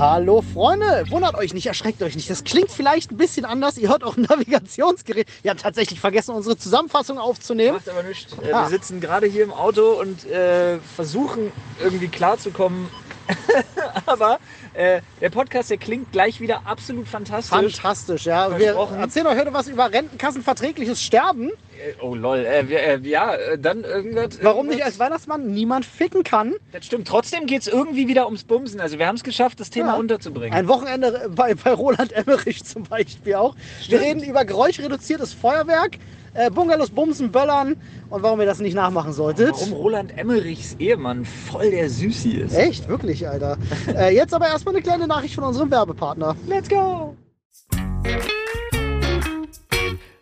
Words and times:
Hallo 0.00 0.40
Freunde, 0.40 1.04
wundert 1.10 1.34
euch 1.34 1.52
nicht, 1.52 1.66
erschreckt 1.66 2.02
euch 2.02 2.16
nicht. 2.16 2.30
Das 2.30 2.42
klingt 2.42 2.70
vielleicht 2.70 3.10
ein 3.10 3.18
bisschen 3.18 3.44
anders. 3.44 3.76
Ihr 3.76 3.90
hört 3.90 4.02
auch 4.02 4.16
ein 4.16 4.22
Navigationsgerät. 4.30 5.26
Wir 5.42 5.50
haben 5.50 5.58
tatsächlich 5.58 6.00
vergessen, 6.00 6.34
unsere 6.34 6.56
Zusammenfassung 6.56 7.18
aufzunehmen. 7.18 7.74
Macht 7.74 7.88
aber 7.90 8.02
nichts. 8.04 8.32
Äh, 8.42 8.50
Ah. 8.50 8.62
Wir 8.62 8.70
sitzen 8.70 9.02
gerade 9.02 9.26
hier 9.26 9.44
im 9.44 9.52
Auto 9.52 10.00
und 10.00 10.24
äh, 10.24 10.78
versuchen 10.96 11.52
irgendwie 11.82 12.08
klarzukommen. 12.08 12.88
aber 14.06 14.38
äh, 14.72 15.02
der 15.20 15.28
Podcast, 15.28 15.68
der 15.68 15.76
klingt 15.76 16.12
gleich 16.12 16.40
wieder 16.40 16.62
absolut 16.64 17.06
fantastisch. 17.06 17.50
Fantastisch, 17.50 18.24
ja. 18.24 18.58
Wir 18.58 18.74
erzählen 18.76 19.26
euch 19.26 19.38
heute 19.38 19.52
was 19.52 19.68
über 19.68 19.92
Rentenkassenverträgliches 19.92 21.02
Sterben. 21.02 21.50
Äh, 21.80 21.94
oh 22.02 22.14
lol, 22.14 22.38
äh, 22.38 22.60
äh, 22.60 22.98
ja, 23.08 23.34
äh, 23.34 23.58
dann 23.58 23.84
irgendwas. 23.84 24.38
Warum 24.42 24.66
nicht 24.66 24.84
als 24.84 24.98
Weihnachtsmann 24.98 25.46
niemand 25.52 25.84
ficken 25.84 26.22
kann. 26.24 26.54
Das 26.72 26.84
stimmt. 26.86 27.08
Trotzdem 27.08 27.46
geht 27.46 27.62
es 27.62 27.68
irgendwie 27.68 28.06
wieder 28.08 28.26
ums 28.26 28.44
Bumsen. 28.44 28.80
Also 28.80 28.98
wir 28.98 29.06
haben 29.06 29.16
es 29.16 29.22
geschafft, 29.24 29.60
das 29.60 29.70
Thema 29.70 29.94
Ja. 29.94 29.94
unterzubringen. 29.94 30.52
Ein 30.52 30.68
Wochenende 30.68 31.30
bei, 31.34 31.54
bei 31.54 31.72
Roland 31.72 32.12
Emmerich 32.12 32.64
zum 32.64 32.82
Beispiel 32.84 33.34
auch. 33.34 33.54
Wir 33.88 34.00
reden 34.00 34.22
über 34.22 34.44
geräuschreduziertes 34.44 35.32
Feuerwerk, 35.32 35.98
äh, 36.34 36.50
Bungalows, 36.50 36.90
Bumsen, 36.90 37.32
Böllern 37.32 37.76
und 38.10 38.22
warum 38.22 38.40
ihr 38.40 38.46
das 38.46 38.60
nicht 38.60 38.74
nachmachen 38.74 39.12
solltet. 39.12 39.52
Warum 39.52 39.72
Roland 39.72 40.16
Emmerichs 40.18 40.76
Ehemann 40.78 41.24
voll 41.24 41.70
der 41.70 41.88
Süßi 41.88 42.30
ist. 42.32 42.54
Echt? 42.56 42.88
Wirklich, 42.88 43.26
Alter. 43.28 43.56
äh, 43.96 44.14
jetzt 44.14 44.34
aber 44.34 44.46
erstmal 44.48 44.74
eine 44.74 44.82
kleine 44.82 45.06
Nachricht 45.06 45.34
von 45.34 45.44
unserem 45.44 45.70
Werbepartner. 45.70 46.36
Let's 46.46 46.68
go! 46.68 47.16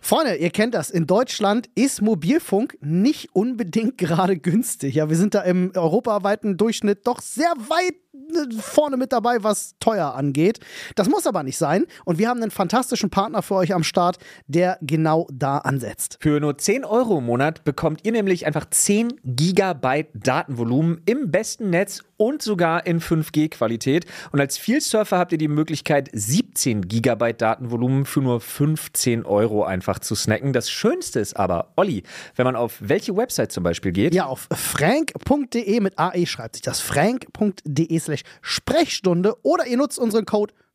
Freunde, 0.08 0.36
ihr 0.36 0.48
kennt 0.48 0.72
das. 0.72 0.88
In 0.88 1.06
Deutschland 1.06 1.68
ist 1.74 2.00
Mobilfunk 2.00 2.78
nicht 2.80 3.28
unbedingt 3.34 3.98
gerade 3.98 4.38
günstig. 4.38 4.94
Ja, 4.94 5.10
wir 5.10 5.16
sind 5.18 5.34
da 5.34 5.42
im 5.42 5.70
europaweiten 5.74 6.56
Durchschnitt 6.56 7.06
doch 7.06 7.20
sehr 7.20 7.52
weit 7.68 7.92
äh, 8.14 8.54
vorne 8.58 8.96
mit 8.96 9.12
dabei, 9.12 9.42
was 9.42 9.74
teuer 9.80 10.14
angeht. 10.14 10.60
Das 10.94 11.10
muss 11.10 11.26
aber 11.26 11.42
nicht 11.42 11.58
sein. 11.58 11.84
Und 12.06 12.18
wir 12.18 12.30
haben 12.30 12.40
einen 12.40 12.50
fantastischen 12.50 13.10
Partner 13.10 13.42
für 13.42 13.56
euch 13.56 13.74
am 13.74 13.84
Start, 13.84 14.16
der 14.46 14.78
genau 14.80 15.26
da 15.30 15.58
ansetzt. 15.58 16.16
Für 16.20 16.40
nur 16.40 16.56
10 16.56 16.86
Euro 16.86 17.18
im 17.18 17.26
Monat 17.26 17.64
bekommt 17.64 18.00
ihr 18.04 18.12
nämlich 18.12 18.46
einfach 18.46 18.64
10 18.70 19.12
Gigabyte 19.24 20.08
Datenvolumen 20.14 21.02
im 21.04 21.30
besten 21.30 21.68
Netz 21.68 22.02
und 22.16 22.42
sogar 22.42 22.86
in 22.86 23.00
5G-Qualität. 23.00 24.04
Und 24.32 24.40
als 24.40 24.58
Vielsurfer 24.58 25.18
habt 25.18 25.32
ihr 25.32 25.38
die 25.38 25.48
Möglichkeit, 25.48 26.10
17 26.12 26.88
Gigabyte 26.88 27.40
Datenvolumen 27.40 28.04
für 28.04 28.20
nur 28.20 28.40
15 28.40 29.24
Euro 29.24 29.64
einfach 29.64 29.97
zu 30.00 30.14
snacken. 30.14 30.52
Das 30.52 30.70
Schönste 30.70 31.20
ist 31.20 31.36
aber, 31.36 31.72
Olli, 31.76 32.02
wenn 32.36 32.44
man 32.44 32.56
auf 32.56 32.76
welche 32.80 33.16
Website 33.16 33.52
zum 33.52 33.64
Beispiel 33.64 33.92
geht, 33.92 34.14
Ja, 34.14 34.26
auf 34.26 34.48
frank.de 34.54 35.80
mit 35.80 35.98
AE 35.98 36.26
schreibt 36.26 36.56
sich 36.56 36.62
das. 36.62 36.80
frank.de 36.80 37.98
slash 37.98 38.22
Sprechstunde 38.42 39.34
oder 39.42 39.66
ihr 39.66 39.76
nutzt 39.76 39.98
unseren 39.98 40.24
Code 40.24 40.54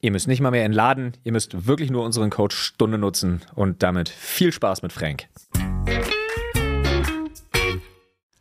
Ihr 0.00 0.12
müsst 0.12 0.28
nicht 0.28 0.40
mal 0.40 0.50
mehr 0.50 0.64
entladen, 0.64 1.12
ihr 1.24 1.32
müsst 1.32 1.66
wirklich 1.66 1.90
nur 1.90 2.04
unseren 2.04 2.30
Code 2.30 2.54
Stunde 2.54 2.98
nutzen 2.98 3.42
und 3.54 3.82
damit 3.82 4.08
viel 4.08 4.52
Spaß 4.52 4.82
mit 4.82 4.92
Frank. 4.92 5.26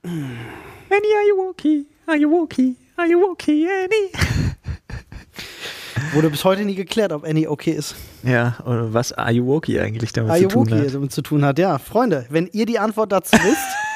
Annie, 0.03 1.13
are 1.15 1.27
you 1.27 1.49
okay? 1.49 1.85
Are 2.05 2.17
you 2.17 2.43
okay? 2.43 2.75
Are 2.95 3.07
you 3.07 3.23
okay, 3.31 3.67
Annie? 3.85 4.11
Wurde 6.13 6.29
bis 6.29 6.45
heute 6.45 6.63
nie 6.63 6.75
geklärt, 6.75 7.11
ob 7.11 7.25
Annie 7.25 7.49
okay 7.49 7.71
ist. 7.71 7.95
Ja, 8.23 8.57
oder 8.65 8.93
was 8.93 9.13
Ayuwoki 9.13 9.79
eigentlich 9.79 10.13
damit 10.13 10.31
Ayuwoki 10.31 10.87
damit 10.91 11.11
zu 11.11 11.21
tun 11.21 11.43
hat. 11.43 11.59
Ja, 11.59 11.79
Freunde, 11.79 12.25
wenn 12.29 12.47
ihr 12.53 12.65
die 12.65 12.79
Antwort 12.79 13.11
dazu 13.11 13.33
wisst, 13.33 13.57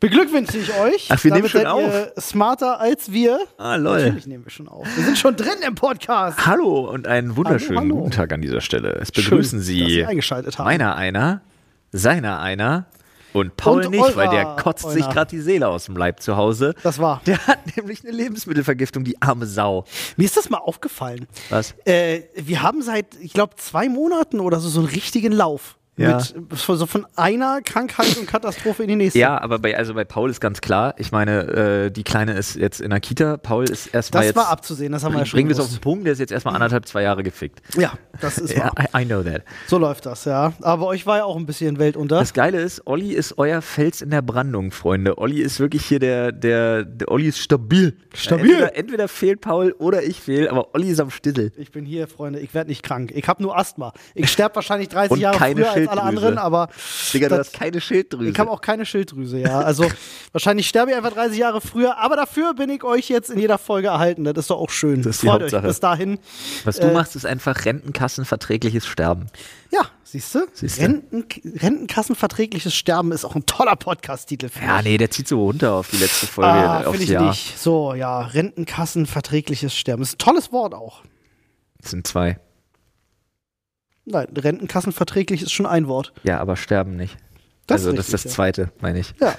beglückwünsche 0.00 0.58
ich 0.58 0.72
euch. 0.78 1.08
Ach, 1.10 1.22
wir 1.24 1.30
Damit 1.30 1.54
nehmen 1.54 1.66
schon 1.66 1.80
ihr 1.80 2.12
smarter 2.20 2.80
als 2.80 3.12
wir. 3.12 3.38
Ah, 3.58 3.76
lol. 3.76 3.98
Natürlich 3.98 4.26
nehmen 4.26 4.44
wir 4.44 4.50
schon 4.50 4.68
auf. 4.68 4.86
Wir 4.96 5.04
sind 5.04 5.18
schon 5.18 5.36
drin 5.36 5.58
im 5.66 5.74
Podcast. 5.74 6.46
Hallo 6.46 6.88
und 6.90 7.06
einen 7.06 7.36
wunderschönen 7.36 7.78
Hallo, 7.78 7.88
hallo. 7.90 7.96
guten 8.04 8.10
Tag 8.12 8.32
an 8.32 8.42
dieser 8.42 8.60
Stelle. 8.60 8.90
Es 9.00 9.08
Schön, 9.14 9.24
begrüßen 9.24 9.58
dass 9.58 9.66
Sie 9.66 9.84
Sie 9.84 10.04
eingeschaltet 10.04 10.58
haben. 10.58 10.66
meiner 10.66 10.96
einer, 10.96 11.40
seiner 11.92 12.40
einer 12.40 12.86
und 13.32 13.56
Paul 13.58 13.84
Und 13.84 13.90
nicht, 13.90 14.16
weil 14.16 14.28
der 14.30 14.46
eurer 14.46 14.56
kotzt 14.56 14.90
sich 14.90 15.04
einer. 15.04 15.12
gerade 15.12 15.30
die 15.30 15.40
Seele 15.40 15.68
aus 15.68 15.84
dem 15.86 15.96
Leib 15.96 16.20
zu 16.22 16.36
Hause. 16.36 16.74
Das 16.82 16.98
war. 16.98 17.20
Der 17.26 17.46
hat 17.46 17.76
nämlich 17.76 18.02
eine 18.02 18.12
Lebensmittelvergiftung, 18.16 19.04
die 19.04 19.20
arme 19.20 19.46
Sau. 19.46 19.84
Mir 20.16 20.24
ist 20.24 20.36
das 20.38 20.48
mal 20.48 20.58
aufgefallen. 20.58 21.26
Was? 21.50 21.74
Äh, 21.84 22.22
wir 22.34 22.62
haben 22.62 22.80
seit, 22.80 23.14
ich 23.20 23.34
glaube, 23.34 23.56
zwei 23.56 23.88
Monaten 23.90 24.40
oder 24.40 24.58
so 24.60 24.68
so 24.70 24.80
einen 24.80 24.88
richtigen 24.88 25.32
Lauf. 25.32 25.76
Ja. 25.96 26.18
Mit, 26.18 26.58
so 26.58 26.84
von 26.86 27.06
einer 27.16 27.62
Krankheit 27.62 28.18
und 28.18 28.26
Katastrophe 28.26 28.82
in 28.82 28.88
die 28.90 28.96
nächste. 28.96 29.18
Ja, 29.18 29.40
aber 29.40 29.58
bei, 29.58 29.76
also 29.76 29.94
bei 29.94 30.04
Paul 30.04 30.30
ist 30.30 30.40
ganz 30.40 30.60
klar, 30.60 30.94
ich 30.98 31.10
meine, 31.10 31.86
äh, 31.86 31.90
die 31.90 32.04
Kleine 32.04 32.34
ist 32.34 32.56
jetzt 32.56 32.80
in 32.80 32.90
der 32.90 33.00
Kita, 33.00 33.38
Paul 33.38 33.64
ist 33.64 33.86
erstmal 33.94 34.20
das 34.20 34.26
jetzt. 34.28 34.36
war 34.36 34.48
abzusehen, 34.48 34.92
das 34.92 35.04
haben 35.04 35.14
wir 35.14 35.20
ja 35.20 35.26
schon 35.26 35.38
Bringen 35.38 35.48
wir 35.48 35.54
es 35.54 35.60
auf 35.60 35.70
den 35.70 35.80
Punkt, 35.80 36.04
der 36.04 36.12
ist 36.12 36.18
jetzt 36.18 36.32
erstmal 36.32 36.54
anderthalb, 36.54 36.86
zwei 36.86 37.02
Jahre 37.02 37.22
gefickt. 37.22 37.62
Ja, 37.76 37.94
das 38.20 38.36
ist 38.36 38.56
wahr. 38.58 38.72
I, 38.78 39.02
I 39.02 39.04
know 39.06 39.22
that. 39.22 39.42
So 39.68 39.78
läuft 39.78 40.04
das, 40.04 40.26
ja. 40.26 40.52
Aber 40.60 40.86
euch 40.86 41.06
war 41.06 41.18
ja 41.18 41.24
auch 41.24 41.36
ein 41.36 41.46
bisschen 41.46 41.78
Welt 41.78 41.96
unter. 41.96 42.18
Das 42.18 42.34
Geile 42.34 42.60
ist, 42.60 42.86
Olli 42.86 43.12
ist 43.12 43.38
euer 43.38 43.62
Fels 43.62 44.02
in 44.02 44.10
der 44.10 44.22
Brandung, 44.22 44.72
Freunde. 44.72 45.16
Olli 45.16 45.40
ist 45.40 45.60
wirklich 45.60 45.86
hier 45.86 45.98
der, 45.98 46.32
der, 46.32 46.84
der 46.84 47.10
Olli 47.10 47.28
ist 47.28 47.38
stabil. 47.38 47.96
Stabil. 48.14 48.50
Entweder, 48.50 48.76
entweder 48.76 49.08
fehlt 49.08 49.40
Paul 49.40 49.72
oder 49.78 50.02
ich 50.02 50.20
fehl, 50.20 50.48
aber 50.48 50.74
Olli 50.74 50.90
ist 50.90 51.00
am 51.00 51.10
Stissel. 51.10 51.52
Ich 51.56 51.70
bin 51.70 51.86
hier, 51.86 52.06
Freunde, 52.06 52.40
ich 52.40 52.52
werde 52.52 52.68
nicht 52.68 52.82
krank. 52.82 53.12
Ich 53.14 53.26
habe 53.28 53.42
nur 53.42 53.56
Asthma. 53.56 53.94
Ich 54.14 54.30
sterbe 54.32 54.56
wahrscheinlich 54.56 54.90
30 54.90 55.12
Und 55.12 55.20
Jahre 55.20 55.38
keine 55.38 55.64
früher 55.64 55.85
als 55.88 55.98
alle 55.98 56.08
anderen, 56.08 56.38
aber 56.38 56.68
Digga, 57.12 57.28
du 57.28 57.36
das- 57.36 57.48
hast 57.48 57.54
keine 57.56 57.80
Schilddrüse. 57.80 58.30
ich 58.30 58.38
habe 58.38 58.50
auch 58.50 58.60
keine 58.60 58.86
Schilddrüse, 58.86 59.38
ja. 59.38 59.60
Also 59.60 59.86
wahrscheinlich 60.32 60.68
sterbe 60.68 60.90
ich 60.90 60.96
einfach 60.96 61.12
30 61.12 61.38
Jahre 61.38 61.60
früher, 61.60 61.98
aber 61.98 62.16
dafür 62.16 62.54
bin 62.54 62.70
ich 62.70 62.84
euch 62.84 63.08
jetzt 63.08 63.30
in 63.30 63.38
jeder 63.38 63.58
Folge 63.58 63.88
erhalten. 63.88 64.24
Das 64.24 64.36
ist 64.36 64.50
doch 64.50 64.58
auch 64.58 64.70
schön. 64.70 65.02
Das 65.02 65.16
ist 65.16 65.22
die 65.22 65.26
Freut 65.26 65.36
euch 65.42 65.42
Hauptsache. 65.52 65.66
bis 65.66 65.80
dahin. 65.80 66.18
Was 66.64 66.76
du 66.78 66.86
äh, 66.88 66.92
machst, 66.92 67.16
ist 67.16 67.26
einfach 67.26 67.64
rentenkassenverträgliches 67.64 68.86
Sterben. 68.86 69.26
Ja, 69.72 69.82
siehst 70.04 70.34
du? 70.34 70.46
Renten, 70.78 71.24
Rentenkassenverträgliches 71.56 72.74
Sterben 72.74 73.12
ist 73.12 73.24
auch 73.24 73.34
ein 73.34 73.46
toller 73.46 73.76
Podcast-Titel. 73.76 74.48
Ja, 74.64 74.80
nee, 74.82 74.96
der 74.96 75.10
zieht 75.10 75.28
so 75.28 75.42
runter 75.44 75.72
auf 75.74 75.90
die 75.90 75.96
letzte 75.96 76.26
Folge, 76.26 76.50
Ah, 76.50 76.78
aufs 76.80 76.90
finde 76.90 77.04
ich 77.04 77.10
Jahr. 77.10 77.28
nicht. 77.28 77.58
So, 77.58 77.94
ja, 77.94 78.20
Rentenkassenverträgliches 78.20 79.74
Sterben. 79.74 80.02
ist 80.02 80.14
ein 80.14 80.18
tolles 80.18 80.52
Wort 80.52 80.74
auch. 80.74 81.02
Das 81.80 81.90
sind 81.90 82.06
zwei. 82.06 82.38
Nein, 84.06 84.28
Rentenkassenverträglich 84.36 85.42
ist 85.42 85.52
schon 85.52 85.66
ein 85.66 85.88
Wort. 85.88 86.12
Ja, 86.22 86.38
aber 86.40 86.56
sterben 86.56 86.96
nicht. 86.96 87.16
Das 87.66 87.80
also 87.80 87.90
ist 87.90 87.98
das 87.98 88.06
ist 88.06 88.12
das 88.14 88.20
richtig, 88.20 88.32
zweite, 88.36 88.72
meine 88.80 89.00
ich. 89.00 89.12
Ja. 89.20 89.34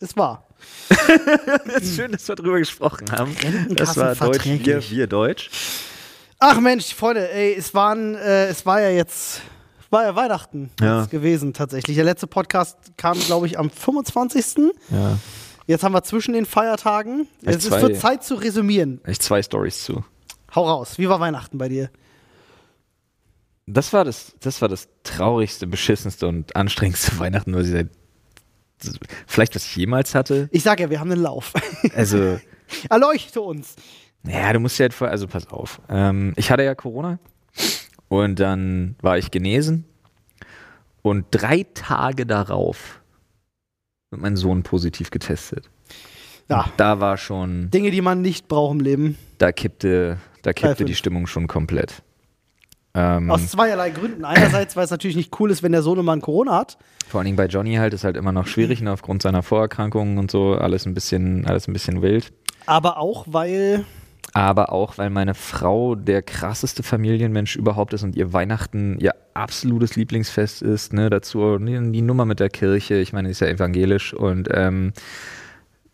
Ist 0.00 0.16
wahr. 0.16 0.46
Schön, 1.82 2.12
dass 2.12 2.28
wir 2.28 2.36
drüber 2.36 2.58
gesprochen 2.58 3.10
haben. 3.10 3.34
Das 3.70 3.96
war 3.96 4.14
Deutsch, 4.14 4.44
wir, 4.44 4.90
wir 4.90 5.06
Deutsch. 5.08 5.50
Ach 6.38 6.60
Mensch, 6.60 6.94
Freunde, 6.94 7.28
ey, 7.32 7.54
es 7.54 7.74
waren, 7.74 8.14
äh, 8.14 8.46
es 8.46 8.64
war 8.64 8.80
ja 8.80 8.90
jetzt, 8.90 9.40
war 9.90 10.04
ja 10.04 10.14
Weihnachten 10.14 10.70
Ja. 10.80 11.06
gewesen 11.06 11.52
tatsächlich. 11.52 11.96
Der 11.96 12.04
letzte 12.04 12.28
Podcast 12.28 12.76
kam, 12.96 13.18
glaube 13.18 13.46
ich, 13.46 13.58
am 13.58 13.70
25. 13.70 14.72
Ja. 14.90 15.18
Jetzt 15.66 15.82
haben 15.82 15.92
wir 15.92 16.02
zwischen 16.04 16.32
den 16.34 16.46
Feiertagen. 16.46 17.26
Echt 17.44 17.58
Es 17.58 17.64
ist 17.66 17.72
zwei- 17.72 17.92
Zeit 17.94 18.22
zu 18.24 18.36
resümieren. 18.36 19.00
Echt 19.04 19.22
zwei 19.22 19.42
Stories 19.42 19.82
zu. 19.82 20.04
Hau 20.54 20.64
raus. 20.64 20.98
Wie 20.98 21.08
war 21.08 21.18
Weihnachten 21.18 21.58
bei 21.58 21.68
dir? 21.68 21.90
Das 23.70 23.92
war 23.92 24.04
das, 24.04 24.34
das 24.40 24.60
war 24.62 24.68
das 24.68 24.88
traurigste, 25.02 25.66
beschissenste 25.66 26.26
und 26.26 26.56
anstrengendste 26.56 27.18
Weihnachten, 27.18 27.54
was 27.54 27.66
ich 27.66 27.72
seit 27.72 27.88
vielleicht 29.26 29.54
was 29.56 29.64
ich 29.64 29.76
jemals 29.76 30.14
hatte. 30.14 30.48
Ich 30.52 30.62
sag 30.62 30.78
ja, 30.80 30.88
wir 30.88 31.00
haben 31.00 31.10
einen 31.10 31.22
Lauf. 31.22 31.52
Also, 31.94 32.38
Erleuchte 32.90 33.40
uns. 33.40 33.74
ja, 34.24 34.52
du 34.52 34.60
musst 34.60 34.78
ja 34.78 34.84
halt 34.84 34.94
vor, 34.94 35.08
also 35.08 35.26
pass 35.26 35.46
auf. 35.48 35.80
Ähm, 35.88 36.32
ich 36.36 36.50
hatte 36.50 36.62
ja 36.62 36.74
Corona 36.74 37.18
und 38.08 38.38
dann 38.38 38.94
war 39.02 39.18
ich 39.18 39.30
genesen 39.30 39.84
und 41.02 41.26
drei 41.30 41.66
Tage 41.74 42.24
darauf 42.26 43.00
wird 44.10 44.22
mein 44.22 44.36
Sohn 44.36 44.62
positiv 44.62 45.10
getestet. 45.10 45.68
Ja. 46.48 46.62
Und 46.64 46.72
Da 46.76 47.00
war 47.00 47.16
schon, 47.16 47.70
Dinge, 47.70 47.90
die 47.90 48.00
man 48.00 48.22
nicht 48.22 48.48
braucht 48.48 48.74
im 48.74 48.80
Leben. 48.80 49.18
da 49.38 49.50
kippte, 49.52 50.18
da 50.42 50.52
kippte 50.52 50.84
die. 50.84 50.94
Stimmung 50.94 51.26
schon 51.26 51.46
komplett. 51.46 52.02
Ähm, 52.98 53.30
Aus 53.30 53.46
zweierlei 53.48 53.90
Gründen. 53.90 54.24
Einerseits, 54.24 54.74
weil 54.74 54.84
es 54.84 54.90
natürlich 54.90 55.16
nicht 55.16 55.38
cool 55.38 55.52
ist, 55.52 55.62
wenn 55.62 55.70
der 55.70 55.82
Sohnemann 55.82 56.20
Corona 56.20 56.56
hat. 56.56 56.78
Vor 57.06 57.20
allen 57.20 57.26
Dingen 57.26 57.36
bei 57.36 57.46
Johnny 57.46 57.76
halt 57.76 57.94
ist 57.94 58.02
halt 58.02 58.16
immer 58.16 58.32
noch 58.32 58.48
schwierig, 58.48 58.82
ne, 58.82 58.92
aufgrund 58.92 59.22
seiner 59.22 59.44
Vorerkrankungen 59.44 60.18
und 60.18 60.30
so, 60.30 60.54
alles 60.54 60.84
ein 60.84 60.94
bisschen, 60.94 61.46
alles 61.46 61.68
ein 61.68 61.72
bisschen 61.72 62.02
wild. 62.02 62.32
Aber 62.66 62.98
auch, 62.98 63.24
weil 63.28 63.84
aber 64.34 64.72
auch, 64.72 64.98
weil 64.98 65.10
meine 65.10 65.34
Frau 65.34 65.94
der 65.94 66.22
krasseste 66.22 66.82
Familienmensch 66.82 67.56
überhaupt 67.56 67.94
ist 67.94 68.02
und 68.02 68.14
ihr 68.14 68.32
Weihnachten 68.32 68.98
ihr 69.00 69.14
absolutes 69.32 69.96
Lieblingsfest 69.96 70.60
ist. 70.60 70.92
Ne? 70.92 71.08
Dazu 71.08 71.58
die, 71.58 72.02
Nummer 72.02 72.24
mit 72.24 72.40
der 72.40 72.50
Kirche, 72.50 72.96
ich 72.96 73.12
meine, 73.12 73.28
sie 73.28 73.32
ist 73.32 73.40
ja 73.40 73.46
evangelisch 73.46 74.12
und 74.12 74.48
ähm, 74.52 74.92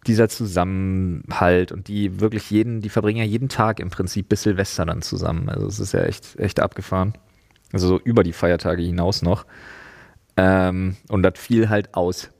dieser 0.06 0.28
Zusammenhalt 0.28 1.72
und 1.72 1.88
die 1.88 2.20
wirklich 2.20 2.50
jeden, 2.50 2.80
die 2.80 2.88
verbringen 2.88 3.18
ja 3.18 3.24
jeden 3.24 3.48
Tag 3.48 3.80
im 3.80 3.90
Prinzip 3.90 4.28
bis 4.28 4.42
Silvester 4.42 4.84
dann 4.86 5.02
zusammen. 5.02 5.48
Also 5.48 5.66
es 5.66 5.80
ist 5.80 5.92
ja 5.92 6.02
echt, 6.02 6.38
echt 6.38 6.60
abgefahren. 6.60 7.14
Also 7.72 7.88
so 7.88 8.00
über 8.00 8.22
die 8.22 8.32
Feiertage 8.32 8.82
hinaus 8.82 9.22
noch. 9.22 9.46
Ähm, 10.36 10.96
und 11.08 11.22
das 11.22 11.38
fiel 11.38 11.68
halt 11.68 11.94
aus. 11.94 12.30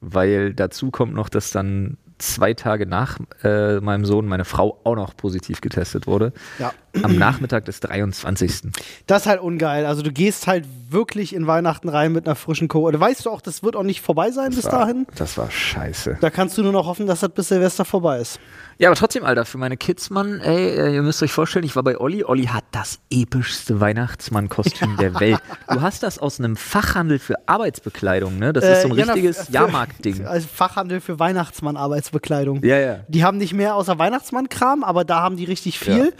Weil 0.00 0.54
dazu 0.54 0.90
kommt 0.90 1.14
noch, 1.14 1.28
dass 1.28 1.50
dann 1.50 1.96
zwei 2.18 2.54
Tage 2.54 2.86
nach 2.86 3.18
äh, 3.42 3.80
meinem 3.80 4.04
Sohn 4.04 4.26
meine 4.26 4.44
Frau 4.44 4.80
auch 4.84 4.96
noch 4.96 5.16
positiv 5.16 5.60
getestet 5.60 6.06
wurde. 6.06 6.32
Ja. 6.58 6.72
Am 7.02 7.16
Nachmittag 7.16 7.64
des 7.64 7.80
23. 7.80 8.70
Das 9.06 9.22
ist 9.22 9.26
halt 9.28 9.40
ungeil. 9.40 9.86
Also 9.86 10.02
du 10.02 10.12
gehst 10.12 10.46
halt 10.46 10.64
wirklich 10.90 11.34
in 11.34 11.46
Weihnachten 11.46 11.88
rein 11.88 12.12
mit 12.12 12.26
einer 12.26 12.36
frischen 12.36 12.68
Kohorte. 12.68 13.00
Weißt 13.00 13.26
du 13.26 13.30
auch, 13.30 13.40
das 13.40 13.62
wird 13.62 13.74
auch 13.76 13.82
nicht 13.82 14.00
vorbei 14.00 14.30
sein 14.30 14.50
bis 14.50 14.62
Das 14.62 14.72
war, 14.72 14.80
dahin. 14.80 15.06
Das 15.16 15.36
war 15.36 15.50
scheiße. 15.50 16.18
Da 16.20 16.30
kannst 16.30 16.56
du 16.56 16.62
nur 16.62 16.72
noch 16.72 16.86
hoffen, 16.86 17.06
dass 17.06 17.20
das 17.20 17.30
bis 17.30 17.48
Silvester 17.48 17.84
vorbei 17.84 18.18
ist. 18.20 18.38
Ja, 18.78 18.88
aber 18.88 18.96
trotzdem, 18.96 19.24
Alter, 19.24 19.44
für 19.44 19.58
meine 19.58 19.76
Kids, 19.76 20.10
Mann, 20.10 20.40
ey, 20.40 20.68
äh, 20.68 20.94
ihr 20.94 21.02
müsst 21.02 21.22
euch 21.22 21.32
vorstellen, 21.32 21.64
ich 21.64 21.76
war 21.76 21.84
bei 21.84 21.98
Olli. 21.98 22.24
Olli 22.24 22.46
hat 22.46 22.64
das 22.72 22.98
epischste 23.10 23.80
Weihnachtsmann-Kostüm 23.80 24.96
der 25.00 25.18
Welt. 25.20 25.38
Du 25.68 25.80
hast 25.80 26.02
das 26.02 26.18
aus 26.18 26.38
einem 26.40 26.56
Fachhandel 26.56 27.18
für 27.20 27.36
Arbeitsbekleidung, 27.46 28.38
ne? 28.38 28.52
Das 28.52 28.64
ist 28.64 28.82
so 28.82 28.88
ein 28.88 28.94
Äh, 28.94 29.00
ja, 29.00 29.04
richtiges 29.12 29.48
Jahrmarktding. 29.48 30.26
Also 30.34 30.48
Fachhandel 30.52 31.00
für 31.00 31.18
Weihnachtsmann-Arbeitsbekleidung. 31.18 32.62
Ja, 32.64 32.78
ja. 32.78 32.96
Die 33.08 33.24
haben 33.24 33.38
nicht 33.38 33.52
mehr 33.52 33.74
außer 33.76 33.98
Weihnachtsmann-Kram, 33.98 34.82
aber 34.84 35.04
da 35.04 35.20
haben 35.20 35.36
die 35.36 35.44
richtig 35.44 35.78
viel. 35.78 36.06
Ja. 36.06 36.10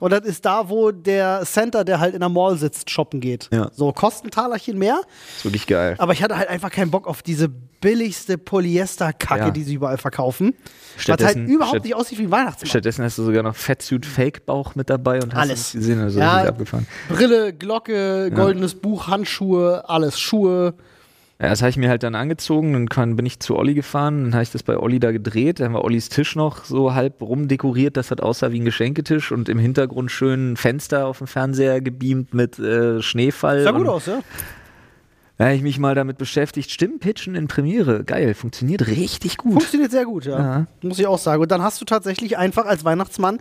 Und 0.00 0.12
das 0.20 0.28
ist 0.28 0.44
da, 0.44 0.68
wo 0.68 0.90
der 0.90 1.42
Center, 1.44 1.84
der 1.84 2.00
halt 2.00 2.14
in 2.14 2.20
der 2.20 2.28
Mall 2.28 2.56
sitzt, 2.56 2.90
shoppen 2.90 3.20
geht. 3.20 3.48
Ja. 3.52 3.70
So, 3.72 3.92
kostet 3.92 4.26
ein 4.26 4.30
Talerchen 4.30 4.78
mehr. 4.78 5.00
Ist 5.36 5.44
wirklich 5.44 5.66
geil. 5.66 5.94
Aber 5.98 6.12
ich 6.12 6.22
hatte 6.22 6.36
halt 6.36 6.48
einfach 6.48 6.70
keinen 6.70 6.90
Bock 6.90 7.06
auf 7.06 7.22
diese 7.22 7.48
billigste 7.48 8.38
Polyester-Kacke, 8.38 9.40
Ja. 9.44 9.50
die 9.50 9.62
sie 9.62 9.74
überall 9.74 9.98
verkaufen. 9.98 10.54
Was 10.54 10.62
halt 10.62 11.02
Stattdessen- 11.20 11.46
überhaupt 11.46 11.76
statt- 11.76 11.84
nicht 11.84 11.94
aussieht 11.94 12.18
wie 12.18 12.22
ein 12.24 12.30
Weihnachtsmann. 12.30 12.68
Stattdessen 12.68 13.04
hast 13.04 13.18
du 13.18 13.24
sogar 13.24 13.42
noch 13.42 13.54
Fettsuit 13.54 14.06
Fake 14.06 14.46
Bauch 14.46 14.74
mit 14.74 14.88
dabei 14.90 15.22
und 15.22 15.34
hast 15.34 15.40
Alles. 15.42 15.60
es 15.68 15.72
gesehen, 15.72 16.00
also 16.00 16.18
Ja. 16.18 16.44
abgefahren. 16.44 16.86
Brille, 17.08 17.52
Glocke, 17.52 18.30
goldenes 18.34 18.74
Buch, 18.74 19.08
Handschuhe, 19.08 19.88
alles, 19.88 20.18
Schuhe. 20.18 20.74
Ja, 21.38 21.50
das 21.50 21.60
habe 21.60 21.68
ich 21.68 21.76
mir 21.76 21.90
halt 21.90 22.02
dann 22.02 22.14
angezogen, 22.14 22.72
dann 22.72 22.88
kann, 22.88 23.14
bin 23.14 23.26
ich 23.26 23.40
zu 23.40 23.56
Olli 23.56 23.74
gefahren, 23.74 24.24
dann 24.24 24.34
habe 24.34 24.42
ich 24.42 24.52
das 24.52 24.62
bei 24.62 24.78
Olli 24.78 25.00
da 25.00 25.12
gedreht, 25.12 25.60
dann 25.60 25.74
war 25.74 25.84
Ollis 25.84 26.08
Tisch 26.08 26.34
noch 26.34 26.64
so 26.64 26.94
halb 26.94 27.20
rumdekoriert, 27.20 27.98
dass 27.98 28.08
das 28.08 28.20
aussah 28.20 28.52
wie 28.52 28.60
ein 28.60 28.64
Geschenketisch 28.64 29.32
und 29.32 29.50
im 29.50 29.58
Hintergrund 29.58 30.10
schön 30.10 30.52
ein 30.52 30.56
Fenster 30.56 31.06
auf 31.06 31.18
dem 31.18 31.26
Fernseher 31.26 31.82
gebeamt 31.82 32.32
mit 32.32 32.58
äh, 32.58 33.02
Schneefall. 33.02 33.64
Sah 33.64 33.72
gut 33.72 33.86
aus, 33.86 34.06
ja? 34.06 34.20
Da 35.36 35.44
habe 35.44 35.54
ich 35.54 35.60
mich 35.60 35.78
mal 35.78 35.94
damit 35.94 36.16
beschäftigt, 36.16 36.70
Stimmenpitchen 36.70 37.34
in 37.34 37.46
Premiere, 37.46 38.04
geil, 38.04 38.32
funktioniert 38.32 38.86
richtig 38.86 39.36
gut. 39.36 39.52
Funktioniert 39.52 39.90
sehr 39.90 40.06
gut, 40.06 40.24
ja. 40.24 40.38
Ja. 40.38 40.66
Muss 40.80 40.98
ich 40.98 41.06
auch 41.06 41.18
sagen. 41.18 41.42
Und 41.42 41.50
dann 41.50 41.60
hast 41.60 41.78
du 41.82 41.84
tatsächlich 41.84 42.38
einfach 42.38 42.64
als 42.64 42.86
Weihnachtsmann 42.86 43.38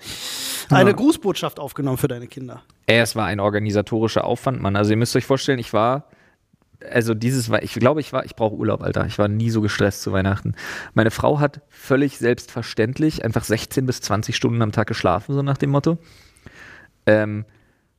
eine 0.70 0.94
Grußbotschaft 0.94 1.58
aufgenommen 1.58 1.98
für 1.98 2.10
deine 2.10 2.28
Kinder. 2.28 2.64
Ey, 2.86 3.00
es 3.00 3.16
war 3.16 3.28
ein 3.28 3.40
organisatorischer 3.40 4.26
Aufwand, 4.26 4.62
Mann. 4.62 4.76
Also 4.76 4.92
ihr 4.92 4.98
müsst 4.98 5.16
euch 5.16 5.26
vorstellen, 5.26 5.60
ich 5.60 5.72
war, 5.72 6.10
also 6.92 7.14
dieses 7.14 7.50
war, 7.50 7.64
ich 7.64 7.74
glaube, 7.74 8.02
ich 8.02 8.14
war, 8.14 8.26
ich 8.26 8.36
brauche 8.36 8.56
Urlaub, 8.56 8.82
Alter. 8.82 9.06
Ich 9.06 9.18
war 9.18 9.28
nie 9.28 9.50
so 9.50 9.62
gestresst 9.62 10.02
zu 10.02 10.12
Weihnachten. 10.12 10.54
Meine 10.94 11.12
Frau 11.12 11.40
hat 11.40 11.62
völlig 11.70 12.18
selbstverständlich 12.18 13.24
einfach 13.24 13.44
16 13.44 13.86
bis 13.86 14.02
20 14.02 14.36
Stunden 14.36 14.62
am 14.62 14.72
Tag 14.72 14.88
geschlafen, 14.88 15.34
so 15.34 15.42
nach 15.42 15.58
dem 15.58 15.72
Motto. 15.72 15.98
Ähm, 17.06 17.46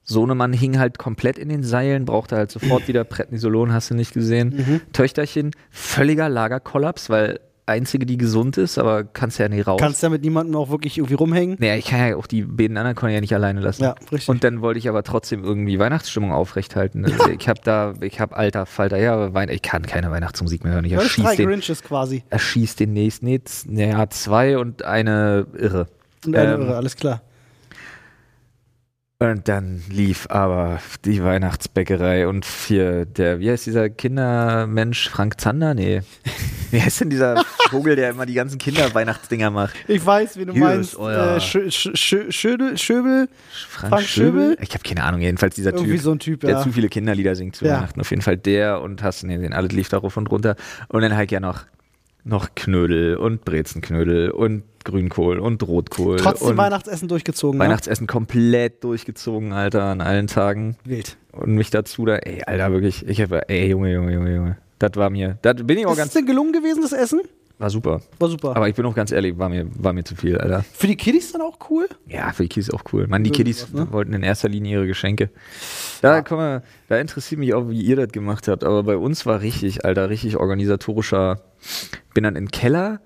Sohnemann 0.05 0.53
hing 0.53 0.79
halt 0.79 0.99
komplett 0.99 1.37
in 1.37 1.49
den 1.49 1.65
Seilen, 1.65 2.05
brauchte 2.05 2.37
halt 2.37 2.50
sofort 2.53 2.87
wieder 2.88 3.03
Prednisolon, 3.05 3.73
hast 3.73 3.91
du 3.91 3.94
nicht 3.94 4.15
gesehen. 4.15 4.81
Töchterchen, 4.93 5.50
völliger 5.71 6.29
Lagerkollaps, 6.29 7.11
weil 7.11 7.41
einzige, 7.67 8.07
die 8.07 8.17
gesund 8.17 8.57
ist, 8.57 8.79
aber 8.79 9.05
kannst 9.05 9.39
ja 9.39 9.49
nicht 9.49 9.67
raus. 9.67 9.81
Kannst 9.81 10.03
ja 10.03 10.09
mit 10.09 10.23
niemandem 10.23 10.55
auch 10.57 10.71
wirklich 10.71 10.99
irgendwie 10.99 11.15
rumhängen. 11.15 11.57
Naja, 11.59 11.75
ich 11.75 11.87
kann 11.87 12.09
ja 12.09 12.17
auch 12.17 12.27
die 12.27 12.43
beiden 12.43 12.77
anderen 12.77 12.97
kann 12.97 13.11
ja 13.11 13.21
nicht 13.21 13.35
alleine 13.35 13.61
lassen. 13.61 13.83
Ja, 13.83 13.97
richtig. 14.13 14.29
Und 14.29 14.45
dann 14.45 14.61
wollte 14.63 14.79
ich 14.79 14.89
aber 14.89 15.03
trotzdem 15.03 15.43
irgendwie 15.45 15.79
Weihnachtsstimmung 15.79 16.33
aufrechthalten. 16.33 17.05
Also 17.05 17.29
ich 17.31 17.49
habe 17.49 17.61
da, 17.65 17.95
ich 18.01 18.21
habe 18.21 18.37
alter 18.37 18.67
Falter, 18.67 18.99
ja, 18.99 19.31
ich 19.49 19.63
kann 19.63 19.83
keine 19.83 20.11
Weihnachtsmusik 20.11 20.65
mehr 20.65 20.75
hören. 20.75 20.85
Ich 20.85 20.93
Ja, 20.93 20.99
das 20.99 21.07
ist 21.07 21.19
drei 21.19 21.23
erschieß 21.25 21.37
den, 21.37 21.49
Grinches 21.49 21.83
quasi. 21.83 22.25
erschieß 22.31 22.77
den 22.77 22.93
nächsten, 22.93 23.27
nee, 23.27 23.41
naja, 23.67 24.09
zwei 24.11 24.59
und 24.59 24.85
eine 24.85 25.47
Irre. 25.59 25.89
Und 26.25 26.37
eine 26.37 26.55
Ähm, 26.55 26.61
Irre, 26.63 26.77
alles 26.77 26.97
klar. 26.97 27.23
Und 29.19 29.49
dann 29.49 29.83
lief 29.89 30.27
aber 30.29 30.79
die 31.07 31.25
Weihnachtsbäckerei 31.25 32.29
und 32.29 32.45
hier 32.45 33.07
der, 33.07 33.41
wie 33.41 33.51
heißt 33.51 33.65
dieser 33.65 33.89
Kindermensch, 33.89 35.09
Frank 35.09 35.41
Zander? 35.41 35.73
Nee. 35.73 36.03
Wie 36.73 36.83
heißt 36.83 37.01
denn 37.03 37.11
dieser 37.11 37.45
Vogel, 37.71 37.95
der 37.95 38.11
immer 38.11 38.27
die 38.27 38.35
ganzen 38.35 38.59
Kinderweihnachtsdinger 38.59 39.51
macht? 39.53 39.77
Ich 39.87 40.05
weiß, 40.05 40.37
wie 40.37 40.47
du 40.47 40.53
Hier 40.53 40.61
meinst. 40.65 40.97
euer- 40.97 41.37
Äh, 41.37 41.39
Schö- 41.39 41.69
Schö- 41.69 41.95
Schö- 41.97 42.33
Schödel, 42.33 42.77
Schöbel, 42.77 43.29
Frank, 43.69 43.91
Frank 43.95 44.03
Schöbel? 44.09 44.57
Ich 44.61 44.71
habe 44.75 44.83
keine 44.83 45.05
Ahnung, 45.05 45.21
jedenfalls 45.21 45.55
dieser 45.55 45.73
irgendwie 45.73 45.93
Typ. 45.93 46.01
so 46.03 46.11
ein 46.11 46.19
Typ, 46.19 46.41
der 46.41 46.51
ja. 46.51 46.63
zu 46.63 46.73
viele 46.73 46.89
Kinderlieder 46.89 47.37
singt 47.37 47.55
zu 47.55 47.65
Ja. 47.67 47.77
Weihnachten. 47.77 48.01
Auf 48.01 48.11
jeden 48.11 48.21
Fall 48.23 48.37
der 48.37 48.81
und 48.83 49.01
hast 49.05 49.23
du 49.23 49.29
gesehen, 49.29 49.53
alles 49.53 49.71
lief 49.73 49.89
darauf 49.89 50.17
und 50.17 50.29
runter. 50.29 50.57
Und 50.89 51.03
dann 51.03 51.15
halt 51.15 51.31
ja 51.31 51.39
noch, 51.39 51.63
noch 52.26 52.55
Knödel 52.55 53.17
und 53.17 53.44
Brezenknödel 53.44 54.31
und 54.31 54.64
Grünkohl 54.84 55.38
und 55.38 55.62
Rotkohl. 55.67 56.17
Trotzdem 56.17 56.50
und 56.50 56.56
Weihnachtsessen 56.56 57.08
durchgezogen. 57.08 57.58
ne? 57.58 57.64
Weihnachtsessen 57.64 58.06
komplett 58.06 58.84
durchgezogen, 58.84 59.52
Alter, 59.52 59.84
an 59.84 60.00
allen 60.00 60.26
Tagen. 60.26 60.76
Wild. 60.84 61.17
Und 61.32 61.55
mich 61.55 61.70
dazu 61.70 62.05
da, 62.05 62.17
ey, 62.17 62.43
Alter, 62.44 62.73
wirklich, 62.73 63.06
ich 63.06 63.20
habe, 63.20 63.49
ey, 63.49 63.69
Junge, 63.70 63.93
Junge, 63.93 64.12
Junge, 64.12 64.34
Junge. 64.34 64.56
Das 64.78 64.93
war 64.96 65.11
mir, 65.11 65.38
das 65.43 65.56
bin 65.64 65.78
ich 65.78 65.87
auch 65.87 65.93
Ist 65.93 65.99
es 65.99 66.02
ganz, 66.05 66.12
denn 66.12 66.26
gelungen 66.26 66.52
gewesen, 66.52 66.82
das 66.82 66.93
Essen? 66.93 67.23
war 67.58 67.70
super. 67.70 68.02
War 68.19 68.29
super. 68.29 68.55
Aber 68.55 68.69
ich 68.69 68.75
bin 68.75 68.84
auch 68.84 68.94
ganz 68.94 69.12
ehrlich, 69.12 69.38
war 69.38 69.49
mir, 69.49 69.67
war 69.82 69.94
mir 69.94 70.05
zu 70.05 70.14
viel, 70.14 70.37
Alter. 70.37 70.62
Für 70.75 70.87
die 70.88 70.96
Kiddies 70.96 71.32
dann 71.32 71.40
auch 71.40 71.58
cool? 71.70 71.88
Ja, 72.06 72.32
für 72.32 72.43
die 72.43 72.49
Kiddies 72.50 72.70
auch 72.70 72.82
cool. 72.93 73.06
Mann, 73.06 73.25
die 73.25 73.31
Kiddies 73.31 73.72
ne? 73.72 73.87
wollten 73.93 74.12
in 74.12 74.22
erster 74.22 74.49
Linie 74.50 74.75
ihre 74.75 74.87
Geschenke. 74.87 75.31
Da, 76.02 76.20
komm 76.20 76.37
mal, 76.37 76.62
da 76.88 76.99
interessiert 76.99 77.38
mich 77.38 77.55
auch, 77.55 77.70
wie 77.70 77.81
ihr 77.81 77.96
das 77.96 78.08
gemacht 78.12 78.46
habt. 78.49 78.62
Aber 78.62 78.82
bei 78.82 78.96
uns 78.99 79.25
war 79.25 79.40
richtig, 79.40 79.87
Alter, 79.87 80.11
richtig 80.11 80.37
organisatorischer. 80.37 81.41
Bin 82.15 82.25
dann 82.25 82.37
in 82.37 82.46
den 82.46 82.51
Keller, 82.51 83.01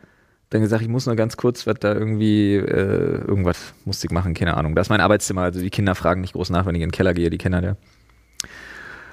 dann 0.50 0.62
gesagt, 0.62 0.83
ich 0.83 0.88
muss 0.88 1.07
nur 1.07 1.17
ganz 1.17 1.37
kurz, 1.37 1.67
was 1.67 1.76
da 1.79 1.95
irgendwie, 1.95 2.57
äh, 2.57 3.25
irgendwas 3.25 3.73
musste 3.85 4.07
ich 4.07 4.12
machen, 4.12 4.35
keine 4.35 4.57
Ahnung. 4.57 4.75
Das 4.75 4.87
ist 4.87 4.90
mein 4.90 5.00
Arbeitszimmer, 5.00 5.43
also 5.43 5.61
die 5.61 5.71
Kinder 5.71 5.95
fragen 5.95 6.21
nicht 6.21 6.33
groß 6.33 6.50
nach, 6.50 6.67
wenn 6.67 6.75
ich 6.75 6.83
in 6.83 6.88
den 6.88 6.93
Keller 6.93 7.14
gehe, 7.14 7.31
die 7.31 7.38
kennen 7.38 7.62
ja. 7.62 7.76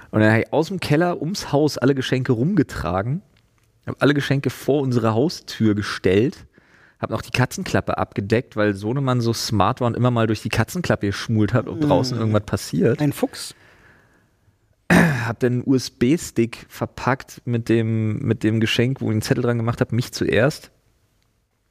Und 0.09 0.21
dann 0.21 0.31
habe 0.31 0.41
ich 0.41 0.53
aus 0.53 0.69
dem 0.69 0.79
Keller 0.79 1.21
ums 1.21 1.51
Haus 1.51 1.77
alle 1.77 1.93
Geschenke 1.93 2.31
rumgetragen, 2.31 3.21
habe 3.85 3.97
alle 3.99 4.13
Geschenke 4.13 4.49
vor 4.49 4.81
unsere 4.81 5.13
Haustür 5.13 5.75
gestellt, 5.75 6.45
habe 6.99 7.13
noch 7.13 7.21
die 7.21 7.31
Katzenklappe 7.31 7.97
abgedeckt, 7.97 8.55
weil 8.55 8.73
Sohnemann 8.73 9.21
so 9.21 9.33
smart 9.33 9.81
war 9.81 9.87
und 9.87 9.95
immer 9.95 10.09
mal 10.09 10.25
durch 10.25 10.41
die 10.41 10.49
Katzenklappe 10.49 11.07
geschmult 11.07 11.53
hat, 11.53 11.67
ob 11.67 11.81
draußen 11.81 12.17
irgendwas 12.17 12.43
passiert. 12.43 12.99
Ein 12.99 13.13
Fuchs? 13.13 13.53
Habe 14.91 15.37
dann 15.39 15.63
USB-Stick 15.65 16.65
verpackt 16.69 17.41
mit 17.45 17.69
dem, 17.69 18.19
mit 18.19 18.43
dem 18.43 18.59
Geschenk, 18.59 19.01
wo 19.01 19.07
ich 19.07 19.11
einen 19.11 19.21
Zettel 19.21 19.43
dran 19.43 19.57
gemacht 19.57 19.81
habe, 19.81 19.95
mich 19.95 20.11
zuerst. 20.11 20.71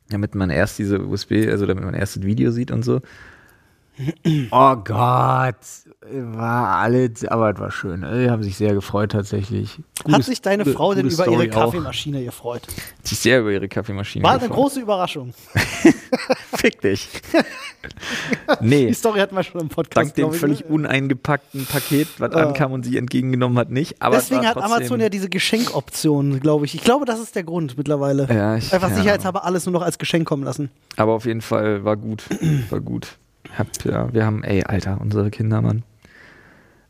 Damit 0.08 0.34
man 0.34 0.50
erst 0.50 0.78
diese 0.78 1.00
USB, 1.00 1.48
also 1.50 1.66
damit 1.66 1.84
man 1.84 1.94
erst 1.94 2.16
das 2.16 2.22
Video 2.22 2.50
sieht 2.50 2.70
und 2.70 2.84
so. 2.84 3.00
Oh 4.50 4.76
Gott, 4.76 5.56
war 6.10 6.68
alles, 6.78 7.24
aber 7.24 7.50
es 7.54 7.58
war 7.58 7.70
schön. 7.70 8.02
Die 8.02 8.28
haben 8.30 8.42
sich 8.42 8.56
sehr 8.56 8.74
gefreut 8.74 9.12
tatsächlich. 9.12 9.78
Hat 10.10 10.22
sich 10.24 10.42
deine 10.42 10.64
gute- 10.64 10.76
Frau 10.76 10.94
denn 10.94 11.06
über 11.06 11.24
Story 11.24 11.46
ihre 11.46 11.56
auch. 11.56 11.64
Kaffeemaschine 11.66 12.22
gefreut? 12.24 12.62
Hat 12.66 13.06
sich 13.06 13.18
sehr 13.18 13.40
über 13.40 13.50
ihre 13.52 13.68
Kaffeemaschine 13.68 14.22
War 14.22 14.32
eine 14.32 14.40
gefreut. 14.40 14.56
große 14.56 14.80
Überraschung. 14.80 15.32
Fick 16.56 16.80
dich. 16.82 17.08
nee. 18.60 18.86
Die 18.86 18.94
Story 18.94 19.20
hatten 19.20 19.34
wir 19.34 19.42
schon 19.42 19.60
im 19.60 19.68
Podcast. 19.68 19.96
Dank 19.96 20.14
dem 20.14 20.22
glaub 20.24 20.34
ich, 20.34 20.40
völlig 20.40 20.60
ne? 20.60 20.66
uneingepackten 20.74 21.66
Paket, 21.66 22.08
was 22.18 22.32
Ah. 22.32 22.42
ankam 22.48 22.72
und 22.72 22.84
sie 22.84 22.96
entgegengenommen 22.98 23.58
hat, 23.58 23.70
nicht. 23.70 24.00
Aber 24.02 24.16
es 24.18 24.28
Deswegen 24.28 24.46
hat 24.46 24.56
Amazon 24.58 25.00
ja 25.00 25.08
diese 25.08 25.28
Geschenkoption, 25.28 26.40
glaube 26.40 26.66
ich. 26.66 26.74
Ich 26.74 26.82
glaube, 26.84 27.04
das 27.06 27.20
ist 27.20 27.34
der 27.34 27.44
Grund 27.44 27.78
mittlerweile. 27.78 28.26
Ja, 28.30 28.56
ich- 28.56 28.72
Einfach 28.72 28.90
ja. 28.90 28.96
sicherheitshalber 28.96 29.44
alles 29.44 29.66
nur 29.66 29.72
noch 29.72 29.82
als 29.82 29.98
Geschenk 29.98 30.26
kommen 30.28 30.42
lassen. 30.44 30.70
Aber 30.96 31.12
auf 31.12 31.24
jeden 31.26 31.40
Fall 31.42 31.84
war 31.84 31.96
gut. 31.96 32.24
War 32.70 32.80
gut. 32.80 33.16
Hab, 33.58 33.68
ja, 33.84 34.12
wir 34.12 34.24
haben, 34.26 34.42
ey, 34.44 34.64
Alter, 34.64 34.98
unsere 35.00 35.30
Kinder, 35.30 35.62
Mann. 35.62 35.82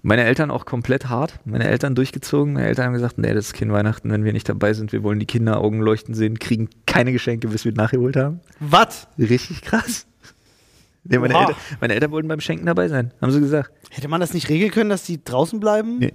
Meine 0.02 0.25
Eltern 0.25 0.50
auch 0.52 0.66
komplett 0.66 1.08
hart. 1.08 1.35
Meine 1.44 1.66
Eltern 1.66 1.94
durchgezogen. 1.96 2.52
Meine 2.54 2.66
Eltern 2.68 2.87
haben 2.87 2.92
gesagt, 2.92 3.18
nee, 3.18 3.32
das 3.35 3.46
ist 3.46 3.54
kein 3.54 3.73
Weihnachten, 3.73 4.11
wenn 4.12 4.25
wir 4.25 4.32
nicht 4.32 4.49
dabei 4.49 4.73
sind. 4.73 4.92
Wir 4.92 5.02
wollen 5.02 5.18
die 5.18 5.26
Kinder 5.26 5.61
Augen 5.61 5.80
leuchten 5.80 6.14
sehen, 6.14 6.38
kriegen 6.38 6.68
keine 6.87 7.12
Geschenke, 7.12 7.49
bis 7.49 7.64
wir 7.64 7.73
nachgeholt 7.73 8.14
haben. 8.16 8.40
Was? 8.61 9.08
Richtig 9.18 9.62
krass. 9.62 10.06
Nee, 11.02 11.18
meine. 11.18 11.35
Eltern, 11.38 11.54
meine 11.80 11.94
Eltern 11.94 12.11
wollten 12.12 12.28
beim 12.28 12.40
Schenken 12.40 12.66
dabei 12.66 12.88
sein, 12.88 13.12
haben 13.20 13.30
sie 13.32 13.40
gesagt. 13.40 13.73
Hätte 13.90 14.08
man 14.08 14.20
das 14.20 14.32
nicht 14.35 14.49
regeln 14.49 14.70
können, 14.70 14.90
dass 14.90 15.04
die 15.04 15.23
draußen 15.23 15.58
bleiben? 15.61 15.99
Nee. 15.99 16.14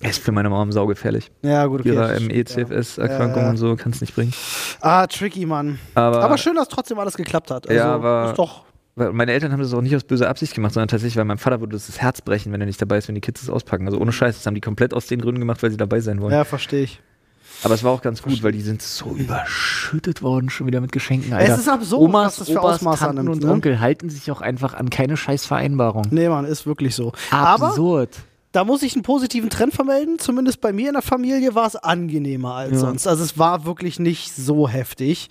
Ist 0.00 0.22
für 0.22 0.32
meine 0.32 0.50
Mom 0.50 0.72
saugefährlich. 0.72 1.30
Ja, 1.42 1.66
gut, 1.66 1.80
okay. 1.80 1.90
Ihrer 1.90 2.08
das- 2.08 2.20
ME-CFS-Erkrankung 2.20 3.36
Ja, 3.36 3.42
ja. 3.44 3.50
und 3.50 3.56
so 3.56 3.76
kann 3.76 3.92
es 3.92 4.00
nicht 4.00 4.14
bringen. 4.14 4.32
Ah, 4.80 5.06
tricky, 5.06 5.46
Mann. 5.46 5.78
Aber, 5.94 6.22
Aber 6.22 6.36
schön, 6.36 6.56
dass 6.56 6.68
trotzdem 6.68 6.98
alles 6.98 7.16
geklappt 7.16 7.50
hat. 7.52 7.68
Also, 7.68 7.78
Ja, 7.78 7.94
aber- 7.94 8.30
Ist 8.30 8.38
doch 8.38 8.64
meine 8.96 9.32
Eltern 9.32 9.52
haben 9.52 9.60
das 9.60 9.74
auch 9.74 9.80
nicht 9.80 9.96
aus 9.96 10.04
böser 10.04 10.28
Absicht 10.28 10.54
gemacht, 10.54 10.72
sondern 10.74 10.88
tatsächlich, 10.88 11.16
weil 11.16 11.24
meinem 11.24 11.38
Vater 11.38 11.60
würde 11.60 11.72
das 11.72 12.00
Herz 12.00 12.20
brechen, 12.20 12.52
wenn 12.52 12.60
er 12.60 12.66
nicht 12.66 12.80
dabei 12.80 12.98
ist, 12.98 13.08
wenn 13.08 13.14
die 13.16 13.20
Kids 13.20 13.42
es 13.42 13.50
auspacken. 13.50 13.86
Also 13.86 13.98
ohne 13.98 14.12
Scheiß, 14.12 14.36
das 14.36 14.46
haben 14.46 14.54
die 14.54 14.60
komplett 14.60 14.94
aus 14.94 15.06
den 15.06 15.20
Gründen 15.20 15.40
gemacht, 15.40 15.62
weil 15.62 15.70
sie 15.70 15.76
dabei 15.76 16.00
sein 16.00 16.20
wollen. 16.20 16.32
Ja, 16.32 16.44
verstehe 16.44 16.84
ich. 16.84 17.00
Aber 17.62 17.74
es 17.74 17.82
war 17.84 17.92
auch 17.92 18.02
ganz 18.02 18.20
gut, 18.20 18.42
weil 18.42 18.52
die 18.52 18.60
sind 18.60 18.82
so 18.82 19.10
überschüttet 19.12 20.22
worden 20.22 20.50
schon 20.50 20.66
wieder 20.66 20.80
mit 20.80 20.92
Geschenken. 20.92 21.32
Es 21.32 21.38
Alter. 21.38 21.54
ist 21.54 21.68
absurd, 21.68 22.02
Omas, 22.02 22.26
was 22.26 22.36
das 22.36 22.48
für 22.50 22.58
Opas, 22.60 22.74
Ausmaße 22.76 22.98
Tanten 23.04 23.18
annimmt, 23.20 23.36
und 23.36 23.44
ne? 23.44 23.52
Onkel 23.52 23.80
halten 23.80 24.10
sich 24.10 24.30
auch 24.30 24.40
einfach 24.40 24.74
an 24.74 24.90
keine 24.90 25.16
scheiß 25.16 25.46
Vereinbarung. 25.46 26.06
Nee, 26.10 26.28
Mann, 26.28 26.44
ist 26.44 26.66
wirklich 26.66 26.94
so. 26.94 27.12
Aber 27.30 27.68
Absurd. 27.68 28.10
da 28.52 28.64
muss 28.64 28.82
ich 28.82 28.94
einen 28.94 29.02
positiven 29.02 29.50
Trend 29.50 29.72
vermelden. 29.72 30.18
Zumindest 30.18 30.60
bei 30.60 30.72
mir 30.72 30.88
in 30.88 30.94
der 30.94 31.02
Familie 31.02 31.54
war 31.54 31.66
es 31.66 31.76
angenehmer 31.76 32.54
als 32.54 32.72
Ja. 32.72 32.78
sonst. 32.78 33.06
Also 33.06 33.22
es 33.24 33.38
war 33.38 33.64
wirklich 33.64 33.98
nicht 33.98 34.34
so 34.34 34.68
heftig. 34.68 35.28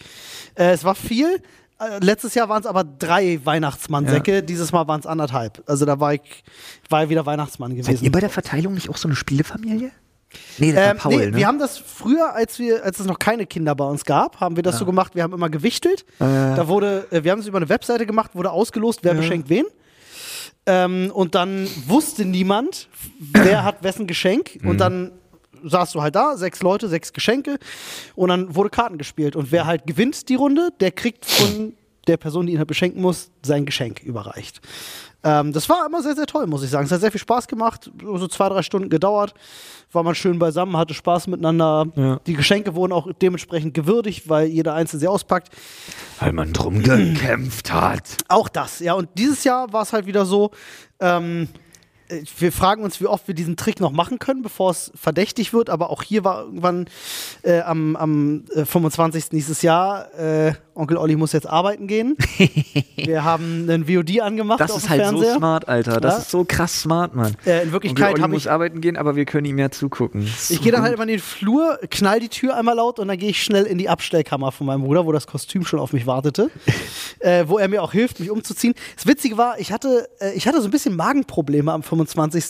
Äh, 0.56 0.72
es 0.72 0.84
war 0.84 0.96
viel. 0.96 1.42
Äh, 1.88 2.00
letztes 2.04 2.34
Jahr 2.36 2.50
waren 2.50 2.62
es 2.62 2.66
aber 2.68 2.84
drei 2.84 3.40
Weihnachtsmannsäcke. 3.44 4.44
Dieses 4.44 4.72
Mal 4.72 4.88
waren 4.88 5.00
es 5.00 5.06
anderthalb. 5.06 5.64
Also 5.68 5.86
da 5.86 6.00
war 6.00 6.14
ich, 6.14 6.22
war 6.90 7.04
ich 7.04 7.10
wieder 7.10 7.26
Weihnachtsmann 7.26 7.72
Seid 7.72 7.86
gewesen. 7.86 8.06
ihr 8.06 8.12
bei 8.12 8.20
der 8.20 8.30
Verteilung 8.30 8.74
nicht 8.74 8.90
auch 8.90 8.98
so 8.98 9.08
eine 9.08 9.16
Spielefamilie? 9.16 9.92
Nee, 10.58 10.72
das 10.74 10.82
Ähm, 10.82 10.88
war 10.88 10.96
Paul, 10.96 11.16
nee, 11.18 11.26
ne? 11.32 11.38
wir 11.38 11.48
haben 11.48 11.60
das 11.60 11.78
früher, 11.78 12.34
als 12.34 12.58
wir, 12.58 12.84
als 12.84 13.00
es 13.00 13.06
noch 13.06 13.20
keine 13.20 13.46
Kinder 13.46 13.76
bei 13.76 13.86
uns 13.86 14.04
gab, 14.04 14.40
haben 14.40 14.56
wir 14.56 14.64
das 14.64 14.80
so 14.80 14.86
gemacht. 14.86 15.14
Wir 15.16 15.22
haben 15.24 15.34
immer 15.34 15.50
gewichtelt. 15.50 16.06
Da 16.18 16.68
wurde, 16.68 17.06
äh, 17.12 17.24
wir 17.24 17.32
haben 17.32 17.40
es 17.40 17.48
über 17.48 17.58
eine 17.58 17.70
Webseite 17.70 18.06
gemacht, 18.06 18.32
wurde 18.34 18.50
ausgelost, 18.52 19.00
wer 19.04 19.14
beschenkt 19.14 19.50
wen. 19.50 19.66
Ähm, 20.66 21.12
und 21.14 21.36
dann 21.36 21.68
wusste 21.88 22.26
niemand, 22.26 22.88
wer 23.20 23.64
hat 23.64 23.84
wessen 23.84 24.08
Geschenk. 24.08 24.60
Und 24.64 24.78
dann 24.80 25.12
saßt 25.64 25.96
du 25.96 26.02
halt 26.02 26.16
da, 26.16 26.38
sechs 26.38 26.62
Leute, 26.62 26.88
sechs 26.88 27.14
Geschenke. 27.14 27.58
Und 28.16 28.30
dann 28.30 28.56
wurde 28.56 28.70
Karten 28.70 28.98
gespielt. 28.98 29.36
Und 29.36 29.52
wer 29.52 29.66
halt 29.66 29.86
gewinnt 29.88 30.30
die 30.30 30.36
Runde, 30.36 30.70
der 30.80 30.92
kriegt 30.92 31.26
von 31.26 31.74
der 32.08 32.18
Person, 32.18 32.48
die 32.48 32.54
ihn 32.54 32.60
halt 32.60 32.68
beschenken 32.68 33.02
muss, 33.02 33.32
sein 33.44 33.66
Geschenk 33.66 34.02
überreicht. 34.04 34.62
Ähm, 35.24 35.54
das 35.54 35.70
war 35.70 35.86
immer 35.86 36.02
sehr, 36.04 36.16
sehr 36.16 36.26
toll, 36.26 36.48
muss 36.48 36.64
ich 36.64 36.70
sagen. 36.70 36.86
Es 36.86 36.92
hat 36.92 37.00
sehr 37.00 37.12
viel 37.12 37.22
Spaß 37.22 37.48
gemacht, 37.48 37.90
so 38.02 38.28
zwei, 38.28 38.50
drei 38.50 38.62
Stunden 38.62 38.90
gedauert. 38.90 39.34
War 39.94 40.04
man 40.04 40.16
schön 40.16 40.38
beisammen, 40.38 40.76
hatte 40.76 40.94
Spaß 40.94 41.28
miteinander. 41.28 41.86
Ja. 41.96 42.20
Die 42.28 42.34
Geschenke 42.34 42.76
wurden 42.76 42.92
auch 42.92 43.08
dementsprechend 43.22 43.74
gewürdigt, 43.74 44.28
weil 44.28 44.48
jeder 44.48 44.74
einzelne 44.74 45.00
sie 45.00 45.08
auspackt. 45.08 45.50
Weil 46.20 46.34
man 46.34 46.52
drum 46.52 46.84
gekämpft 46.84 47.72
hat. 47.72 48.18
Auch 48.28 48.50
das, 48.50 48.80
ja. 48.80 48.94
Und 48.94 49.10
dieses 49.18 49.44
Jahr 49.46 49.72
war 49.72 49.84
es 49.84 49.94
halt 49.94 50.06
wieder 50.08 50.26
so, 50.26 50.52
ähm, 51.00 51.44
äh, 51.44 51.60
wir 52.38 52.52
fragen 52.52 52.84
uns, 52.84 53.00
wie 53.02 53.08
oft 53.08 53.28
wir 53.28 53.36
diesen 53.36 53.56
Trick 53.58 53.80
noch 53.80 53.92
machen 53.92 54.20
können, 54.20 54.42
bevor 54.42 54.72
es 54.72 54.92
verdächtig 54.96 55.54
wird. 55.54 55.70
Aber 55.70 55.90
auch 55.90 56.04
hier 56.04 56.24
war 56.24 56.44
irgendwann 56.44 56.88
äh, 57.44 57.62
am, 57.62 57.96
am 57.96 58.46
äh, 58.54 58.66
25. 58.66 59.30
dieses 59.30 59.62
Jahr, 59.62 60.14
äh, 60.18 60.54
Onkel 60.76 60.98
Olli 60.98 61.16
muss 61.16 61.34
jetzt 61.34 61.48
arbeiten 61.48 61.86
gehen. 61.88 62.18
wir 62.96 63.24
haben 63.24 63.70
einen 63.70 63.86
VOD 63.88 64.22
angemacht 64.22 64.60
Das 64.60 64.76
ist 64.76 64.90
halt 64.90 65.02
Fernseher. 65.02 65.34
so 65.34 65.38
smart, 65.38 65.68
Alter. 65.68 66.02
Das 66.02 66.14
Ja. 66.16 66.20
ist 66.22 66.32
so 66.32 66.46
krass 66.46 66.82
smart, 66.82 67.16
Mann. 67.16 67.36
Äh, 67.46 67.52
in 67.52 67.58
Onkel 67.60 67.72
Wirklichkeit 67.74 68.14
Olli 68.14 68.22
habe 68.22 68.34
muss 68.34 68.44
ich 68.46 68.52
arbeiten 68.52 68.82
gehen, 68.82 68.98
aber 68.98 69.16
wir 69.16 69.26
können 69.26 69.46
ihm 69.46 69.60
ja 69.60 69.70
zugucken. 69.70 70.28
Ich 70.50 70.62
gehe 70.62 70.72
dann 70.72 70.82
halt 70.82 70.94
immer 70.94 71.04
in 71.04 71.10
den 71.10 71.20
Flur, 71.20 71.80
knall 71.92 72.20
die 72.20 72.30
Tür 72.30 72.56
einmal 72.58 72.76
laut 72.76 72.98
und 73.00 73.08
dann 73.08 73.18
gehe 73.18 73.30
ich 73.30 73.44
schnell 73.44 73.66
in 73.66 73.78
die 73.78 73.88
Abstellkammer 73.90 74.52
von 74.52 74.66
meinem 74.68 74.84
Bruder, 74.84 75.06
wo 75.06 75.12
das 75.12 75.28
Kostüm 75.28 75.64
schon 75.64 75.80
auf 75.80 75.94
mich 75.94 76.08
wartete, 76.08 76.50
äh, 77.20 77.46
wo 77.48 77.60
er 77.60 77.68
mir 77.68 77.84
auch 77.84 77.92
hilft, 77.92 78.20
mich 78.20 78.32
umzuziehen. 78.32 78.74
Das 78.96 79.06
Witzige 79.06 79.38
war, 79.38 79.60
ich 79.60 79.72
hatte, 79.72 80.10
äh, 80.20 80.32
ich 80.34 80.48
hatte 80.48 80.60
so 80.60 80.68
ein 80.68 80.72
bisschen 80.72 80.96
Magenprobleme 80.96 81.72
am 81.72 81.84
25. 81.84 81.93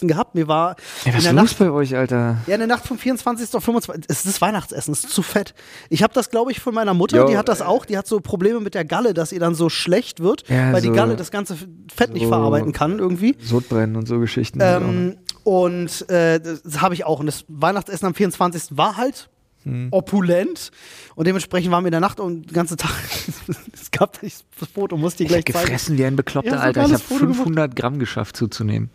gehabt. 0.07 0.35
Mir 0.35 0.47
war 0.47 0.75
Ey, 1.05 1.07
was 1.07 1.13
in 1.13 1.17
ist 1.17 1.25
der 1.25 1.33
los 1.33 1.43
Nacht, 1.51 1.59
bei 1.59 1.69
euch, 1.71 1.95
Alter? 1.95 2.37
ja, 2.47 2.53
in 2.53 2.59
der 2.59 2.67
Nacht 2.67 2.87
vom 2.87 2.97
24. 2.97 3.53
auf 3.55 3.63
25. 3.63 4.05
Es 4.09 4.25
ist 4.25 4.41
Weihnachtsessen, 4.41 4.93
es 4.93 5.03
ist 5.03 5.13
zu 5.13 5.21
fett. 5.21 5.53
Ich 5.89 6.03
habe 6.03 6.13
das, 6.13 6.29
glaube 6.29 6.51
ich, 6.51 6.59
von 6.59 6.73
meiner 6.73 6.93
Mutter, 6.93 7.17
Jo, 7.17 7.27
die 7.27 7.37
hat 7.37 7.47
das 7.49 7.61
auch, 7.61 7.85
die 7.85 7.97
hat 7.97 8.07
so 8.07 8.19
Probleme 8.19 8.59
mit 8.59 8.73
der 8.75 8.85
Galle, 8.85 9.13
dass 9.13 9.31
ihr 9.31 9.39
dann 9.39 9.55
so 9.55 9.69
schlecht 9.69 10.19
wird, 10.21 10.47
Ja, 10.49 10.71
weil 10.73 10.81
die 10.81 10.87
so- 10.87 10.93
Galle 10.93 11.15
das 11.15 11.31
ganze 11.31 11.55
Fett 11.93 12.13
nicht 12.13 12.23
so- 12.23 12.29
verarbeiten 12.29 12.71
kann 12.71 12.99
irgendwie. 12.99 13.35
Sodbrennen 13.41 13.95
und 13.95 14.07
so 14.07 14.19
Geschichten. 14.19 14.59
Ähm, 14.61 15.17
und 15.43 16.09
äh, 16.09 16.39
das 16.39 16.81
habe 16.81 16.93
ich 16.93 17.05
auch. 17.05 17.19
Und 17.19 17.25
das 17.25 17.45
Weihnachtsessen 17.47 18.05
am 18.07 18.13
24. 18.15 18.77
war 18.77 18.97
halt 18.97 19.29
Hm. 19.65 19.87
opulent. 19.91 20.71
Und 21.15 21.25
dementsprechend 21.25 21.71
waren 21.71 21.85
wir 21.85 21.87
in 21.87 21.91
der 21.93 22.01
Nacht 22.01 22.19
und 22.19 22.47
den 22.49 22.53
ganzen 22.53 22.75
Tag. 22.75 22.91
es 23.73 23.91
gab 23.91 24.19
das 24.21 24.43
Foto, 24.73 24.97
musste 24.97 25.23
ich 25.23 25.29
gleich 25.29 25.45
zeigen. 25.45 25.59
gefressen 25.65 25.97
wie 25.97 26.03
ein 26.03 26.17
Bekloppter, 26.17 26.55
Ja, 26.55 26.59
Alter. 26.59 26.83
Ich 26.85 26.91
habe 26.91 26.99
Foto 26.99 27.19
gemacht. 27.21 27.35
500 27.37 27.75
Gramm 27.75 27.97
geschafft 27.97 28.35
zuzunehmen. 28.35 28.89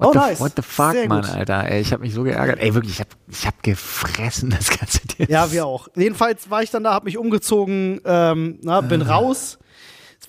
Oh, 0.00 0.06
What, 0.06 0.12
the, 0.12 0.18
nice. 0.20 0.40
what 0.40 0.52
the 0.56 0.62
fuck, 0.62 0.92
Sehr 0.92 1.08
Mann, 1.08 1.22
gut. 1.22 1.30
Alter. 1.34 1.68
Ey, 1.68 1.80
ich 1.80 1.92
habe 1.92 2.02
mich 2.02 2.14
so 2.14 2.22
geärgert. 2.22 2.60
Ey, 2.60 2.72
wirklich, 2.72 2.94
ich 2.94 3.00
habe 3.00 3.10
ich 3.28 3.46
hab 3.46 3.62
gefressen, 3.64 4.50
das 4.56 4.70
ganze 4.78 5.00
Ding. 5.08 5.26
Ja, 5.28 5.50
wir 5.50 5.66
auch. 5.66 5.88
Jedenfalls 5.96 6.48
war 6.50 6.62
ich 6.62 6.70
dann 6.70 6.84
da, 6.84 6.92
habe 6.92 7.06
mich 7.06 7.18
umgezogen, 7.18 8.00
ähm, 8.04 8.58
na, 8.62 8.80
bin 8.80 9.02
Ah. 9.02 9.16
raus. 9.16 9.58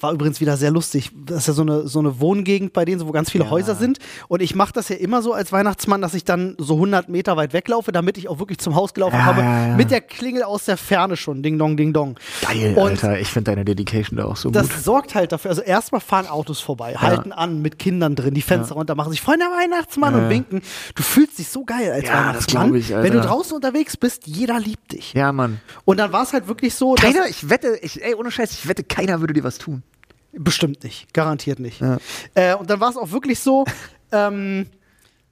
War 0.02 0.14
übrigens 0.14 0.40
wieder 0.42 0.58
sehr 0.58 0.72
lustig. 0.72 1.12
Das 1.26 1.40
ist 1.40 1.48
ja 1.48 1.54
so 1.54 1.62
eine, 1.62 1.88
so 1.88 2.00
eine 2.00 2.20
Wohngegend 2.20 2.74
bei 2.74 2.86
denen, 2.86 3.00
so, 3.00 3.08
wo 3.08 3.12
ganz 3.12 3.30
viele 3.32 3.50
Häuser 3.50 3.76
sind. 3.76 4.00
Und 4.28 4.42
ich 4.42 4.56
mache 4.56 4.74
das 4.74 4.90
ja 4.90 4.96
immer 4.96 5.22
so 5.22 5.34
als 5.34 5.52
Weihnachtsmann, 5.52 6.02
dass 6.02 6.14
ich 6.14 6.24
dann 6.24 6.56
so 6.58 6.76
100 6.76 7.10
Meter 7.10 7.36
weit 7.38 7.54
weglaufe, 7.54 7.92
damit 7.92 8.18
ich 8.18 8.28
auch 8.30 8.40
wirklich 8.40 8.60
zum 8.60 8.76
Haus 8.76 8.94
gelaufen 8.94 9.16
Ja, 9.18 9.26
komme. 9.28 9.42
ja, 9.42 9.68
ja. 9.70 9.76
Mit 9.76 9.92
der 9.92 10.02
Klingel 10.02 10.44
aus 10.44 10.66
der 10.66 10.78
Ferne 10.78 11.18
schon. 11.18 11.44
Ding 11.44 11.58
dong, 11.58 11.76
ding 11.78 11.94
dong. 11.94 12.16
Geil, 12.42 12.76
Und 12.78 13.04
Alter. 13.04 13.20
Ich 13.20 13.28
finde 13.30 13.52
deine 13.52 13.66
Dedication 13.66 14.18
da 14.18 14.26
auch 14.26 14.38
so 14.38 14.50
das 14.50 14.70
gut. 14.70 14.80
sorgt 14.84 15.16
halt 15.16 15.32
dafür. 15.32 15.50
Also 15.52 15.62
erstmal 15.62 16.02
fahren 16.02 16.28
Autos 16.28 16.60
vorbei, 16.62 16.96
halten 16.96 17.32
an 17.32 17.62
mit 17.62 17.80
Kindern 17.80 18.16
drin, 18.16 18.34
die 18.34 18.42
Fenster 18.42 18.76
runter, 18.76 18.96
machen 18.96 19.12
sich 19.12 19.22
Freunde 19.22 19.46
Weihnachtsmann 19.46 20.14
Ja. 20.16 20.24
und 20.24 20.30
winken. 20.30 20.62
Du 20.96 21.04
fühlst 21.04 21.40
dich 21.40 21.50
so 21.50 21.66
geil 21.66 21.92
als 21.92 22.06
Ja, 22.06 22.34
das 22.34 22.54
Weihnachtsmann. 22.54 22.76
ich, 22.76 22.90
Wenn 22.90 23.14
du 23.14 23.22
draußen 23.22 23.56
unterwegs 23.56 23.98
bist, 23.98 24.28
jeder 24.28 24.60
liebt 24.60 24.92
dich. 24.94 25.14
Ja, 25.14 25.32
Mann. 25.32 25.60
Und 25.86 25.98
dann 25.98 26.12
war 26.14 26.24
es 26.24 26.34
halt 26.34 26.48
wirklich 26.48 26.74
so, 26.76 26.96
dass 26.96 27.04
Keiner, 27.06 27.28
ich 27.28 27.50
wette, 27.50 27.78
ich, 27.82 28.04
ey, 28.04 28.16
ohne 28.16 28.32
Scheiß, 28.32 28.52
ich 28.54 28.68
wette, 28.68 28.84
keiner 28.84 29.20
würde 29.22 29.34
dir 29.34 29.44
was 29.44 29.58
tun. 29.58 29.84
Bestimmt 30.32 30.84
nicht, 30.84 31.14
garantiert 31.14 31.60
nicht. 31.60 31.82
Ja. 31.82 31.98
Äh, 32.36 32.56
und 32.56 32.70
dann 32.70 32.80
war 32.80 32.90
es 32.90 32.98
auch 32.98 33.12
wirklich 33.12 33.40
so, 33.40 33.66
ähm, 34.12 34.68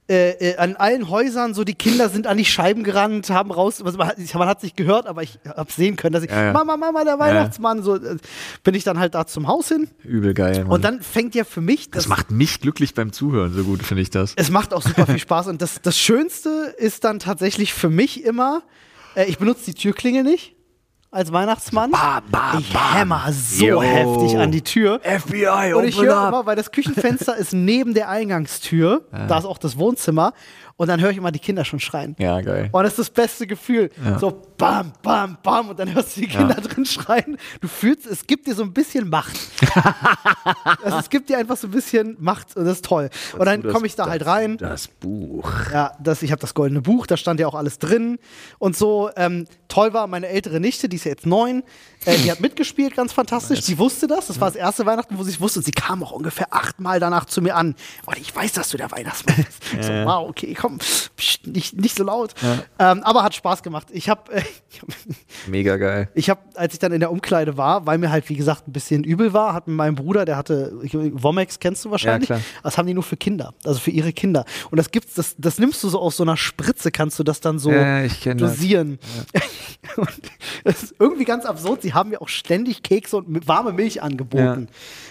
äh, 0.09 0.51
äh, 0.51 0.55
an 0.57 0.77
allen 0.77 1.09
Häusern, 1.09 1.53
so 1.53 1.65
die 1.65 1.73
Kinder 1.73 2.07
sind 2.07 2.27
an 2.27 2.37
die 2.37 2.45
Scheiben 2.45 2.85
gerannt, 2.85 3.29
haben 3.29 3.51
raus, 3.51 3.81
also 3.81 3.97
man, 3.97 4.07
hat, 4.07 4.17
man 4.35 4.47
hat 4.47 4.61
sich 4.61 4.73
gehört, 4.75 5.05
aber 5.05 5.21
ich 5.21 5.37
habe 5.45 5.69
sehen 5.69 5.97
können, 5.97 6.13
dass 6.13 6.23
ich, 6.23 6.29
Ja, 6.29 6.45
ja. 6.45 6.53
Mama, 6.53 6.77
Mama, 6.77 7.03
der 7.03 7.19
Weihnachtsmann, 7.19 7.83
so 7.83 7.95
äh, 7.95 8.15
bin 8.63 8.73
ich 8.73 8.85
dann 8.85 8.99
halt 8.99 9.15
da 9.15 9.27
zum 9.27 9.47
Haus 9.47 9.67
hin. 9.67 9.89
Übel 10.05 10.33
geil, 10.33 10.63
Mann. 10.63 10.71
Und 10.71 10.85
dann 10.85 11.01
fängt 11.01 11.35
ja 11.35 11.43
für 11.43 11.59
mich 11.59 11.91
das 11.91 12.07
macht 12.07 12.31
mich 12.31 12.61
glücklich 12.61 12.93
beim 12.93 13.11
Zuhören, 13.11 13.53
so 13.53 13.63
gut 13.63 13.83
finde 13.83 14.01
ich 14.01 14.09
das. 14.09 14.31
es 14.37 14.49
macht 14.49 14.73
auch 14.73 14.81
super 14.81 15.05
viel 15.05 15.19
Spaß. 15.19 15.47
Und 15.47 15.61
das, 15.61 15.81
das 15.81 15.97
Schönste 15.97 16.73
ist 16.77 17.03
dann 17.03 17.19
tatsächlich 17.19 17.73
für 17.73 17.89
mich 17.89 18.23
immer, 18.23 18.63
äh, 19.13 19.25
ich 19.25 19.37
benutze 19.37 19.65
die 19.65 19.73
Türklingel 19.73 20.23
nicht 20.23 20.56
als 21.17 21.33
Weihnachtsmann. 21.33 21.91
Bam, 21.91 22.23
bam, 22.29 22.59
ich 22.59 22.73
hämmer 22.93 23.23
so 23.31 23.65
Yo. 23.65 23.81
heftig 23.81 24.37
an 24.37 24.51
die 24.51 24.61
Tür. 24.61 25.01
FBI, 25.03 25.73
Und 25.73 25.85
ich 25.85 25.99
höre 25.99 26.27
immer, 26.27 26.45
weil 26.45 26.55
das 26.55 26.71
Küchenfenster 26.71 27.35
ist 27.35 27.53
neben 27.53 27.93
der 27.95 28.07
Eingangstür, 28.09 29.01
da 29.27 29.37
ist 29.37 29.45
auch 29.45 29.57
das 29.57 29.77
Wohnzimmer. 29.77 30.33
Und 30.77 30.87
dann 30.89 31.01
höre 31.01 31.09
ich 31.09 31.17
immer 31.17 31.31
die 31.31 31.39
Kinder 31.39 31.65
schon 31.65 31.79
schreien. 31.79 32.15
Ja, 32.19 32.39
geil. 32.41 32.69
Und 32.71 32.83
das 32.83 32.93
ist 32.93 32.99
das 32.99 33.09
beste 33.09 33.47
Gefühl. 33.47 33.89
Ja. 34.05 34.19
So 34.19 34.41
bam, 34.57 34.93
bam, 35.01 35.37
bam. 35.41 35.69
Und 35.69 35.79
dann 35.79 35.91
hörst 35.93 36.15
du 36.15 36.21
die 36.21 36.27
Kinder 36.27 36.53
drin 36.55 36.85
schreien. 36.85 37.37
Du 37.61 37.67
fühlst, 37.67 38.05
es 38.05 38.27
gibt 38.27 38.45
dir 38.45 38.53
so 38.53 38.61
ein 38.63 38.73
bisschen 38.73 39.09
Macht. 39.09 39.35
also 40.83 40.97
es 40.99 41.09
gibt 41.09 41.29
dir 41.29 41.37
einfach 41.37 41.57
so 41.57 41.67
ein 41.67 41.71
bisschen 41.71 42.15
Macht 42.19 42.55
und 42.55 42.65
das 42.65 42.75
ist 42.77 42.85
toll. 42.85 43.09
und 43.37 43.45
dann 43.45 43.61
Das- 43.63 43.73
komme 43.73 43.87
ich 43.87 43.95
da 43.95 44.07
halt 44.07 44.25
rein. 44.25 44.57
Das 44.57 44.87
Buch. 44.87 45.51
Ja, 45.71 45.93
das, 45.99 46.21
ich 46.21 46.31
habe 46.31 46.41
das 46.41 46.53
goldene 46.53 46.81
Buch, 46.81 47.07
da 47.07 47.17
stand 47.17 47.39
ja 47.39 47.47
auch 47.47 47.55
alles 47.55 47.79
drin. 47.79 48.19
Und 48.59 48.77
so 48.77 49.09
ähm, 49.15 49.47
toll 49.67 49.93
war 49.93 50.05
meine 50.07 50.27
ältere 50.27 50.59
Nichte, 50.59 50.87
die 50.89 50.97
ist 50.97 51.05
ja 51.05 51.11
jetzt 51.11 51.25
neun, 51.25 51.63
äh, 52.05 52.15
die 52.17 52.31
hat 52.31 52.39
mitgespielt, 52.39 52.95
ganz 52.95 53.13
fantastisch. 53.13 53.61
Die 53.61 53.77
wusste 53.77 54.07
das. 54.07 54.27
Das 54.27 54.39
war 54.39 54.47
das 54.49 54.55
erste 54.55 54.85
Weihnachten, 54.85 55.17
wo 55.17 55.23
sie 55.23 55.31
es 55.31 55.41
wusste. 55.41 55.59
Und 55.59 55.65
sie 55.65 55.71
kam 55.71 56.03
auch 56.03 56.11
ungefähr 56.11 56.53
achtmal 56.53 56.99
danach 56.99 57.25
zu 57.25 57.41
mir 57.41 57.55
an. 57.55 57.75
Und 58.05 58.17
ich 58.19 58.33
weiß, 58.35 58.53
dass 58.53 58.69
du 58.69 58.77
der 58.77 58.91
Weihnachtsmann 58.91 59.35
bist. 59.37 59.61
Ich 59.79 59.85
so, 59.85 59.91
wow, 60.05 60.29
okay, 60.29 60.53
komm, 60.67 60.79
pst, 60.79 61.47
nicht, 61.47 61.75
nicht 61.79 61.95
so 61.97 62.03
laut. 62.03 62.33
Ähm, 62.79 63.01
aber 63.03 63.23
hat 63.23 63.33
Spaß 63.35 63.63
gemacht. 63.63 63.87
Ich 63.91 64.09
habe, 64.09 64.31
äh, 64.33 64.41
ich 64.69 64.81
hab, 64.81 64.87
Mega 65.47 65.77
geil. 65.77 66.09
ich 66.13 66.29
habe, 66.29 66.41
als 66.55 66.73
ich 66.73 66.79
dann 66.79 66.91
in 66.91 66.99
der 66.99 67.11
Umkleide 67.11 67.57
war, 67.57 67.85
weil 67.85 67.97
mir 67.97 68.11
halt, 68.11 68.27
wie 68.29 68.35
gesagt, 68.35 68.67
ein 68.67 68.73
bisschen 68.73 69.03
übel 69.03 69.33
war, 69.33 69.53
hat 69.53 69.67
mein 69.67 69.95
Bruder, 69.95 70.25
der 70.25 70.37
hatte, 70.37 70.73
ich- 70.83 70.93
Womex 70.93 71.59
kennst 71.59 71.85
du 71.85 71.91
wahrscheinlich, 71.91 72.27
klar. 72.27 72.41
das 72.63 72.77
haben 72.77 72.87
die 72.87 72.93
nur 72.93 73.03
für 73.03 73.17
Kinder, 73.17 73.53
also 73.63 73.79
für 73.79 73.91
ihre 73.91 74.13
Kinder. 74.13 74.45
Und 74.71 74.77
das 74.77 74.91
gibt's, 74.91 75.13
das, 75.13 75.35
das 75.37 75.59
nimmst 75.59 75.83
du 75.83 75.89
so 75.89 75.99
aus 75.99 76.17
so 76.17 76.23
einer 76.23 76.37
Spritze, 76.37 76.91
kannst 76.91 77.17
du 77.19 77.23
das 77.23 77.39
dann 77.39 77.59
so 77.59 77.71
Ja, 77.71 78.03
ich 78.03 78.19
dosieren. 78.35 78.99
Und 79.95 80.09
das 80.63 80.83
ist 80.83 80.95
irgendwie 80.99 81.23
ganz 81.23 81.45
absurd. 81.45 81.81
Sie 81.81 81.93
haben 81.93 82.09
mir 82.09 82.21
auch 82.21 82.27
ständig 82.27 82.83
Kekse 82.83 83.17
und 83.17 83.47
warme 83.47 83.71
Milch 83.71 84.01
angeboten. 84.03 84.67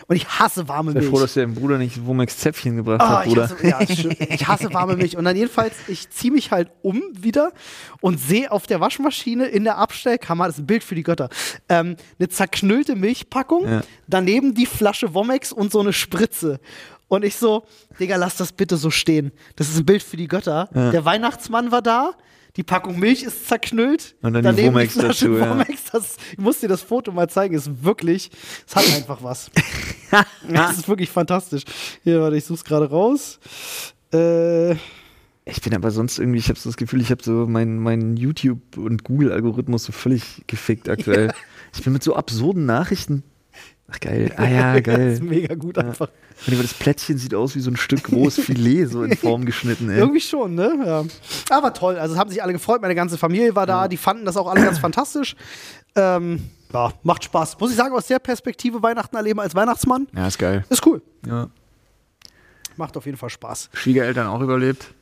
Und 0.07 0.17
ich 0.17 0.29
hasse 0.29 0.69
warme 0.69 0.93
Milch. 0.93 1.07
froh, 1.07 1.19
dass 1.19 1.35
der 1.35 1.47
Bruder 1.47 1.79
nicht 1.79 2.05
Womex 2.05 2.37
Zäpfchen 2.39 2.77
gebracht 2.77 3.01
Ah, 3.01 3.19
hat, 3.21 3.27
ich, 3.27 3.33
Bruder. 3.33 3.45
hasse, 3.49 3.67
ja, 3.67 3.79
ist 3.79 4.01
schön. 4.01 4.17
ich 4.19 4.47
hasse 4.47 4.73
warme 4.75 4.97
Milch. 4.97 5.17
Und 5.17 5.25
dann 5.25 5.35
jedenfalls, 5.47 5.75
ich 5.89 6.11
ziehe 6.11 6.33
mich 6.33 6.51
halt 6.51 6.71
um 6.83 7.03
wieder 7.13 7.53
und 8.01 8.19
sehe 8.19 8.51
auf 8.51 8.67
der 8.67 8.81
Waschmaschine 8.81 9.47
in 9.47 9.65
der 9.65 9.79
Abstellkammer, 9.79 10.47
das 10.47 10.57
ist 10.57 10.63
ein 10.63 10.67
Bild 10.67 10.83
für 10.85 10.95
die 10.95 11.03
Götter, 11.03 11.29
ähm, 11.69 11.97
eine 12.19 12.29
zerknüllte 12.29 12.97
Milchpackung, 12.97 13.69
Ja. 13.69 13.83
daneben 14.09 14.55
die 14.55 14.67
Flasche 14.67 15.15
Womex 15.15 15.53
und 15.53 15.71
so 15.73 15.81
eine 15.81 15.93
Spritze. 15.93 16.61
Und 17.09 17.25
ich 17.25 17.37
so, 17.37 17.65
Digga, 18.01 18.17
lass 18.17 18.37
das 18.37 18.53
bitte 18.53 18.77
so 18.77 18.91
stehen. 18.91 19.31
Das 19.55 19.69
ist 19.69 19.77
ein 19.79 19.87
Bild 19.87 20.03
für 20.03 20.17
die 20.17 20.27
Götter. 20.27 20.69
Der 20.75 21.05
Weihnachtsmann 21.05 21.71
war 21.71 21.81
da. 21.83 22.15
die 22.57 22.65
Packung 22.65 22.99
Milch 22.99 23.23
ist 23.23 23.47
zerknüllt. 23.47 24.17
Und 24.23 24.33
dann 24.33 24.43
die 24.43 24.47
Daneben 24.49 24.75
Womex 24.75 24.95
Flasche 24.95 25.27
dazu, 25.29 25.39
ja. 25.39 25.51
Womex, 25.51 25.85
das, 25.93 26.17
ich 26.33 26.39
muss 26.39 26.59
dir 26.59 26.69
das 26.69 26.83
Foto 26.83 27.13
mal 27.13 27.29
zeigen, 27.29 27.55
ist 27.55 27.85
wirklich, 27.85 28.31
es 28.67 28.75
hat 28.75 28.87
einfach 28.97 29.23
was. 29.23 29.51
das 30.49 30.79
ist 30.79 30.89
wirklich 30.89 31.11
fantastisch. 31.11 31.63
Hier, 32.03 32.21
warte, 32.21 32.37
ich 32.37 32.45
such's 32.45 32.65
gerade 32.65 32.89
raus. 32.91 33.39
Äh, 34.13 34.75
Ich 35.49 35.61
bin 35.61 35.75
aber 35.75 35.93
sonst 35.93 36.19
irgendwie, 36.19 36.41
ich 36.41 36.49
habe 36.49 36.59
so 36.59 36.69
das 36.69 36.77
Gefühl, 36.77 37.01
ich 37.01 37.13
habe 37.13 37.23
so 37.23 37.47
meinen 37.47 37.79
mein 37.79 38.17
YouTube- 38.17 38.77
und 38.77 39.05
Google-Algorithmus 39.05 39.85
so 39.85 39.93
völlig 39.93 40.43
gefickt 40.49 40.89
aktuell. 40.89 41.33
Ich 41.73 41.85
bin 41.85 41.93
mit 41.93 42.03
so 42.03 42.17
absurden 42.17 42.67
Nachrichten. 42.67 43.23
Ach 43.89 44.01
geil. 44.01 44.33
Ah 44.37 44.49
ja, 44.49 44.75
das 44.81 44.83
geil. 44.83 45.13
ist 45.13 45.23
mega 45.23 45.55
gut 45.55 45.79
einfach. 45.79 46.09
Und 46.49 46.61
das 46.61 46.75
Plättchen 46.75 47.17
sieht 47.19 47.33
aus 47.33 47.55
wie 47.55 47.61
so 47.61 47.71
ein 47.71 47.77
Stück 47.77 48.03
großes 48.03 48.45
Filet, 48.45 48.87
so 48.87 49.05
in 49.05 49.17
Form 49.17 49.45
geschnitten, 49.47 49.89
ey. 49.89 49.99
Irgendwie 50.01 50.21
schon, 50.21 50.57
ne? 50.57 50.83
Ja. 50.85 51.05
Aber 51.57 51.73
toll, 51.73 51.97
also 51.97 52.15
es 52.15 52.21
haben 52.21 52.29
sich 52.29 52.43
alle 52.43 52.53
gefreut, 52.53 52.83
meine 52.83 52.97
ganze 52.97 53.17
Familie 53.17 53.55
war 53.55 53.67
da, 53.67 53.87
die 53.87 53.97
fanden 53.97 54.25
das 54.25 54.37
auch 54.37 54.49
alle 54.49 54.63
ganz 54.65 54.79
fantastisch. 54.81 55.37
Ähm, 55.95 56.41
ja, 56.73 56.93
macht 57.05 57.23
Spaß. 57.23 57.57
Muss 57.61 57.71
ich 57.71 57.77
sagen, 57.77 57.95
aus 57.95 58.09
der 58.09 58.19
Perspektive 58.19 58.83
Weihnachten 58.83 59.15
erleben 59.15 59.39
als 59.39 59.55
Weihnachtsmann, 59.55 60.09
Ja, 60.13 60.27
ist 60.27 60.39
geil. 60.41 60.65
ist 60.69 60.85
cool. 60.85 61.01
Ja. 61.25 61.49
Macht 62.77 62.97
auf 62.97 63.07
jeden 63.07 63.17
Fall 63.17 63.31
Spaß. 63.31 63.71
Schwiegereltern 63.73 64.27
auch 64.27 64.41
überlebt. 64.41 64.93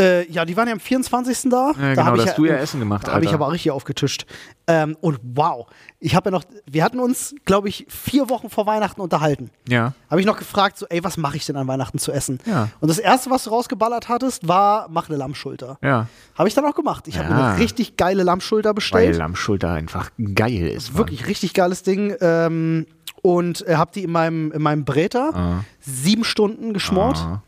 Äh, 0.00 0.30
ja, 0.30 0.44
die 0.44 0.56
waren 0.56 0.66
ja 0.66 0.72
am 0.72 0.80
24. 0.80 1.50
da. 1.50 1.72
Ja, 1.78 1.94
da 1.94 2.02
genau, 2.02 2.16
da 2.16 2.22
ich 2.22 2.28
hast 2.30 2.38
du 2.38 2.44
ja 2.46 2.54
Essen 2.56 2.80
gemacht, 2.80 3.06
Da 3.06 3.12
habe 3.12 3.24
ich 3.24 3.32
aber 3.34 3.52
richtig 3.52 3.70
aufgetischt. 3.70 4.24
Ähm, 4.66 4.96
und 5.00 5.18
wow, 5.22 5.66
ich 5.98 6.14
habe 6.14 6.30
ja 6.30 6.30
noch, 6.30 6.44
wir 6.64 6.82
hatten 6.84 6.98
uns, 7.00 7.34
glaube 7.44 7.68
ich, 7.68 7.86
vier 7.88 8.28
Wochen 8.30 8.48
vor 8.50 8.66
Weihnachten 8.66 9.00
unterhalten. 9.00 9.50
Ja. 9.68 9.92
Habe 10.08 10.20
ich 10.20 10.26
noch 10.26 10.38
gefragt, 10.38 10.78
so, 10.78 10.86
ey, 10.88 11.04
was 11.04 11.16
mache 11.16 11.36
ich 11.36 11.44
denn 11.46 11.56
an 11.56 11.66
Weihnachten 11.68 11.98
zu 11.98 12.12
essen? 12.12 12.38
Ja. 12.46 12.68
Und 12.80 12.88
das 12.88 12.98
erste, 12.98 13.30
was 13.30 13.44
du 13.44 13.50
rausgeballert 13.50 14.08
hattest, 14.08 14.48
war, 14.48 14.88
mach 14.90 15.08
eine 15.08 15.18
Lammschulter. 15.18 15.78
Ja. 15.82 16.06
Habe 16.36 16.48
ich 16.48 16.54
dann 16.54 16.64
auch 16.64 16.74
gemacht. 16.74 17.06
Ich 17.08 17.18
habe 17.18 17.28
mir 17.32 17.38
Ja. 17.40 17.48
eine 17.50 17.58
richtig 17.58 17.96
geile 17.96 18.22
Lammschulter 18.22 18.70
Weil 18.70 18.74
bestellt. 18.74 19.16
Lammschulter 19.16 19.70
einfach 19.72 20.10
geil 20.34 20.68
ist. 20.68 20.90
Mann. 20.92 20.98
Wirklich 20.98 21.26
richtig 21.26 21.52
geiles 21.54 21.82
Ding. 21.82 22.14
Ähm, 22.20 22.86
und 23.22 23.66
äh, 23.66 23.74
habe 23.76 23.90
die 23.94 24.04
in 24.04 24.12
meinem, 24.12 24.50
in 24.52 24.62
meinem 24.62 24.84
Bräter 24.86 25.34
Ah. 25.34 25.64
sieben 25.80 26.24
Stunden 26.24 26.72
geschmort. 26.72 27.18
Ah. 27.18 27.42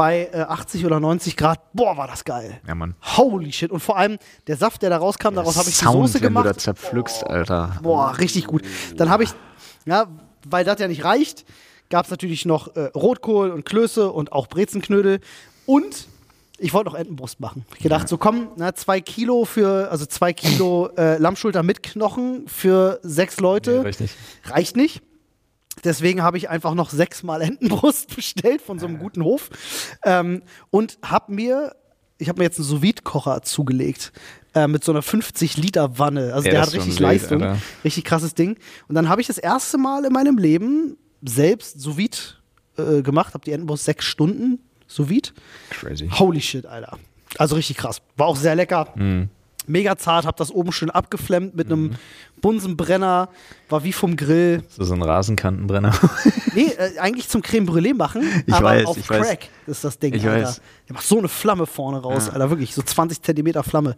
Bei 0.00 0.30
äh, 0.32 0.40
80 0.40 0.86
oder 0.86 0.98
90 0.98 1.36
Grad. 1.36 1.60
Boah, 1.74 1.94
war 1.98 2.06
das 2.06 2.24
geil. 2.24 2.58
Ja, 2.66 2.74
Mann. 2.74 2.94
Holy 3.18 3.52
shit. 3.52 3.70
Und 3.70 3.80
vor 3.80 3.98
allem 3.98 4.16
der 4.46 4.56
Saft, 4.56 4.80
der 4.80 4.88
da 4.88 4.96
rauskam, 4.96 5.34
daraus 5.34 5.58
habe 5.58 5.68
ich 5.68 5.78
die 5.78 5.84
Soße 5.84 6.14
wenn 6.22 6.32
du 6.32 6.34
da 6.36 6.42
gemacht. 6.44 6.60
zerpflückst, 6.62 7.26
Alter. 7.26 7.76
Boah, 7.82 8.16
richtig 8.18 8.46
gut. 8.46 8.62
Dann 8.96 9.10
habe 9.10 9.24
ich, 9.24 9.30
ja, 9.84 10.06
weil 10.48 10.64
das 10.64 10.80
ja 10.80 10.88
nicht 10.88 11.04
reicht, 11.04 11.44
gab 11.90 12.06
es 12.06 12.10
natürlich 12.10 12.46
noch 12.46 12.74
äh, 12.76 12.84
Rotkohl 12.94 13.50
und 13.50 13.66
Klöße 13.66 14.10
und 14.10 14.32
auch 14.32 14.46
Brezenknödel. 14.46 15.20
Und 15.66 16.08
ich 16.56 16.72
wollte 16.72 16.88
noch 16.88 16.96
Entenbrust 16.96 17.38
machen. 17.38 17.66
Ich 17.74 17.82
gedacht, 17.82 18.08
so 18.08 18.16
komm, 18.16 18.48
na, 18.56 18.74
zwei 18.74 19.02
Kilo 19.02 19.44
für, 19.44 19.90
also 19.90 20.06
zwei 20.06 20.32
Kilo 20.32 20.88
äh, 20.96 21.18
Lammschulter 21.18 21.62
mit 21.62 21.82
Knochen 21.82 22.48
für 22.48 23.00
sechs 23.02 23.38
Leute. 23.38 23.84
richtig. 23.84 24.12
Reicht 24.44 24.76
nicht. 24.76 25.02
Deswegen 25.84 26.22
habe 26.22 26.36
ich 26.36 26.48
einfach 26.48 26.74
noch 26.74 26.90
sechsmal 26.90 27.42
Entenbrust 27.42 28.14
bestellt 28.16 28.62
von 28.62 28.78
so 28.78 28.86
einem 28.86 28.98
guten 28.98 29.22
Hof. 29.24 29.50
Ähm, 30.04 30.42
und 30.70 30.98
habe 31.04 31.32
mir, 31.32 31.74
ich 32.18 32.28
habe 32.28 32.38
mir 32.38 32.44
jetzt 32.44 32.58
einen 32.58 32.66
sous 32.66 32.80
kocher 33.04 33.42
zugelegt. 33.42 34.12
Äh, 34.52 34.66
mit 34.66 34.82
so 34.82 34.90
einer 34.90 35.02
50-Liter-Wanne. 35.02 36.32
Also 36.34 36.46
Ja, 36.46 36.52
der 36.52 36.62
hat 36.62 36.72
richtig 36.72 36.94
wild, 36.94 37.00
Leistung. 37.00 37.42
Alter. 37.42 37.62
Richtig 37.84 38.04
krasses 38.04 38.34
Ding. 38.34 38.56
Und 38.88 38.96
dann 38.96 39.08
habe 39.08 39.20
ich 39.20 39.28
das 39.28 39.38
erste 39.38 39.78
Mal 39.78 40.04
in 40.04 40.12
meinem 40.12 40.38
Leben 40.38 40.96
selbst 41.22 41.80
sous 41.80 41.96
äh, 42.76 43.02
gemacht. 43.02 43.34
Habe 43.34 43.44
die 43.44 43.52
Entenbrust 43.52 43.84
sechs 43.84 44.04
Stunden 44.06 44.58
sous 44.88 45.08
Crazy. 45.70 46.08
Holy 46.08 46.40
shit, 46.40 46.66
Alter. 46.66 46.98
Also 47.38 47.54
richtig 47.54 47.76
krass. 47.76 48.02
War 48.16 48.26
auch 48.26 48.36
sehr 48.36 48.56
lecker. 48.56 48.92
Mhm. 48.96 49.28
Mega 49.70 49.96
zart, 49.96 50.26
hab 50.26 50.36
das 50.36 50.50
oben 50.50 50.72
schön 50.72 50.90
abgeflemmt 50.90 51.54
mit 51.54 51.66
einem 51.68 51.92
Bunsenbrenner. 52.40 53.28
War 53.68 53.84
wie 53.84 53.92
vom 53.92 54.16
Grill. 54.16 54.62
So, 54.68 54.84
so 54.84 54.94
ein 54.94 55.02
Rasenkantenbrenner. 55.02 55.92
Nee, 56.52 56.66
äh, 56.76 56.98
eigentlich 56.98 57.28
zum 57.28 57.42
Creme 57.42 57.64
Brûlée 57.64 57.94
machen, 57.94 58.22
Ich 58.44 58.52
aber 58.52 58.70
weiß, 58.70 58.86
auf 58.86 58.96
ich 58.96 59.06
Crack 59.06 59.20
weiß. 59.20 59.38
ist 59.68 59.84
das 59.84 59.98
Ding, 60.00 60.12
Ich 60.14 60.26
Alter. 60.26 60.48
weiß. 60.48 60.60
Der 60.88 60.94
macht 60.94 61.06
so 61.06 61.16
eine 61.18 61.28
Flamme 61.28 61.64
vorne 61.66 61.98
raus, 62.02 62.28
Alter, 62.28 62.50
wirklich, 62.50 62.74
so 62.74 62.82
20 62.82 63.22
Zentimeter 63.22 63.62
Flamme. 63.62 63.94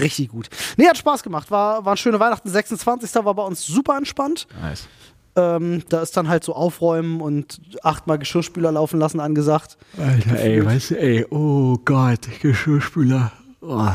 Richtig 0.00 0.30
gut. 0.30 0.48
Nee, 0.76 0.88
hat 0.88 0.96
Spaß 0.98 1.22
gemacht, 1.22 1.52
war, 1.52 1.84
waren 1.84 1.96
schöne 1.96 2.18
Weihnachten. 2.18 2.48
26. 2.48 3.14
war 3.24 3.34
bei 3.34 3.44
uns 3.44 3.64
super 3.64 3.96
entspannt. 3.96 4.48
nice. 4.60 4.88
Ähm, 5.36 5.82
da 5.88 6.02
ist 6.02 6.16
dann 6.16 6.28
halt 6.28 6.42
so 6.44 6.54
aufräumen 6.56 7.20
und 7.20 7.60
achtmal 7.84 8.18
Geschirrspüler 8.18 8.72
laufen 8.72 8.98
lassen 8.98 9.20
angesagt. 9.20 9.78
Alter, 9.96 10.40
ey, 10.40 10.64
weißt 10.66 10.90
du, 10.90 10.98
ey, 11.00 11.24
oh 11.30 11.78
Gott, 11.84 12.28
Geschirrspüler. 12.42 13.30
Oh. 13.60 13.88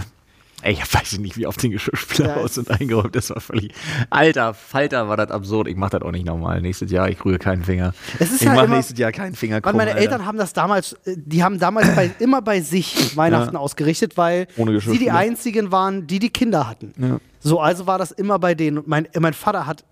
Ey, 0.68 0.74
ich 0.74 0.94
weiß 0.94 1.20
nicht, 1.20 1.38
wie 1.38 1.48
oft 1.48 1.64
den 1.64 1.72
Geschirrspüler 1.72 2.28
Ja, 2.28 2.36
aus 2.44 2.58
und 2.58 2.70
eingeräumt, 2.70 3.16
das 3.16 3.30
war 3.30 3.40
völlig. 3.40 3.74
Alter, 4.10 4.54
Falter 4.54 5.08
war 5.08 5.16
das 5.16 5.32
absurd. 5.32 5.70
Ich 5.70 5.78
mach 5.78 5.90
das 5.92 6.02
auch 6.02 6.12
nicht 6.12 6.26
nochmal. 6.26 6.60
Nächstes 6.62 6.92
Jahr, 6.92 7.08
ich 7.08 7.24
rühre 7.24 7.40
keinen 7.40 7.64
Finger. 7.64 7.94
Es 8.20 8.32
ist 8.32 8.42
ich 8.42 8.48
ja 8.48 8.54
mach 8.54 8.66
immer- 8.66 8.76
nächstes 8.76 9.00
Jahr 9.00 9.14
keinen 9.14 9.34
Finger 9.34 9.62
krumm, 9.62 9.78
meine 9.78 9.92
Alter. 9.92 10.02
Eltern 10.02 10.26
haben 10.26 10.38
das 10.38 10.52
damals, 10.52 10.92
äh, 11.06 11.16
die 11.16 11.42
haben 11.42 11.58
damals 11.58 11.96
bei, 11.96 12.12
immer 12.20 12.42
bei 12.42 12.60
sich 12.60 13.16
Weihnachten 13.16 13.56
ausgerichtet, 13.56 14.18
weil 14.18 14.48
sie 14.58 15.00
die 15.00 15.10
einzigen 15.10 15.72
waren, 15.72 16.06
die 16.06 16.20
die 16.20 16.32
Kinder 16.32 16.68
hatten. 16.68 16.94
Ja. 16.98 17.18
So, 17.40 17.62
also 17.62 17.88
war 17.88 17.98
das 17.98 18.12
immer 18.12 18.38
bei 18.38 18.54
denen. 18.54 18.80
Und 18.80 18.90
mein, 18.90 19.08
mein 19.18 19.34
Vater 19.34 19.68
hat 19.68 19.86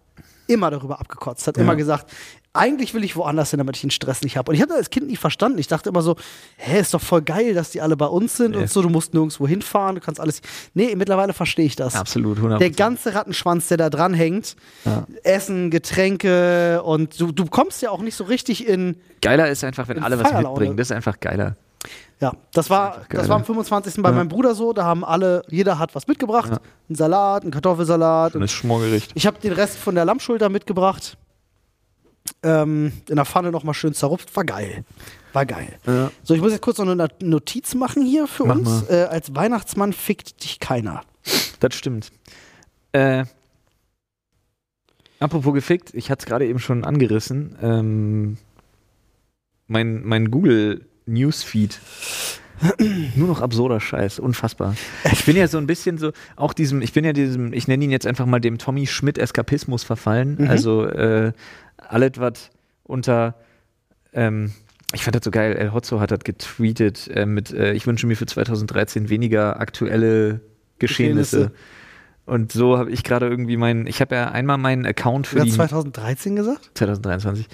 immer 0.47 0.71
darüber 0.71 0.99
abgekotzt, 0.99 1.47
hat 1.47 1.57
immer 1.57 1.77
gesagt, 1.77 2.11
eigentlich 2.55 2.93
will 2.93 3.03
ich 3.03 3.15
woanders 3.15 3.51
hin, 3.51 3.57
damit 3.57 3.75
ich 3.75 3.81
den 3.81 3.91
Stress 3.91 4.21
nicht 4.21 4.37
habe. 4.37 4.49
Und 4.49 4.55
ich 4.55 4.61
habe 4.61 4.69
das 4.69 4.77
als 4.79 4.89
Kind 4.89 5.07
nicht 5.07 5.19
verstanden. 5.19 5.59
Ich 5.59 5.67
dachte 5.67 5.89
immer 5.89 6.01
so, 6.01 6.15
hä, 6.57 6.79
ist 6.79 6.93
doch 6.93 7.01
voll 7.01 7.21
geil, 7.21 7.53
dass 7.53 7.71
die 7.71 7.81
alle 7.81 7.97
bei 7.97 8.07
uns 8.07 8.37
sind 8.37 8.51
Nee. 8.51 8.57
und 8.63 8.69
so, 8.69 8.81
du 8.81 8.89
musst 8.89 9.13
nirgendwo 9.13 9.47
hinfahren, 9.47 9.95
du 9.95 10.01
kannst 10.01 10.19
alles. 10.19 10.41
Nee, 10.73 10.95
mittlerweile 10.95 11.33
verstehe 11.33 11.65
ich 11.65 11.75
das. 11.75 11.95
Absolut, 11.95 12.37
100%. 12.39 12.57
Der 12.59 12.69
ganze 12.71 13.13
Rattenschwanz, 13.13 13.67
der 13.67 13.77
da 13.77 13.89
dran 13.89 14.13
hängt, 14.13 14.55
Essen, 15.23 15.69
Getränke 15.71 16.81
und 16.83 17.19
du, 17.19 17.31
du 17.31 17.45
kommst 17.45 17.81
ja 17.81 17.91
auch 17.91 18.01
nicht 18.01 18.15
so 18.15 18.23
richtig 18.23 18.67
in. 18.67 18.97
Geiler 19.21 19.49
ist 19.49 19.63
einfach, 19.63 19.87
wenn 19.87 20.01
alle 20.03 20.17
was 20.23 20.31
mitbringen. 20.33 20.77
Das 20.77 20.87
ist 20.87 20.91
einfach 20.95 21.19
geiler. 21.19 21.55
Ja, 22.21 22.31
das 22.53 22.69
war, 22.69 23.01
das 23.09 23.27
war 23.27 23.35
am 23.35 23.41
ne? 23.41 23.45
25. 23.45 24.01
bei 24.01 24.11
meinem 24.11 24.29
Bruder 24.29 24.55
so, 24.55 24.71
da 24.71 24.85
haben 24.85 25.03
alle, 25.03 25.43
jeder 25.49 25.77
hat 25.79 25.93
was 25.95 26.07
mitgebracht. 26.07 26.49
Ja. 26.49 26.59
Einen 26.87 26.95
Salat, 26.95 27.43
einen 27.43 27.51
Kartoffelsalat. 27.51 28.35
Und 28.35 28.41
das 28.41 28.51
Schmorgericht. 28.51 29.11
Ich 29.15 29.27
habe 29.27 29.37
den 29.39 29.51
Rest 29.51 29.77
von 29.77 29.95
der 29.95 30.05
Lammschulter 30.05 30.49
mitgebracht. 30.49 31.17
Ähm, 32.43 32.91
in 33.09 33.15
der 33.15 33.25
Pfanne 33.25 33.51
nochmal 33.51 33.73
schön 33.73 33.93
zerrupft. 33.93 34.35
War 34.35 34.45
geil. 34.45 34.83
War 35.33 35.45
geil. 35.45 35.77
Ja. 35.85 36.11
So, 36.23 36.33
ich 36.33 36.41
muss 36.41 36.51
jetzt 36.51 36.61
kurz 36.61 36.77
noch 36.77 36.87
eine 36.87 37.07
Notiz 37.21 37.75
machen 37.75 38.05
hier 38.05 38.27
für 38.27 38.45
Mach 38.45 38.55
uns. 38.55 38.89
Äh, 38.89 39.07
als 39.09 39.35
Weihnachtsmann 39.35 39.93
fickt 39.93 40.43
dich 40.43 40.59
keiner. 40.59 41.01
Das 41.59 41.75
stimmt. 41.75 42.11
Äh, 42.93 43.25
apropos 45.19 45.53
gefickt, 45.53 45.93
ich 45.93 46.09
hatte 46.09 46.21
es 46.21 46.25
gerade 46.25 46.47
eben 46.47 46.59
schon 46.59 46.85
angerissen. 46.85 47.57
Ähm, 47.61 48.37
mein, 49.67 50.03
mein 50.03 50.31
Google 50.31 50.85
Newsfeed. 51.05 51.79
Nur 53.15 53.27
noch 53.27 53.41
absurder 53.41 53.81
Scheiß, 53.81 54.19
unfassbar. 54.19 54.75
Ich 55.11 55.25
bin 55.25 55.35
ja 55.35 55.47
so 55.47 55.57
ein 55.57 55.67
bisschen 55.67 55.97
so, 55.97 56.11
auch 56.37 56.53
diesem, 56.53 56.81
ich 56.81 56.93
bin 56.93 57.03
ja 57.03 57.11
diesem, 57.11 57.51
ich 57.51 57.67
nenne 57.67 57.83
ihn 57.83 57.91
jetzt 57.91 58.07
einfach 58.07 58.25
mal 58.25 58.39
dem 58.39 58.57
Tommy 58.57 58.87
Schmidt 58.87 59.17
Eskapismus 59.17 59.83
verfallen. 59.83 60.37
Mhm. 60.39 60.47
Also 60.47 60.85
äh, 60.85 61.33
alles, 61.89 62.13
was 62.17 62.51
unter, 62.83 63.35
ähm, 64.13 64.51
ich 64.93 65.03
fand 65.03 65.15
das 65.15 65.23
so 65.23 65.31
geil, 65.31 65.55
El 65.55 65.73
Hotzo 65.73 65.99
hat 65.99 66.11
das 66.11 66.19
getweetet 66.19 67.07
äh, 67.07 67.25
mit, 67.25 67.51
äh, 67.51 67.73
ich 67.73 67.87
wünsche 67.87 68.07
mir 68.07 68.15
für 68.15 68.25
2013 68.25 69.09
weniger 69.09 69.59
aktuelle 69.59 70.41
Geschehnisse. 70.79 71.37
Geschehnisse. 71.37 71.51
Und 72.25 72.51
so 72.51 72.77
habe 72.77 72.89
ich 72.89 73.03
gerade 73.03 73.27
irgendwie 73.27 73.55
meinen, 73.55 73.85
ich 73.85 74.01
habe 74.01 74.15
ja 74.15 74.31
einmal 74.31 74.57
meinen 74.57 74.85
Account 74.85 75.27
für 75.27 75.39
hat 75.39 75.47
die 75.47 75.51
2013 75.51 76.35
gesagt? 76.35 76.71
2023. 76.73 77.47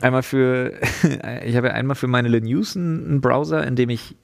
Einmal 0.00 0.22
für, 0.22 0.72
ich 1.44 1.56
habe 1.56 1.68
ja 1.68 1.74
einmal 1.74 1.94
für 1.94 2.08
meine 2.08 2.28
einen 2.28 3.06
einen 3.06 3.20
Browser, 3.20 3.64
in 3.66 3.76
dem 3.76 3.90
ich 3.90 4.16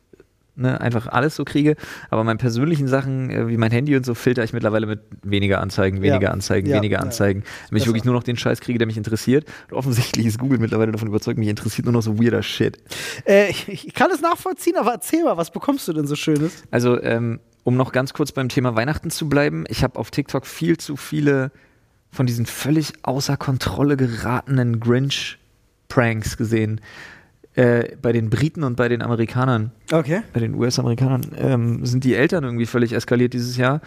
ne, 0.56 0.80
einfach 0.80 1.06
alles 1.08 1.36
so 1.36 1.44
kriege. 1.44 1.76
Aber 2.10 2.24
meine 2.24 2.38
persönlichen 2.38 2.88
Sachen, 2.88 3.30
äh, 3.30 3.48
wie 3.48 3.56
mein 3.56 3.70
Handy 3.70 3.96
und 3.96 4.04
so, 4.06 4.14
filter 4.14 4.44
ich 4.44 4.52
mittlerweile 4.52 4.86
mit 4.86 5.00
weniger 5.22 5.60
Anzeigen, 5.60 6.02
weniger 6.02 6.22
Ja. 6.26 6.30
Anzeigen, 6.30 6.68
Ja, 6.68 6.76
weniger 6.76 6.98
ja. 6.98 7.02
Anzeigen. 7.02 7.44
Damit 7.68 7.82
ich 7.82 7.88
wirklich 7.88 8.04
nur 8.04 8.14
noch 8.14 8.22
den 8.22 8.36
Scheiß 8.36 8.60
kriege, 8.60 8.78
der 8.78 8.86
mich 8.86 8.96
interessiert. 8.96 9.46
Und 9.70 9.76
offensichtlich 9.76 10.26
ist 10.26 10.38
Google 10.38 10.58
mittlerweile 10.58 10.92
davon 10.92 11.08
überzeugt, 11.08 11.38
mich 11.38 11.48
interessiert 11.48 11.86
nur 11.86 11.92
noch 11.92 12.02
so 12.02 12.18
weirder 12.22 12.42
Shit. 12.42 12.78
Äh, 13.26 13.50
ich, 13.50 13.68
ich 13.68 13.94
kann 13.94 14.10
es 14.10 14.20
nachvollziehen, 14.20 14.76
aber 14.76 14.92
erzähl 14.92 15.24
mal, 15.24 15.36
was 15.36 15.50
bekommst 15.50 15.86
du 15.88 15.92
denn 15.92 16.06
so 16.06 16.16
Schönes? 16.16 16.62
Also, 16.70 17.00
ähm, 17.02 17.40
um 17.64 17.76
noch 17.76 17.92
ganz 17.92 18.12
kurz 18.12 18.30
beim 18.32 18.48
Thema 18.48 18.76
Weihnachten 18.76 19.10
zu 19.10 19.28
bleiben, 19.28 19.64
ich 19.68 19.82
habe 19.82 19.98
auf 19.98 20.10
TikTok 20.10 20.46
viel 20.46 20.76
zu 20.76 20.96
viele 20.96 21.50
von 22.10 22.26
diesen 22.26 22.46
völlig 22.46 22.92
außer 23.02 23.36
Kontrolle 23.36 23.96
geratenen 23.96 24.80
Grinch-Pranks 24.80 26.36
gesehen. 26.36 26.80
Äh, 27.56 27.96
bei 28.02 28.10
den 28.12 28.30
Briten 28.30 28.64
und 28.64 28.76
bei 28.76 28.88
den 28.88 29.00
Amerikanern, 29.00 29.70
Okay. 29.92 30.22
bei 30.32 30.40
den 30.40 30.54
US-Amerikanern, 30.54 31.20
ähm, 31.38 31.86
sind 31.86 32.02
die 32.02 32.14
Eltern 32.14 32.42
irgendwie 32.42 32.66
völlig 32.66 32.92
eskaliert 32.92 33.32
dieses 33.32 33.56
Jahr. 33.56 33.80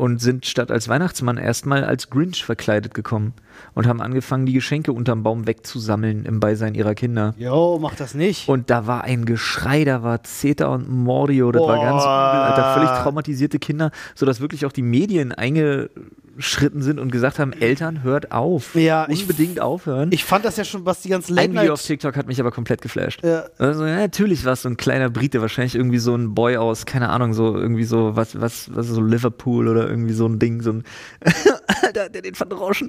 Und 0.00 0.20
sind 0.20 0.46
statt 0.46 0.70
als 0.70 0.88
Weihnachtsmann 0.88 1.36
erstmal 1.36 1.84
als 1.84 2.08
Grinch 2.10 2.44
verkleidet 2.44 2.94
gekommen 2.94 3.34
und 3.74 3.86
haben 3.86 4.00
angefangen, 4.00 4.46
die 4.46 4.54
Geschenke 4.54 4.92
unterm 4.92 5.22
Baum 5.22 5.46
wegzusammeln 5.46 6.24
im 6.24 6.40
Beisein 6.40 6.74
ihrer 6.74 6.94
Kinder. 6.94 7.34
Jo, 7.36 7.78
mach 7.80 7.94
das 7.94 8.14
nicht. 8.14 8.48
Und 8.48 8.70
da 8.70 8.86
war 8.86 9.04
ein 9.04 9.26
Geschrei, 9.26 9.84
da 9.84 10.02
war 10.02 10.22
Zeta 10.24 10.66
und 10.68 10.88
Mordio, 10.88 11.52
das 11.52 11.62
war 11.62 11.76
ganz 11.76 12.02
übel, 12.02 12.10
Alter, 12.10 12.74
völlig 12.74 12.90
traumatisierte 13.02 13.58
Kinder, 13.58 13.90
sodass 14.14 14.40
wirklich 14.40 14.64
auch 14.64 14.72
die 14.72 14.82
Medien 14.82 15.32
eingeschritten 15.32 16.82
sind 16.82 16.98
und 16.98 17.12
gesagt 17.12 17.38
haben, 17.38 17.52
Eltern, 17.52 18.02
hört 18.02 18.32
auf. 18.32 18.74
Ja, 18.74 19.06
ich- 19.08 19.22
Unbedingt 19.22 19.60
aufhören. 19.60 20.08
ich 20.12 20.24
fand 20.24 20.44
das 20.44 20.56
ja 20.56 20.64
schon, 20.64 20.86
was 20.86 21.02
die 21.02 21.10
ganzen 21.10 21.32
ein 21.38 21.52
Late 21.52 21.60
Video 21.62 21.72
auf. 21.74 21.82
TikTok 21.82 22.16
hat 22.16 22.26
mich 22.26 22.40
aber 22.40 22.50
komplett 22.50 22.80
geflasht. 22.80 23.22
Ja. 23.22 23.44
Also, 23.58 23.84
ja, 23.84 23.96
natürlich 23.96 24.44
war 24.44 24.54
es 24.54 24.62
so 24.62 24.68
ein 24.70 24.76
kleiner 24.78 25.10
Brite, 25.10 25.40
wahrscheinlich 25.42 25.74
irgendwie 25.74 25.98
so 25.98 26.14
ein 26.14 26.34
Boy 26.34 26.56
aus, 26.56 26.86
keine 26.86 27.10
Ahnung, 27.10 27.34
so 27.34 27.54
irgendwie 27.56 27.84
so, 27.84 28.16
was, 28.16 28.40
was, 28.40 28.70
was 28.74 28.86
so 28.86 29.02
Liverpool 29.02 29.68
oder 29.68 29.88
irgendwie 29.90 30.14
so 30.14 30.26
ein 30.26 30.38
Ding, 30.38 30.62
so 30.62 30.72
ein 30.72 30.84
Alter, 31.82 32.08
der 32.08 32.22
den 32.22 32.34
verdroschen. 32.34 32.88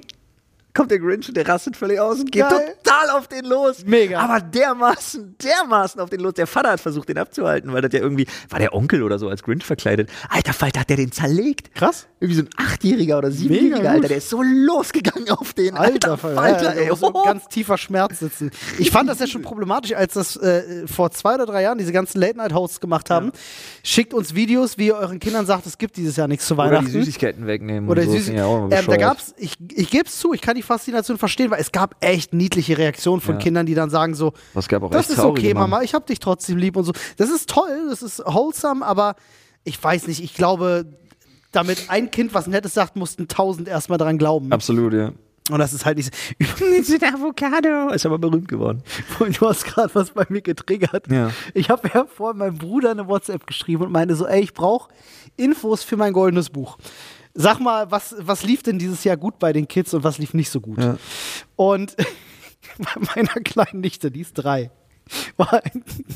Kommt 0.74 0.90
der 0.90 1.00
Grinch 1.00 1.28
und 1.28 1.36
der 1.36 1.46
rastet 1.46 1.76
völlig 1.76 2.00
aus 2.00 2.20
und 2.20 2.32
geht 2.32 2.48
Geil. 2.48 2.74
total 2.82 3.10
auf 3.10 3.28
den 3.28 3.44
los. 3.44 3.84
Mega. 3.84 4.20
Aber 4.20 4.40
dermaßen, 4.40 5.36
dermaßen 5.36 6.00
auf 6.00 6.08
den 6.08 6.20
los. 6.20 6.32
Der 6.32 6.46
Vater 6.46 6.70
hat 6.70 6.80
versucht, 6.80 7.10
den 7.10 7.18
abzuhalten, 7.18 7.74
weil 7.74 7.82
das 7.82 7.92
ja 7.92 8.00
irgendwie, 8.00 8.26
war 8.48 8.58
der 8.58 8.72
Onkel 8.74 9.02
oder 9.02 9.18
so 9.18 9.28
als 9.28 9.42
Grinch 9.42 9.64
verkleidet. 9.64 10.08
Alter 10.30 10.54
Falter, 10.54 10.80
hat 10.80 10.88
der 10.88 10.96
den 10.96 11.12
zerlegt. 11.12 11.74
Krass. 11.74 12.06
Irgendwie 12.22 12.36
so 12.36 12.42
ein 12.42 12.50
Achtjähriger 12.56 13.18
oder 13.18 13.32
Siebenjähriger. 13.32 13.90
Alter, 13.90 14.06
der 14.06 14.18
ist 14.18 14.30
so 14.30 14.40
losgegangen 14.42 15.28
auf 15.30 15.54
den. 15.54 15.76
Alter, 15.76 16.12
Alter, 16.38 16.76
ja, 16.76 16.90
ey. 16.92 16.96
so 16.96 17.12
ein 17.12 17.24
ganz 17.24 17.48
tiefer 17.48 17.76
Schmerz 17.76 18.20
sitzen. 18.20 18.52
Ich 18.78 18.92
fand 18.92 19.10
das 19.10 19.18
ja 19.18 19.26
schon 19.26 19.42
problematisch, 19.42 19.92
als 19.92 20.14
das 20.14 20.36
äh, 20.36 20.86
vor 20.86 21.10
zwei 21.10 21.34
oder 21.34 21.46
drei 21.46 21.62
Jahren 21.62 21.78
diese 21.78 21.90
ganzen 21.90 22.20
Late-Night-Hosts 22.20 22.78
gemacht 22.78 23.10
haben. 23.10 23.32
Schickt 23.82 24.14
uns 24.14 24.36
Videos, 24.36 24.78
wie 24.78 24.86
ihr 24.86 24.94
euren 24.94 25.18
Kindern 25.18 25.46
sagt, 25.46 25.66
es 25.66 25.78
gibt 25.78 25.96
dieses 25.96 26.14
Jahr 26.14 26.28
nichts 26.28 26.46
zu 26.46 26.54
Oder 26.54 26.64
Weihnachten. 26.66 26.86
die 26.86 26.92
Süßigkeiten 26.92 27.44
wegnehmen. 27.48 27.90
Oder 27.90 28.02
und 28.02 28.08
so. 28.10 28.14
Süß 28.14 28.24
Finde 28.26 28.40
ich 28.40 28.46
auch 28.46 28.56
immer 28.66 28.76
ähm, 28.78 28.86
da 28.86 28.96
gab's, 28.98 29.34
ich, 29.36 29.54
ich 29.74 29.90
gebe 29.90 30.04
es 30.06 30.16
zu, 30.20 30.32
ich 30.32 30.40
kann 30.40 30.54
die 30.54 30.62
Faszination 30.62 31.18
verstehen, 31.18 31.50
weil 31.50 31.60
es 31.60 31.72
gab 31.72 31.96
echt 31.98 32.32
niedliche 32.34 32.78
Reaktionen 32.78 33.20
von 33.20 33.34
Ja. 33.34 33.40
Kindern, 33.40 33.66
die 33.66 33.74
dann 33.74 33.90
sagen 33.90 34.14
so, 34.14 34.32
Was 34.54 34.68
gab 34.68 34.84
auch 34.84 34.90
das 34.92 35.10
echt 35.10 35.18
ist 35.18 35.24
okay, 35.24 35.54
Mann. 35.54 35.70
Mama, 35.70 35.82
ich 35.82 35.92
hab 35.92 36.06
dich 36.06 36.20
trotzdem 36.20 36.56
lieb 36.56 36.76
und 36.76 36.84
so. 36.84 36.92
Das 37.16 37.30
ist 37.30 37.48
toll, 37.48 37.86
das 37.90 38.00
ist 38.00 38.20
wholesome, 38.24 38.86
aber 38.86 39.16
ich 39.64 39.82
weiß 39.82 40.06
nicht, 40.06 40.22
ich 40.22 40.34
glaube, 40.34 40.86
damit 41.52 41.88
ein 41.88 42.10
Kind 42.10 42.34
was 42.34 42.46
Nettes 42.46 42.74
sagt, 42.74 42.96
mussten 42.96 43.28
tausend 43.28 43.68
erstmal 43.68 43.98
dran 43.98 44.18
glauben. 44.18 44.52
Absolut, 44.52 44.92
ja. 44.92 45.12
Und 45.50 45.58
das 45.58 45.72
ist 45.72 45.84
halt 45.84 45.96
nicht. 45.96 46.10
Ein 46.40 47.14
Avocado. 47.14 47.92
Ist 47.92 48.06
aber 48.06 48.18
berühmt 48.18 48.48
geworden. 48.48 48.82
Du 49.18 49.48
hast 49.48 49.64
gerade 49.64 49.92
was 49.94 50.10
bei 50.10 50.24
mir 50.28 50.40
getriggert. 50.40 51.10
Ja. 51.10 51.32
Ich 51.52 51.68
habe 51.68 51.90
ja 51.92 52.06
vor 52.06 52.34
meinem 52.34 52.58
Bruder 52.58 52.92
eine 52.92 53.08
WhatsApp 53.08 53.46
geschrieben 53.46 53.84
und 53.84 53.92
meinte 53.92 54.14
so, 54.14 54.26
ey, 54.26 54.40
ich 54.40 54.54
brauche 54.54 54.90
Infos 55.36 55.82
für 55.82 55.96
mein 55.96 56.12
goldenes 56.12 56.50
Buch. 56.50 56.78
Sag 57.34 57.60
mal, 57.60 57.90
was, 57.90 58.14
was 58.18 58.44
lief 58.44 58.62
denn 58.62 58.78
dieses 58.78 59.04
Jahr 59.04 59.16
gut 59.16 59.38
bei 59.38 59.52
den 59.52 59.66
Kids 59.66 59.94
und 59.94 60.04
was 60.04 60.18
lief 60.18 60.32
nicht 60.32 60.50
so 60.50 60.60
gut? 60.60 60.78
Ja. 60.78 60.96
Und 61.56 61.96
bei 62.78 63.00
meiner 63.16 63.34
kleinen 63.42 63.80
Nichte, 63.80 64.10
die 64.10 64.20
ist 64.20 64.34
drei, 64.34 64.70
war, 65.36 65.60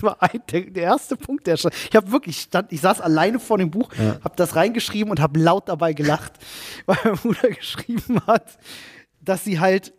war 0.01 0.23
ein, 0.23 0.41
der, 0.51 0.63
der 0.63 0.83
erste 0.85 1.17
Punkt, 1.17 1.47
der 1.47 1.57
stand. 1.57 1.75
Ich 1.91 1.97
habe 1.97 2.11
wirklich, 2.13 2.41
stand, 2.41 2.73
ich 2.73 2.81
saß 2.81 3.01
alleine 3.01 3.39
vor 3.39 3.59
dem 3.59 3.71
Buch, 3.71 3.91
habe 4.23 4.37
das 4.37 4.57
reingeschrieben 4.57 5.11
und 5.11 5.21
habe 5.21 5.39
laut 5.41 5.69
dabei 5.69 5.93
gelacht, 5.93 6.33
weil 6.87 6.97
mein 7.05 7.15
Bruder 7.17 7.49
geschrieben 7.51 8.21
hat, 8.27 8.59
dass 9.21 9.45
sie 9.45 9.59
halt, 9.61 9.93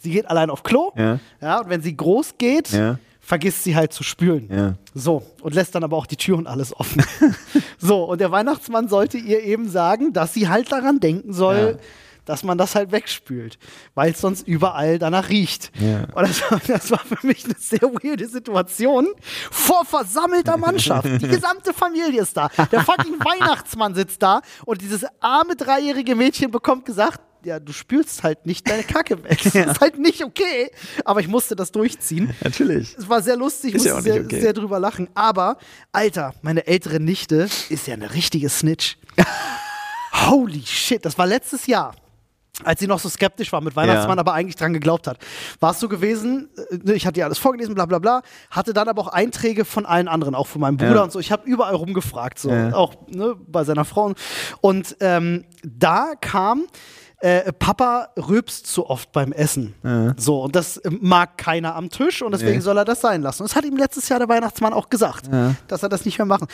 sie 0.00 0.10
geht 0.10 0.28
allein 0.28 0.50
auf 0.50 0.62
Klo, 0.62 0.92
Ja. 0.96 1.18
ja 1.40 1.60
und 1.60 1.68
wenn 1.68 1.82
sie 1.82 1.96
groß 1.96 2.34
geht, 2.38 2.70
Ja. 2.70 2.98
vergisst 3.20 3.64
sie 3.64 3.76
halt 3.76 3.92
zu 3.92 4.02
spülen. 4.02 4.48
Ja. 4.50 4.74
So, 4.94 5.22
und 5.42 5.54
lässt 5.54 5.74
dann 5.74 5.84
aber 5.84 5.96
auch 5.96 6.06
die 6.06 6.16
Tür 6.16 6.38
und 6.38 6.46
alles 6.46 6.74
offen. 6.78 7.02
so, 7.78 8.04
und 8.04 8.20
der 8.20 8.30
Weihnachtsmann 8.32 8.88
sollte 8.88 9.18
ihr 9.18 9.42
eben 9.42 9.68
sagen, 9.68 10.12
dass 10.12 10.34
sie 10.34 10.48
halt 10.48 10.72
daran 10.72 10.98
denken 11.00 11.32
soll, 11.32 11.78
Ja. 11.78 11.84
Dass 12.30 12.44
man 12.44 12.56
das 12.56 12.76
halt 12.76 12.92
wegspült, 12.92 13.58
weil 13.96 14.12
es 14.12 14.20
sonst 14.20 14.46
überall 14.46 15.00
danach 15.00 15.30
riecht. 15.30 15.72
Ja. 15.80 16.04
Und 16.14 16.28
das 16.28 16.40
war, 16.48 16.60
das 16.64 16.90
war 16.92 17.00
für 17.00 17.26
mich 17.26 17.44
eine 17.44 17.56
sehr 17.58 17.82
weirde 17.82 18.28
Situation 18.28 19.08
vor 19.50 19.84
versammelter 19.84 20.56
Mannschaft. 20.56 21.08
Die 21.20 21.26
gesamte 21.26 21.74
Familie 21.74 22.22
ist 22.22 22.36
da. 22.36 22.48
Der 22.70 22.82
fucking 22.84 23.18
Weihnachtsmann 23.18 23.96
sitzt 23.96 24.22
da 24.22 24.42
und 24.64 24.80
dieses 24.80 25.04
arme 25.18 25.56
dreijährige 25.56 26.14
Mädchen 26.14 26.52
bekommt 26.52 26.84
gesagt, 26.84 27.20
ja, 27.42 27.58
du 27.58 27.72
spülst 27.72 28.22
halt 28.22 28.46
nicht 28.46 28.68
deine 28.70 28.84
Kacke 28.84 29.24
weg. 29.24 29.40
Das 29.52 29.54
ist 29.54 29.80
halt 29.80 29.98
nicht 29.98 30.22
okay. 30.22 30.70
Aber 31.04 31.18
ich 31.18 31.26
musste 31.26 31.56
das 31.56 31.72
durchziehen. 31.72 32.32
Natürlich. 32.44 32.94
Es 32.96 33.08
war 33.08 33.22
sehr 33.22 33.36
lustig, 33.36 33.74
Ist 33.74 33.84
musste 33.84 33.96
ja 33.96 34.02
sehr, 34.02 34.24
okay. 34.24 34.40
sehr 34.40 34.52
drüber 34.52 34.78
lachen. 34.78 35.08
Aber, 35.14 35.56
Alter, 35.90 36.34
meine 36.42 36.66
ältere 36.68 37.00
Nichte 37.00 37.48
ist 37.70 37.88
ja 37.88 37.94
eine 37.94 38.14
richtige 38.14 38.48
Snitch. 38.48 38.98
Holy 40.12 40.62
shit, 40.64 41.04
das 41.04 41.16
war 41.18 41.26
letztes 41.26 41.66
Jahr. 41.66 41.94
Als 42.64 42.80
sie 42.80 42.86
noch 42.86 42.98
so 42.98 43.08
skeptisch 43.08 43.52
war 43.52 43.60
mit 43.60 43.76
Weihnachtsmann, 43.76 44.16
Ja. 44.18 44.20
aber 44.20 44.34
eigentlich 44.34 44.56
dran 44.56 44.72
geglaubt 44.72 45.06
hat. 45.06 45.18
War 45.60 45.70
es 45.72 45.80
so 45.80 45.88
gewesen, 45.88 46.48
äh, 46.86 46.92
ich 46.92 47.06
hatte 47.06 47.20
ihr 47.20 47.24
alles 47.26 47.38
vorgelesen, 47.38 47.74
bla 47.74 47.86
bla 47.86 47.98
bla, 47.98 48.22
hatte 48.50 48.72
dann 48.72 48.88
aber 48.88 49.02
auch 49.02 49.08
Einträge 49.08 49.64
von 49.64 49.86
allen 49.86 50.08
anderen, 50.08 50.34
auch 50.34 50.46
von 50.46 50.60
meinem 50.60 50.76
Bruder 50.76 50.96
Ja. 50.96 51.02
und 51.02 51.12
so. 51.12 51.18
Ich 51.20 51.32
habe 51.32 51.46
überall 51.48 51.74
rumgefragt, 51.74 52.38
so, 52.38 52.50
Ja. 52.50 52.74
auch 52.74 52.94
ne, 53.08 53.34
bei 53.46 53.64
seiner 53.64 53.84
Frau. 53.84 54.12
Und 54.60 54.96
ähm, 55.00 55.44
da 55.64 56.12
kam, 56.20 56.64
äh, 57.22 57.52
Papa 57.52 58.08
rülpst 58.16 58.66
zu 58.66 58.88
oft 58.88 59.12
beim 59.12 59.32
Essen. 59.32 59.74
So, 60.16 60.42
und 60.42 60.56
das 60.56 60.78
äh, 60.78 60.90
mag 61.02 61.36
keiner 61.36 61.74
am 61.76 61.90
Tisch 61.90 62.22
und 62.22 62.32
deswegen 62.32 62.62
soll 62.62 62.78
er 62.78 62.86
das 62.86 63.02
sein 63.02 63.20
lassen. 63.20 63.42
Und 63.42 63.50
das 63.50 63.56
hat 63.56 63.64
ihm 63.66 63.76
letztes 63.76 64.08
Jahr 64.08 64.18
der 64.18 64.28
Weihnachtsmann 64.28 64.72
auch 64.72 64.88
gesagt, 64.88 65.28
dass 65.68 65.82
er 65.82 65.88
das 65.90 66.04
nicht 66.06 66.16
mehr 66.18 66.24
machen. 66.26 66.46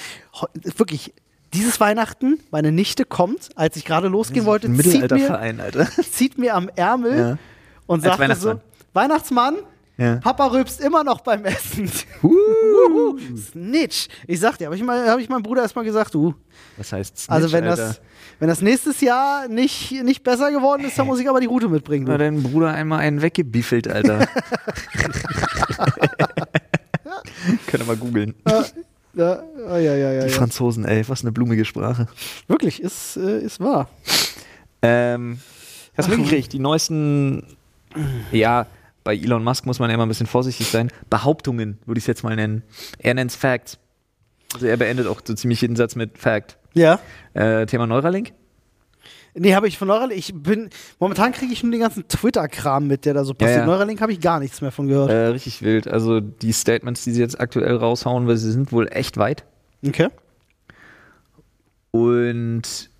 Wirklich, 0.76 1.14
dieses 1.54 1.78
Weihnachten, 1.80 2.40
meine 2.50 2.72
Nichte 2.72 3.04
kommt, 3.04 3.50
als 3.54 3.76
ich 3.76 3.84
gerade 3.84 4.08
losgehen 4.08 4.46
wollte, 4.46 4.72
zieht 4.78 5.10
mir, 5.10 5.52
zieht 6.12 6.38
mir 6.38 6.54
am 6.54 6.68
Ärmel 6.76 7.18
Ja. 7.18 7.38
und 7.86 8.02
sagt 8.02 8.18
Weihnachtsmann. 8.18 8.56
so, 8.58 8.62
Weihnachtsmann, 8.92 9.56
Ja. 9.96 10.16
Papa 10.16 10.46
rülpst 10.48 10.80
immer 10.80 11.04
noch 11.04 11.20
beim 11.20 11.44
Essen. 11.44 11.90
Wuhu, 12.22 13.18
Snitch. 13.36 14.08
Ich 14.26 14.40
sag 14.40 14.58
dir, 14.58 14.66
habe 14.66 14.76
ich, 14.76 14.82
mal- 14.82 15.08
hab 15.08 15.18
ich 15.18 15.28
meinem 15.28 15.42
Bruder 15.42 15.62
erstmal 15.62 15.84
gesagt, 15.84 16.12
du. 16.14 16.34
Was 16.76 16.92
heißt 16.92 17.16
Snitch, 17.18 17.30
Also 17.30 17.52
wenn 17.52 17.64
Alter? 17.64 17.76
das, 17.88 18.00
wenn 18.38 18.48
das 18.48 18.60
nächstes 18.60 19.00
Jahr 19.00 19.48
nicht, 19.48 19.92
nicht 20.04 20.22
besser 20.22 20.50
geworden 20.50 20.84
ist, 20.84 20.98
dann 20.98 21.06
muss 21.06 21.18
ich 21.20 21.28
aber 21.28 21.40
die 21.40 21.46
Route 21.46 21.68
mitbringen. 21.68 22.04
Na, 22.06 22.18
dein 22.18 22.42
Bruder 22.42 22.72
einmal 22.74 22.98
einen 23.00 23.22
weggebiefelt, 23.22 23.88
Alter. 23.88 24.26
Könnt 27.66 27.82
ihr 27.82 27.86
mal 27.86 27.96
googeln. 27.96 28.34
Ja, 29.16 29.42
ja, 29.66 29.78
ja, 29.78 30.12
ja, 30.12 30.24
Die. 30.26 30.30
Franzosen, 30.30 30.84
ey, 30.84 31.08
was 31.08 31.22
eine 31.22 31.32
blumige 31.32 31.64
Sprache. 31.64 32.06
Wirklich, 32.48 32.82
ist, 32.82 33.16
äh, 33.16 33.40
ist 33.40 33.60
wahr. 33.60 33.88
Ähm, 34.82 35.40
hast 35.96 36.08
du 36.08 36.16
mitgekriegt, 36.16 36.52
die 36.52 36.58
neuesten, 36.58 37.56
ja, 38.30 38.66
bei 39.04 39.16
Elon 39.16 39.42
Musk 39.42 39.64
muss 39.64 39.78
man 39.78 39.88
ja 39.88 39.94
immer 39.94 40.04
ein 40.04 40.10
bisschen 40.10 40.26
vorsichtig 40.26 40.68
sein. 40.68 40.90
Behauptungen 41.08 41.78
würde 41.86 41.98
ich 41.98 42.02
es 42.02 42.08
jetzt 42.08 42.24
mal 42.24 42.36
nennen. 42.36 42.62
Er 42.98 43.14
nennt 43.14 43.30
es 43.30 43.36
Facts. 43.36 43.78
Also 44.52 44.66
er 44.66 44.76
beendet 44.76 45.06
auch 45.06 45.20
so 45.24 45.32
ziemlich 45.32 45.62
jeden 45.62 45.76
Satz 45.76 45.94
mit 45.96 46.18
Fact. 46.18 46.58
Ja. 46.74 47.00
Äh, 47.32 47.64
Thema 47.66 47.86
Neuralink? 47.86 48.32
Nee, 49.38 49.54
habe 49.54 49.68
ich 49.68 49.76
von 49.76 49.88
Neuralink, 49.88 50.18
ich 50.18 50.32
bin, 50.34 50.70
momentan 50.98 51.32
kriege 51.32 51.52
ich 51.52 51.62
nur 51.62 51.70
den 51.70 51.80
ganzen 51.80 52.08
Twitter-Kram 52.08 52.86
mit, 52.86 53.04
der 53.04 53.14
da 53.14 53.24
so 53.24 53.34
passiert. 53.34 53.60
ja. 53.60 53.66
Neuralink 53.66 54.00
habe 54.00 54.12
ich 54.12 54.20
gar 54.20 54.40
nichts 54.40 54.62
mehr 54.62 54.72
von 54.72 54.88
gehört. 54.88 55.10
Äh, 55.10 55.26
richtig 55.26 55.62
wild. 55.62 55.86
Also 55.88 56.20
die 56.20 56.52
Statements, 56.52 57.04
die 57.04 57.12
sie 57.12 57.20
jetzt 57.20 57.38
aktuell 57.38 57.76
raushauen, 57.76 58.26
weil 58.26 58.38
sie 58.38 58.50
sind 58.50 58.72
wohl 58.72 58.88
echt 58.90 59.18
weit. 59.18 59.44
Okay. 59.86 60.08
Und 61.90 62.90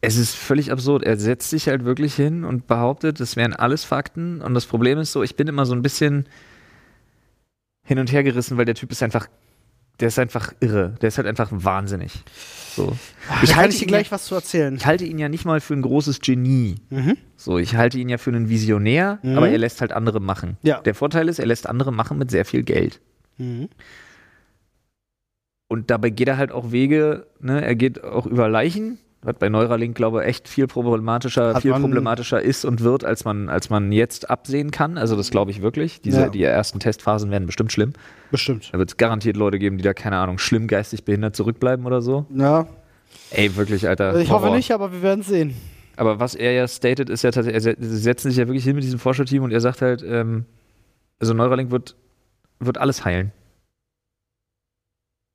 es 0.00 0.16
ist 0.16 0.34
völlig 0.34 0.72
absurd. 0.72 1.02
Er 1.02 1.16
setzt 1.16 1.50
sich 1.50 1.68
halt 1.68 1.84
wirklich 1.84 2.14
hin 2.14 2.44
und 2.44 2.66
behauptet, 2.66 3.20
das 3.20 3.36
wären 3.36 3.54
alles 3.54 3.84
Fakten. 3.84 4.40
Und 4.40 4.54
das 4.54 4.66
Problem 4.66 4.98
ist 4.98 5.12
so, 5.12 5.22
ich 5.22 5.36
bin 5.36 5.48
immer 5.48 5.66
so 5.66 5.74
ein 5.74 5.82
bisschen 5.82 6.26
hin 7.86 7.98
und 7.98 8.12
her 8.12 8.22
gerissen, 8.22 8.56
weil 8.56 8.64
der 8.64 8.74
Typ 8.74 8.90
ist 8.90 9.02
einfach, 9.02 9.28
der 10.00 10.08
ist 10.08 10.18
einfach 10.18 10.52
irre. 10.60 10.94
Der 11.00 11.08
ist 11.08 11.18
halt 11.18 11.26
einfach 11.28 11.48
wahnsinnig. 11.52 12.12
So. 12.74 12.96
Ich 13.42 13.50
kann 13.52 13.70
ich 13.70 13.78
dir 13.78 13.86
gleich 13.86 14.10
was 14.10 14.24
zu 14.24 14.34
erzählen. 14.34 14.74
ich 14.74 14.84
halte 14.86 15.04
ihn 15.04 15.18
ja 15.18 15.28
nicht 15.28 15.44
mal 15.44 15.60
für 15.60 15.74
ein 15.74 15.82
großes 15.82 16.20
Genie. 16.20 16.74
Mhm. 16.90 17.16
So, 17.36 17.58
ich 17.58 17.76
halte 17.76 17.98
ihn 17.98 18.08
ja 18.08 18.18
für 18.18 18.30
einen 18.30 18.48
Visionär, 18.48 19.20
Mhm. 19.22 19.36
aber 19.36 19.48
er 19.48 19.58
lässt 19.58 19.80
halt 19.80 19.92
andere 19.92 20.18
machen. 20.20 20.56
Ja. 20.62 20.80
Der 20.80 20.94
Vorteil 20.94 21.28
ist, 21.28 21.38
er 21.38 21.46
lässt 21.46 21.68
andere 21.68 21.92
machen 21.92 22.18
mit 22.18 22.30
sehr 22.32 22.44
viel 22.44 22.64
Geld. 22.64 23.00
Mhm. 23.38 23.68
Und 25.68 25.90
dabei 25.90 26.10
geht 26.10 26.28
er 26.28 26.36
halt 26.36 26.52
auch 26.52 26.72
Wege, 26.72 27.26
ne? 27.40 27.64
er 27.64 27.74
geht 27.74 28.02
auch 28.04 28.26
über 28.26 28.48
Leichen, 28.48 28.98
was 29.24 29.34
bei 29.38 29.48
Neuralink, 29.48 29.96
glaube 29.96 30.20
ich, 30.22 30.28
echt 30.28 30.48
viel 30.48 30.66
problematischer, 30.66 31.54
Hat 31.54 31.62
viel 31.62 31.72
problematischer 31.72 32.40
ist 32.42 32.64
und 32.64 32.82
wird, 32.82 33.04
als 33.04 33.24
man, 33.24 33.48
als 33.48 33.70
man 33.70 33.90
jetzt 33.90 34.30
absehen 34.30 34.70
kann. 34.70 34.98
Also 34.98 35.16
das 35.16 35.30
glaube 35.30 35.50
ich 35.50 35.62
wirklich. 35.62 36.00
Diese, 36.02 36.20
Ja. 36.22 36.28
Die 36.28 36.42
ersten 36.42 36.78
Testphasen 36.78 37.30
werden 37.30 37.46
bestimmt 37.46 37.72
schlimm. 37.72 37.92
Bestimmt. 38.30 38.68
Da 38.72 38.78
wird 38.78 38.90
es 38.90 38.96
garantiert 38.96 39.36
Leute 39.36 39.58
geben, 39.58 39.78
die 39.78 39.82
da, 39.84 39.94
keine 39.94 40.16
Ahnung, 40.18 40.38
schlimm 40.38 40.66
geistig 40.68 41.04
behindert 41.04 41.34
zurückbleiben 41.36 41.86
oder 41.86 42.02
so. 42.02 42.26
Ja, 42.34 42.66
Ey, 43.30 43.56
wirklich, 43.56 43.88
Alter. 43.88 44.18
ich 44.20 44.30
hoffe 44.30 44.44
Horror. 44.46 44.56
nicht, 44.56 44.70
aber 44.72 44.92
wir 44.92 45.02
werden 45.02 45.22
sehen. 45.22 45.54
Aber 45.96 46.18
was 46.20 46.34
er 46.34 46.52
ja 46.52 46.66
stated, 46.68 47.08
ist 47.08 47.22
ja 47.22 47.30
tatsächlich, 47.30 47.54
er 47.64 47.74
se- 47.74 47.76
sie 47.78 47.96
setzen 47.98 48.28
sich 48.30 48.38
ja 48.38 48.46
wirklich 48.48 48.64
hin 48.64 48.74
mit 48.74 48.84
diesem 48.84 48.98
Forscherteam 48.98 49.42
und 49.44 49.52
er 49.52 49.60
sagt 49.60 49.80
halt, 49.82 50.02
ähm, 50.06 50.44
also 51.20 51.32
Neuralink 51.34 51.70
wird, 51.70 51.94
wird 52.58 52.78
alles 52.78 53.04
heilen. 53.04 53.30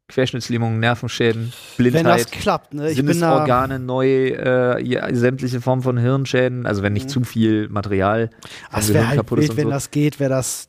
Querschnittslähmung, 0.09 0.79
Nervenschäden, 0.79 1.53
Wenn 1.77 1.93
das 1.93 1.93
Blindheit, 1.93 2.31
klappt, 2.31 2.73
ne? 2.73 2.89
Ich 2.89 2.97
bin 2.97 3.05
da, 3.07 3.13
Sinnesorgane 3.13 3.79
neu, 3.79 4.07
äh, 4.07 4.83
ja, 4.83 5.13
sämtliche 5.13 5.61
Formen 5.61 5.83
von 5.83 5.97
Hirnschäden, 5.97 6.65
also 6.65 6.83
wenn 6.83 6.93
nicht 6.93 7.09
zu 7.09 7.23
viel 7.23 7.69
Material 7.69 8.29
vom 8.71 8.81
Gehirn 8.81 9.07
halt 9.07 9.17
kaputt 9.17 9.39
ist 9.39 9.43
wild, 9.43 9.51
und 9.51 9.57
wenn 9.57 9.63
so. 9.65 9.69
das 9.71 9.91
geht, 9.91 10.19
wäre 10.19 10.31
das. 10.31 10.67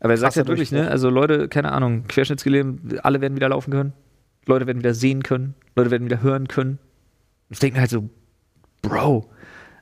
Aber 0.00 0.12
er 0.12 0.18
sagt 0.18 0.36
halt 0.36 0.48
wirklich, 0.48 0.72
ne? 0.72 0.88
Also 0.88 1.10
Leute, 1.10 1.48
keine 1.48 1.72
Ahnung, 1.72 2.04
Querschnittsgelähmt, 2.06 3.04
alle 3.04 3.20
werden 3.20 3.34
wieder 3.34 3.48
laufen 3.48 3.70
können. 3.70 3.92
Leute 4.46 4.66
werden 4.66 4.78
wieder 4.78 4.94
sehen 4.94 5.22
können. 5.22 5.54
Leute 5.74 5.90
werden 5.90 6.04
wieder 6.04 6.22
hören 6.22 6.48
können. 6.48 6.78
Ich 7.48 7.58
denke 7.60 7.76
mir 7.76 7.80
halt 7.80 7.90
so, 7.90 8.08
Bro, 8.82 9.30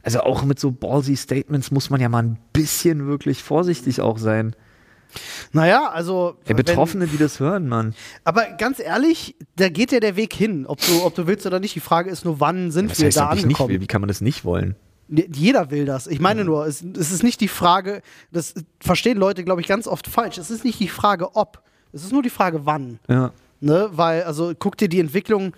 also 0.03 0.21
auch 0.21 0.45
mit 0.45 0.59
so 0.59 0.71
ballsy 0.71 1.17
Statements 1.17 1.71
muss 1.71 1.91
man 1.91 2.01
ja 2.01 2.09
mal 2.09 2.23
ein 2.23 2.39
bisschen 2.53 3.07
wirklich 3.07 3.43
vorsichtig 3.43 4.01
auch 4.01 4.19
sein. 4.19 4.55
Naja, 5.53 5.89
also. 5.89 6.37
Der 6.47 6.57
wenn- 6.57 6.65
Betroffene, 6.65 7.07
die 7.07 7.17
das 7.19 7.41
hören, 7.41 7.69
Mann. 7.69 7.95
Aber 8.25 8.47
ganz 8.59 8.79
ehrlich, 8.81 9.37
da 9.57 9.69
geht 9.69 9.93
ja 9.93 10.01
der 10.01 10.17
Weg 10.17 10.33
hin, 10.35 10.67
ob 10.67 10.81
du, 10.81 11.03
ob 11.05 11.15
du 11.15 11.27
willst 11.27 11.47
oder 11.47 11.61
nicht. 11.61 11.75
Die 11.75 11.81
Frage 11.81 12.11
ist 12.11 12.25
nur, 12.25 12.41
wann 12.41 12.71
sind 12.71 12.91
Was 12.91 12.99
wir 13.01 13.07
heißt, 13.07 13.17
da 13.17 13.29
angekommen? 13.29 13.71
will? 13.71 13.81
Wie 13.81 13.87
kann 13.87 14.01
man 14.01 14.09
das 14.09 14.21
nicht 14.21 14.45
wollen? 14.45 14.77
Jeder 15.09 15.73
will 15.73 15.87
das. 15.87 16.07
Ich 16.07 16.21
meine 16.21 16.45
nur, 16.45 16.67
es, 16.67 16.83
es 16.83 17.11
ist 17.11 17.25
nicht 17.25 17.41
die 17.41 17.49
Frage, 17.49 18.01
das 18.31 18.55
verstehen 18.81 19.19
Leute, 19.19 19.43
glaube 19.43 19.61
ich, 19.61 19.67
ganz 19.67 19.89
oft 19.89 20.07
falsch. 20.07 20.39
Es 20.39 20.51
ist 20.51 20.65
nicht 20.65 20.79
die 20.79 20.87
Frage, 20.89 21.35
ob. 21.35 21.63
Es 21.93 22.05
ist 22.05 22.13
nur 22.13 22.23
die 22.23 22.31
Frage, 22.31 22.65
wann. 22.65 23.01
Ja. 23.09 23.33
Ne? 23.61 23.91
Weil, 23.93 24.23
also 24.23 24.53
guck 24.59 24.79
dir 24.79 24.89
die 24.89 25.01
Entwicklung 25.01 25.53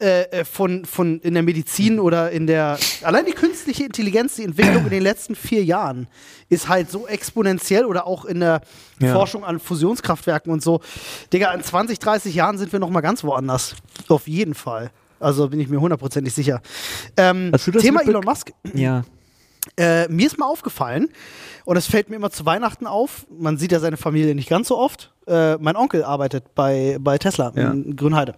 äh, 0.00 0.22
äh, 0.30 0.44
von, 0.44 0.84
von 0.84 1.20
in 1.20 1.34
der 1.34 1.42
Medizin 1.42 1.98
oder 1.98 2.30
in 2.30 2.46
der. 2.46 2.78
Allein 3.02 3.26
die 3.26 3.32
künstliche 3.32 3.84
Intelligenz, 3.84 4.36
die 4.36 4.44
Entwicklung 4.44 4.84
in 4.84 4.90
den 4.90 5.02
letzten 5.02 5.34
vier 5.34 5.64
Jahren 5.64 6.06
ist 6.48 6.68
halt 6.68 6.90
so 6.90 7.06
exponentiell 7.08 7.84
oder 7.84 8.06
auch 8.06 8.24
in 8.24 8.40
der 8.40 8.60
Ja. 9.00 9.12
Forschung 9.12 9.44
an 9.44 9.58
Fusionskraftwerken 9.58 10.52
und 10.52 10.62
so. 10.62 10.80
Digga, 11.32 11.52
in 11.52 11.62
20, 11.62 11.98
30 11.98 12.34
Jahren 12.34 12.56
sind 12.56 12.72
wir 12.72 12.78
nochmal 12.78 13.02
ganz 13.02 13.24
woanders. 13.24 13.74
Auf 14.08 14.28
jeden 14.28 14.54
Fall. 14.54 14.90
Also 15.18 15.48
bin 15.48 15.60
ich 15.60 15.68
mir 15.68 15.80
hundertprozentig 15.80 16.32
sicher. 16.32 16.62
Ähm, 17.16 17.50
das 17.52 17.64
Thema 17.64 18.02
Elon 18.02 18.24
Musk. 18.24 18.52
Ja. 18.74 19.04
Äh, 19.76 20.08
mir 20.08 20.26
ist 20.26 20.38
mal 20.38 20.46
aufgefallen, 20.46 21.08
und 21.64 21.76
es 21.76 21.86
fällt 21.86 22.08
mir 22.10 22.16
immer 22.16 22.30
zu 22.30 22.46
Weihnachten 22.46 22.86
auf, 22.86 23.26
man 23.30 23.58
sieht 23.58 23.72
ja 23.72 23.80
seine 23.80 23.96
Familie 23.96 24.34
nicht 24.34 24.48
ganz 24.48 24.68
so 24.68 24.78
oft. 24.78 25.12
Äh, 25.30 25.56
mein 25.60 25.76
Onkel 25.76 26.02
arbeitet 26.02 26.54
bei, 26.54 26.98
bei 27.00 27.16
Tesla 27.18 27.52
Ja. 27.54 27.70
in 27.70 27.94
Grünheide. 27.94 28.34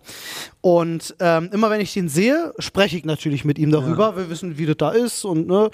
Und 0.61 1.14
ähm, 1.20 1.48
immer 1.52 1.70
wenn 1.70 1.81
ich 1.81 1.94
den 1.94 2.09
sehe, 2.09 2.52
spreche 2.59 2.96
ich 2.98 3.05
natürlich 3.05 3.44
mit 3.44 3.59
ihm 3.59 3.70
darüber. 3.70 4.16
Wir 4.16 4.28
wissen, 4.28 4.59
wie 4.59 4.66
das 4.66 4.76
da 4.76 4.90
ist. 4.90 5.24
Und, 5.24 5.46
ne? 5.48 5.70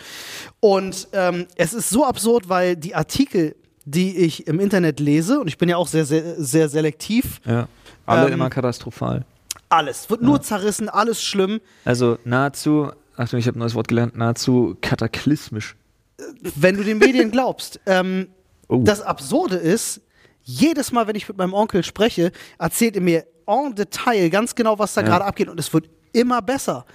und 0.61 1.09
ähm, 1.12 1.46
es 1.57 1.74
ist 1.74 1.90
so 1.90 2.04
absurd, 2.07 2.48
weil 2.48 2.76
die 2.76 2.94
Artikel, 2.94 3.57
die 3.85 4.16
ich 4.18 4.46
im 4.46 4.61
Internet 4.61 5.00
lese, 5.00 5.40
und 5.40 5.48
ich 5.48 5.59
bin 5.59 5.68
ja 5.68 5.76
auch 5.76 5.88
sehr, 5.88 6.04
sehr, 6.04 6.40
sehr 6.42 6.68
selektiv, 6.68 7.40
ja. 7.44 7.66
Alle 8.07 8.28
Ähm, 8.28 8.35
immer 8.35 8.48
katastrophal. 8.48 9.24
alles 9.68 10.09
wird 10.09 10.22
nur 10.22 10.40
zerrissen, 10.40 10.88
alles 10.88 11.22
schlimm. 11.22 11.61
Also 11.85 12.16
nahezu, 12.24 12.90
Achtung, 13.16 13.38
ich 13.38 13.46
habe 13.46 13.59
ein 13.59 13.61
neues 13.61 13.74
Wort 13.74 13.88
gelernt, 13.88 14.16
nahezu 14.16 14.76
kataklysmisch. 14.81 15.74
wenn 16.57 16.76
du 16.76 16.85
den 16.85 16.98
Medien 16.98 17.31
glaubst. 17.31 17.81
Ähm, 17.87 18.28
Oh. 18.70 18.83
Das 18.85 19.00
Absurde 19.00 19.57
ist, 19.57 20.02
jedes 20.48 20.92
Mal, 20.92 21.06
wenn 21.06 21.14
ich 21.14 21.28
mit 21.28 21.37
meinem 21.37 21.52
Onkel 21.52 21.84
spreche, 21.84 22.32
erzählt 22.58 22.96
er 22.96 23.02
mir 23.02 23.26
en 23.46 23.74
Detail 23.74 24.30
ganz 24.30 24.54
genau, 24.54 24.78
was 24.78 24.94
da 24.94 25.02
Ja. 25.02 25.06
gerade 25.08 25.24
abgeht 25.26 25.48
und 25.50 25.61
es 25.61 25.72
wird 25.74 25.90
immer 26.12 26.40
besser. 26.40 26.87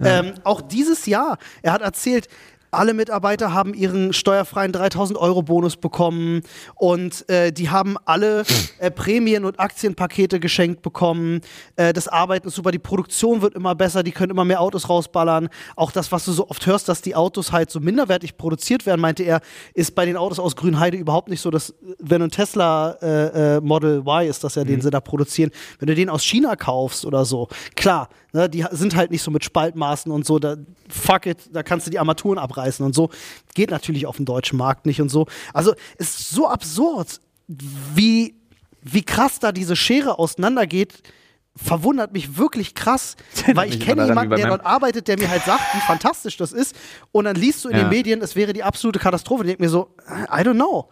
Ähm, 0.00 0.34
auch 0.42 0.60
dieses 0.62 1.06
Jahr, 1.06 1.38
er 1.62 1.72
hat 1.72 1.82
erzählt, 1.82 2.28
alle 2.76 2.94
Mitarbeiter 2.94 3.52
haben 3.52 3.74
ihren 3.74 4.12
steuerfreien 4.12 4.72
3000 4.72 5.18
Euro 5.18 5.42
Bonus 5.42 5.76
bekommen 5.76 6.42
und 6.74 7.28
äh, 7.28 7.52
die 7.52 7.70
haben 7.70 7.96
alle 8.04 8.44
äh, 8.78 8.90
Prämien 8.90 9.44
und 9.44 9.60
Aktienpakete 9.60 10.40
geschenkt 10.40 10.82
bekommen. 10.82 11.40
Äh, 11.76 11.92
das 11.92 12.08
Arbeiten 12.08 12.48
ist 12.48 12.54
super, 12.54 12.70
die 12.70 12.78
Produktion 12.78 13.42
wird 13.42 13.54
immer 13.54 13.74
besser, 13.74 14.02
die 14.02 14.12
können 14.12 14.30
immer 14.30 14.44
mehr 14.44 14.60
Autos 14.60 14.88
rausballern. 14.88 15.48
Auch 15.76 15.92
das, 15.92 16.12
was 16.12 16.24
du 16.24 16.32
so 16.32 16.48
oft 16.48 16.66
hörst, 16.66 16.88
dass 16.88 17.02
die 17.02 17.14
Autos 17.14 17.52
halt 17.52 17.70
so 17.70 17.80
minderwertig 17.80 18.36
produziert 18.36 18.86
werden, 18.86 19.00
meinte 19.00 19.22
er, 19.22 19.40
ist 19.74 19.94
bei 19.94 20.06
den 20.06 20.16
Autos 20.16 20.38
aus 20.38 20.56
Grünheide 20.56 20.96
überhaupt 20.96 21.28
nicht 21.28 21.40
so, 21.40 21.50
dass 21.50 21.70
äh, 21.70 21.74
wenn 21.98 22.20
du 22.20 22.26
ein 22.26 22.30
Tesla 22.30 22.96
äh, 23.02 23.56
äh, 23.56 23.60
Model 23.60 23.98
Y 24.00 24.28
ist, 24.28 24.44
das 24.44 24.54
ja 24.54 24.64
den 24.64 24.80
sie 24.80 24.90
da 24.90 25.00
produzieren, 25.00 25.50
wenn 25.78 25.86
du 25.86 25.94
den 25.94 26.08
aus 26.08 26.24
China 26.24 26.56
kaufst 26.56 27.04
oder 27.04 27.24
so, 27.24 27.48
klar, 27.76 28.08
ne, 28.32 28.48
die 28.48 28.64
sind 28.72 28.94
halt 28.96 29.10
nicht 29.10 29.22
so 29.22 29.30
mit 29.30 29.44
Spaltmaßen 29.44 30.10
und 30.10 30.26
so, 30.26 30.38
da 30.38 30.56
fuck 30.88 31.26
it, 31.26 31.38
da 31.52 31.62
kannst 31.62 31.86
du 31.86 31.90
die 31.90 31.98
Armaturen 31.98 32.38
abreißen 32.38 32.63
und 32.84 32.94
so. 32.94 33.10
Geht 33.54 33.70
natürlich 33.70 34.06
auf 34.06 34.16
dem 34.16 34.24
deutschen 34.24 34.56
Markt 34.58 34.86
nicht 34.86 35.00
und 35.00 35.08
so. 35.08 35.26
Also 35.52 35.74
es 35.98 36.18
ist 36.20 36.30
so 36.30 36.48
absurd, 36.48 37.20
wie, 37.48 38.34
wie 38.82 39.02
krass 39.02 39.38
da 39.38 39.52
diese 39.52 39.76
Schere 39.76 40.18
auseinandergeht. 40.18 41.02
Verwundert 41.56 42.12
mich 42.12 42.36
wirklich 42.36 42.74
krass, 42.74 43.14
weil 43.54 43.68
ich 43.68 43.78
kenne 43.78 44.04
jemanden, 44.06 44.34
der 44.34 44.48
dort 44.48 44.66
arbeitet, 44.66 45.06
der 45.06 45.16
mir 45.16 45.30
halt 45.30 45.44
sagt, 45.44 45.62
wie 45.74 45.78
fantastisch 45.86 46.36
das 46.36 46.52
ist. 46.52 46.74
Und 47.12 47.26
dann 47.26 47.36
liest 47.36 47.64
du 47.64 47.68
in 47.68 47.76
Ja. 47.76 47.84
den 47.84 47.90
Medien, 47.90 48.22
es 48.22 48.34
wäre 48.34 48.52
die 48.52 48.64
absolute 48.64 48.98
Katastrophe. 48.98 49.44
Ich 49.44 49.48
denke 49.50 49.62
mir 49.62 49.68
so, 49.68 49.90
I 50.08 50.40
don't 50.40 50.54
know. 50.54 50.88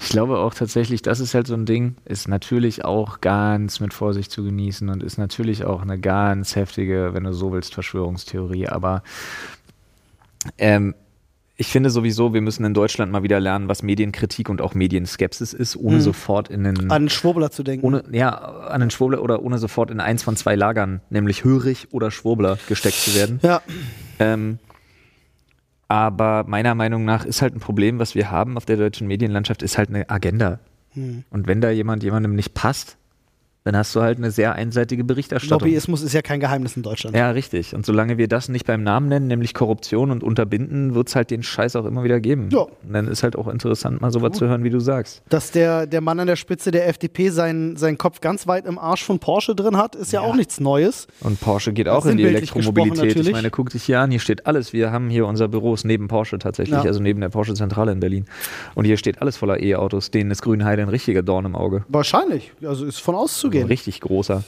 Ich 0.00 0.08
glaube 0.08 0.38
auch 0.38 0.52
tatsächlich, 0.52 1.02
das 1.02 1.20
ist 1.20 1.32
halt 1.34 1.46
so 1.46 1.54
ein 1.54 1.64
Ding, 1.64 1.94
ist 2.06 2.26
natürlich 2.26 2.84
auch 2.84 3.20
ganz 3.20 3.78
mit 3.78 3.94
Vorsicht 3.94 4.32
zu 4.32 4.42
genießen 4.42 4.88
und 4.88 5.00
ist 5.00 5.16
natürlich 5.16 5.64
auch 5.64 5.80
eine 5.82 5.96
ganz 6.00 6.56
heftige, 6.56 7.14
wenn 7.14 7.22
du 7.22 7.32
so 7.32 7.52
willst, 7.52 7.74
Verschwörungstheorie. 7.74 8.66
Aber 8.66 9.04
ähm, 10.58 10.96
ich 11.60 11.68
finde 11.68 11.90
sowieso, 11.90 12.32
wir 12.32 12.40
müssen 12.40 12.64
in 12.64 12.72
Deutschland 12.72 13.12
mal 13.12 13.22
wieder 13.22 13.38
lernen, 13.38 13.68
was 13.68 13.82
Medienkritik 13.82 14.48
und 14.48 14.62
auch 14.62 14.72
Medienskepsis 14.74 15.52
ist, 15.52 15.76
ohne 15.76 15.96
Mhm. 15.96 16.00
sofort 16.00 16.48
in 16.48 16.64
den 16.64 16.90
An 16.90 17.10
Schwurbler 17.10 17.50
zu 17.50 17.62
denken. 17.62 17.84
ohne, 17.84 18.02
ja, 18.12 18.30
an 18.30 18.80
den 18.80 18.90
Schwurbler 18.90 19.22
oder 19.22 19.42
ohne 19.42 19.58
sofort 19.58 19.90
in 19.90 20.00
eins 20.00 20.22
von 20.22 20.36
zwei 20.36 20.54
Lagern, 20.54 21.02
nämlich 21.10 21.44
hörig 21.44 21.88
oder 21.90 22.10
Schwurbler, 22.10 22.56
gesteckt 22.66 22.96
zu 22.96 23.14
werden. 23.14 23.40
ja, 23.42 23.60
Ähm, 24.18 24.58
aber 25.88 26.44
meiner 26.46 26.74
Meinung 26.74 27.04
nach 27.04 27.24
ist 27.24 27.42
halt 27.42 27.54
ein 27.54 27.60
Problem, 27.60 27.98
was 27.98 28.14
wir 28.14 28.30
haben 28.30 28.56
auf 28.56 28.64
der 28.64 28.76
deutschen 28.76 29.06
Medienlandschaft, 29.06 29.62
ist 29.62 29.76
halt 29.76 29.88
eine 29.90 30.08
Agenda. 30.08 30.60
Hm. 30.94 31.24
Und 31.30 31.46
wenn 31.46 31.60
da 31.60 31.70
jemand 31.70 32.02
jemandem 32.02 32.34
nicht 32.34 32.54
passt, 32.54 32.96
dann 33.64 33.76
hast 33.76 33.94
du 33.94 34.00
halt 34.00 34.16
eine 34.18 34.30
sehr 34.30 34.54
einseitige 34.54 35.04
Berichterstattung. 35.04 35.68
Lobbyismus 35.68 36.02
ist 36.02 36.14
ja 36.14 36.22
kein 36.22 36.40
Geheimnis 36.40 36.76
in 36.76 36.82
Deutschland. 36.82 37.14
Ja, 37.14 37.30
richtig. 37.30 37.74
Und 37.74 37.84
solange 37.84 38.16
wir 38.16 38.26
das 38.26 38.48
nicht 38.48 38.66
beim 38.66 38.82
Namen 38.82 39.08
nennen, 39.08 39.26
nämlich 39.26 39.52
Korruption 39.52 40.10
und 40.10 40.22
unterbinden, 40.22 40.94
wird 40.94 41.08
es 41.08 41.16
halt 41.16 41.30
den 41.30 41.42
Scheiß 41.42 41.76
auch 41.76 41.84
immer 41.84 42.02
wieder 42.02 42.20
geben. 42.20 42.48
Ja. 42.50 42.60
Und 42.60 42.92
dann 42.92 43.06
ist 43.06 43.22
halt 43.22 43.36
auch 43.36 43.48
interessant, 43.48 44.00
mal 44.00 44.10
sowas 44.10 44.38
zu 44.38 44.46
hören, 44.46 44.64
wie 44.64 44.70
du 44.70 44.80
sagst. 44.80 45.22
Dass 45.28 45.50
der, 45.50 45.86
der 45.86 46.00
Mann 46.00 46.18
an 46.20 46.26
der 46.26 46.36
Spitze 46.36 46.70
der 46.70 46.88
FDP 46.88 47.28
seinen, 47.28 47.76
seinen 47.76 47.98
Kopf 47.98 48.20
ganz 48.20 48.46
weit 48.46 48.64
im 48.64 48.78
Arsch 48.78 49.04
von 49.04 49.18
Porsche 49.18 49.54
drin 49.54 49.76
hat, 49.76 49.94
ist 49.94 50.12
ja, 50.12 50.20
auch 50.20 50.34
nichts 50.34 50.58
Neues. 50.58 51.06
Und 51.20 51.38
Porsche 51.40 51.72
geht 51.72 51.88
auch 51.88 52.06
in 52.06 52.16
die 52.16 52.24
Elektromobilität. 52.24 53.16
Ich 53.16 53.32
meine, 53.32 53.50
guck 53.50 53.70
dich 53.70 53.82
hier 53.84 54.00
an, 54.00 54.10
hier 54.10 54.20
steht 54.20 54.46
alles. 54.46 54.72
Wir 54.72 54.90
haben 54.90 55.10
hier 55.10 55.26
unser 55.26 55.48
Büros 55.48 55.84
neben 55.84 56.08
Porsche 56.08 56.38
tatsächlich, 56.38 56.78
Ja. 56.78 56.84
also 56.84 57.00
neben 57.00 57.20
der 57.20 57.28
Porsche 57.28 57.52
Zentrale 57.54 57.92
in 57.92 58.00
Berlin. 58.00 58.24
Und 58.74 58.86
hier 58.86 58.96
steht 58.96 59.20
alles 59.20 59.36
voller 59.36 59.60
E-Autos. 59.60 60.10
Denen 60.10 60.30
ist 60.30 60.40
Grünheide 60.42 60.80
ein 60.82 60.88
richtiger 60.88 61.22
Dorn 61.22 61.44
im 61.44 61.54
Auge. 61.54 61.84
Wahrscheinlich. 61.88 62.52
Also 62.64 62.86
ist 62.86 63.00
von 63.00 63.14
Ein 63.14 63.49
auszugehen. 63.50 63.66
richtig 63.68 64.00
großer. 64.00 64.42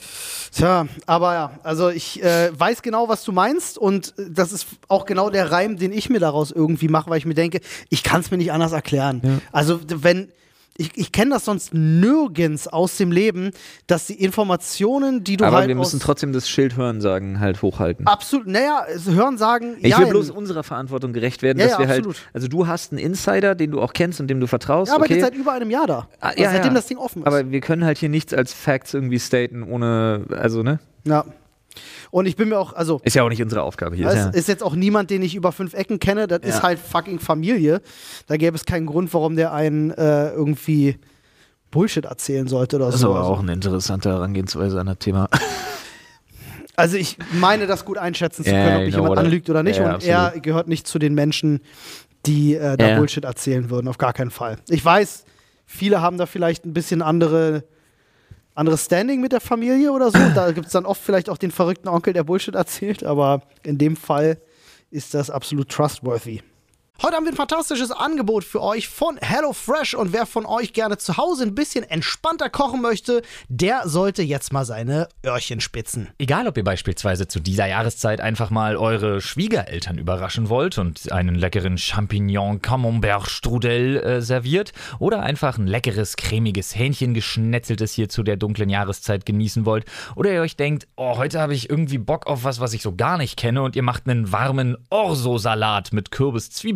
Tja, 0.55 0.87
aber 1.07 1.33
ja, 1.33 1.59
also 1.63 1.89
ich 1.89 2.21
äh, 2.23 2.51
weiß 2.57 2.81
genau, 2.83 3.09
was 3.09 3.23
du 3.23 3.31
meinst 3.31 3.77
und 3.77 4.13
das 4.29 4.51
ist 4.51 4.67
auch 4.87 5.05
genau 5.05 5.29
der 5.29 5.51
Reim, 5.51 5.77
den 5.77 5.91
ich 5.91 6.09
mir 6.09 6.19
daraus 6.19 6.51
irgendwie 6.51 6.87
mache, 6.89 7.09
weil 7.09 7.17
ich 7.17 7.25
mir 7.25 7.33
denke, 7.33 7.59
ich 7.89 8.03
kann 8.03 8.21
es 8.21 8.29
mir 8.29 8.37
nicht 8.37 8.51
anders 8.51 8.71
erklären. 8.71 9.41
Also 9.51 9.77
d- 9.77 10.03
wenn 10.03 10.29
ich, 10.77 10.91
ich 10.95 11.11
kenne 11.11 11.31
das 11.31 11.45
sonst 11.45 11.73
nirgends 11.73 12.67
aus 12.67 12.97
dem 12.97 13.11
Leben, 13.11 13.51
dass 13.87 14.07
die 14.07 14.21
Informationen, 14.21 15.23
die 15.23 15.37
du 15.37 15.45
Aber 15.45 15.57
halt 15.57 15.67
wir 15.67 15.75
müssen 15.75 15.99
trotzdem 15.99 16.33
das 16.33 16.49
Schild 16.49 16.75
hören 16.77 16.99
sagen, 17.01 17.39
halt 17.39 17.61
hochhalten. 17.61 18.07
absolut, 18.07 18.47
naja, 18.47 18.83
es- 18.93 19.05
hören 19.07 19.37
sagen, 19.37 19.75
Ich 19.81 19.89
ja, 19.91 19.99
will 19.99 20.07
bloß 20.07 20.31
unserer 20.31 20.63
Verantwortung 20.63 21.13
gerecht 21.13 21.41
werden, 21.43 21.59
Ja, 21.59 21.65
dass 21.65 21.73
ja, 21.73 21.79
wir 21.79 21.87
halt, 21.89 21.99
absolut. 21.99 22.17
also 22.33 22.47
du 22.47 22.65
hast 22.67 22.91
einen 22.91 22.99
Insider, 22.99 23.53
den 23.55 23.71
du 23.71 23.81
auch 23.81 23.93
kennst 23.93 24.19
und 24.19 24.27
dem 24.27 24.39
du 24.39 24.47
vertraust, 24.47 24.89
er 24.91 24.95
arbeitet 24.95 25.17
okay, 25.17 25.21
seit 25.25 25.35
über 25.35 25.53
einem 25.53 25.69
Jahr 25.69 25.85
da, 25.87 26.07
Ah, 26.19 26.29
also 26.29 26.41
ja, 26.41 26.51
seitdem 26.51 26.69
ja. 26.71 26.73
das 26.75 26.87
Ding 26.87 26.97
offen 26.97 27.21
ist. 27.21 27.27
aber 27.27 27.51
wir 27.51 27.59
können 27.61 27.85
halt 27.85 27.97
hier 27.99 28.09
nichts 28.09 28.33
als 28.33 28.53
Facts 28.53 28.93
irgendwie 28.95 29.19
staten, 29.19 29.61
ohne, 29.63 30.25
also 30.31 30.63
ne, 30.63 30.79
ja. 31.05 31.23
Und 32.13 32.27
ich 32.27 32.35
bin 32.35 32.49
mir 32.49 32.59
auch, 32.59 32.73
also 32.73 33.01
ist 33.03 33.15
ja 33.15 33.23
auch 33.23 33.29
nicht 33.29 33.41
unsere 33.41 33.63
Aufgabe 33.63 33.95
hier. 33.95 34.07
Ist 34.07 34.15
ja, 34.15 34.29
ist 34.29 34.47
jetzt 34.47 34.61
auch 34.61 34.75
niemand, 34.75 35.09
den 35.09 35.23
ich 35.23 35.33
über 35.33 35.51
fünf 35.51 35.73
Ecken 35.73 35.97
kenne. 35.99 36.27
Das 36.27 36.41
ist 36.43 36.57
Ja. 36.57 36.61
halt 36.61 36.77
fucking 36.77 37.17
Familie. 37.17 37.81
Da 38.27 38.37
gäbe 38.37 38.55
es 38.55 38.65
keinen 38.65 38.85
Grund, 38.85 39.11
warum 39.15 39.35
der 39.35 39.51
einen 39.51 39.89
äh, 39.89 40.29
irgendwie 40.29 40.99
Bullshit 41.71 42.05
erzählen 42.05 42.47
sollte 42.47 42.75
oder 42.75 42.85
das 42.85 42.95
ist 42.95 43.01
so. 43.01 43.15
aber 43.15 43.23
auch 43.25 43.39
eine 43.39 43.51
interessante 43.53 44.09
Herangehensweise 44.09 44.79
an 44.79 44.85
das 44.85 44.99
Thema. 44.99 45.27
Also 46.75 46.97
ich 46.97 47.17
meine, 47.33 47.67
das 47.67 47.85
gut 47.85 47.99
einschätzen 47.99 48.43
zu 48.43 48.49
können, 48.49 48.75
ob 48.75 48.79
you 48.81 48.85
mich 48.87 48.95
jemand 48.95 49.17
anlügt 49.19 49.47
oder 49.49 49.61
nicht. 49.61 49.77
Ja, 49.77 49.93
Und 49.93 50.03
er 50.03 50.19
absolut. 50.21 50.43
gehört 50.43 50.67
nicht 50.67 50.87
zu 50.87 50.97
den 50.97 51.13
Menschen, 51.13 51.61
die 52.25 52.55
äh, 52.55 52.77
da 52.77 52.89
Ja. 52.89 52.97
Bullshit 52.97 53.23
erzählen 53.25 53.69
würden. 53.69 53.87
Auf 53.87 53.99
gar 53.99 54.11
keinen 54.13 54.31
Fall. 54.31 54.57
Ich 54.69 54.83
weiß, 54.83 55.25
viele 55.67 56.01
haben 56.01 56.17
da 56.17 56.25
vielleicht 56.25 56.65
ein 56.65 56.73
bisschen 56.73 57.03
andere 57.03 57.63
anderes 58.55 58.85
Standing 58.85 59.21
mit 59.21 59.31
der 59.31 59.41
Familie 59.41 59.91
oder 59.91 60.11
so. 60.11 60.19
Da 60.35 60.51
gibt 60.51 60.67
es 60.67 60.73
dann 60.73 60.85
oft 60.85 61.01
vielleicht 61.01 61.29
auch 61.29 61.37
den 61.37 61.51
verrückten 61.51 61.87
Onkel, 61.87 62.13
der 62.13 62.23
Bullshit 62.23 62.55
erzählt. 62.55 63.03
Aber 63.03 63.41
in 63.63 63.77
dem 63.77 63.95
Fall 63.95 64.37
ist 64.91 65.13
das 65.13 65.29
absolut 65.29 65.69
trustworthy. 65.69 66.41
Heute 67.01 67.17
haben 67.17 67.25
wir 67.25 67.33
ein 67.33 67.35
fantastisches 67.35 67.91
Angebot 67.91 68.45
für 68.45 68.61
euch 68.61 68.87
von 68.87 69.17
HelloFresh 69.17 69.95
und 69.95 70.13
wer 70.13 70.25
von 70.25 70.45
euch 70.45 70.71
gerne 70.71 70.97
zu 70.97 71.17
Hause 71.17 71.43
ein 71.43 71.55
bisschen 71.55 71.83
entspannter 71.83 72.49
kochen 72.49 72.81
möchte, 72.81 73.23
der 73.49 73.89
sollte 73.89 74.21
jetzt 74.21 74.53
mal 74.53 74.63
seine 74.63 75.09
Öhrchen 75.25 75.59
spitzen. 75.59 76.11
Egal, 76.17 76.47
ob 76.47 76.55
ihr 76.55 76.63
beispielsweise 76.63 77.27
zu 77.27 77.41
dieser 77.41 77.65
Jahreszeit 77.65 78.21
einfach 78.21 78.51
mal 78.51 78.77
eure 78.77 79.19
Schwiegereltern 79.19 79.97
überraschen 79.97 80.47
wollt 80.47 80.77
und 80.77 81.11
einen 81.11 81.35
leckeren 81.35 81.77
Champignon 81.77 82.61
Camembert 82.61 83.27
Strudel 83.27 83.97
äh, 83.97 84.21
serviert 84.21 84.71
oder 84.99 85.23
einfach 85.23 85.57
ein 85.57 85.67
leckeres 85.67 86.15
cremiges 86.15 86.73
Hähnchen 86.73 87.13
geschnetzeltes 87.13 87.91
hier 87.91 88.07
zu 88.07 88.23
der 88.23 88.37
dunklen 88.37 88.69
Jahreszeit 88.69 89.25
genießen 89.25 89.65
wollt 89.65 89.85
oder 90.15 90.31
ihr 90.31 90.41
euch 90.41 90.55
denkt, 90.55 90.87
oh, 90.95 91.17
heute 91.17 91.41
habe 91.41 91.53
ich 91.53 91.69
irgendwie 91.69 91.97
Bock 91.97 92.27
auf 92.27 92.45
was, 92.45 92.61
was 92.61 92.73
ich 92.73 92.81
so 92.81 92.95
gar 92.95 93.17
nicht 93.17 93.35
kenne 93.35 93.61
und 93.61 93.75
ihr 93.75 93.83
macht 93.83 94.07
einen 94.07 94.31
warmen 94.31 94.77
Orso-Salat 94.89 95.91
mit 95.91 96.11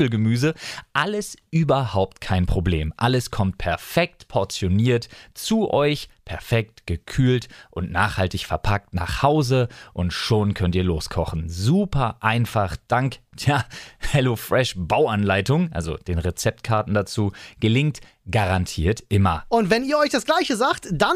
Kürbis-Zwiebelgemüse. 0.07 0.53
Alles 0.93 1.37
überhaupt 1.51 2.21
kein 2.21 2.45
Problem. 2.45 2.93
Alles 2.97 3.31
kommt 3.31 3.57
perfekt 3.57 4.27
portioniert 4.27 5.09
zu 5.33 5.71
euch, 5.71 6.09
perfekt 6.25 6.87
gekühlt 6.87 7.47
und 7.69 7.91
nachhaltig 7.91 8.45
verpackt 8.45 8.93
nach 8.93 9.23
Hause 9.23 9.69
und 9.93 10.11
schon 10.11 10.53
könnt 10.53 10.75
ihr 10.75 10.83
loskochen. 10.83 11.49
Super 11.49 12.17
einfach 12.21 12.77
dank 12.87 13.19
der 13.45 13.65
HelloFresh 13.99 14.75
Bauanleitung, 14.77 15.71
also 15.71 15.95
den 15.97 16.19
Rezeptkarten 16.19 16.93
dazu, 16.93 17.31
gelingt 17.59 18.01
garantiert 18.29 19.03
immer. 19.09 19.43
Und 19.49 19.69
wenn 19.69 19.83
ihr 19.83 19.97
euch 19.97 20.09
das 20.09 20.25
gleiche 20.25 20.55
sagt, 20.55 20.87
dann 20.91 21.15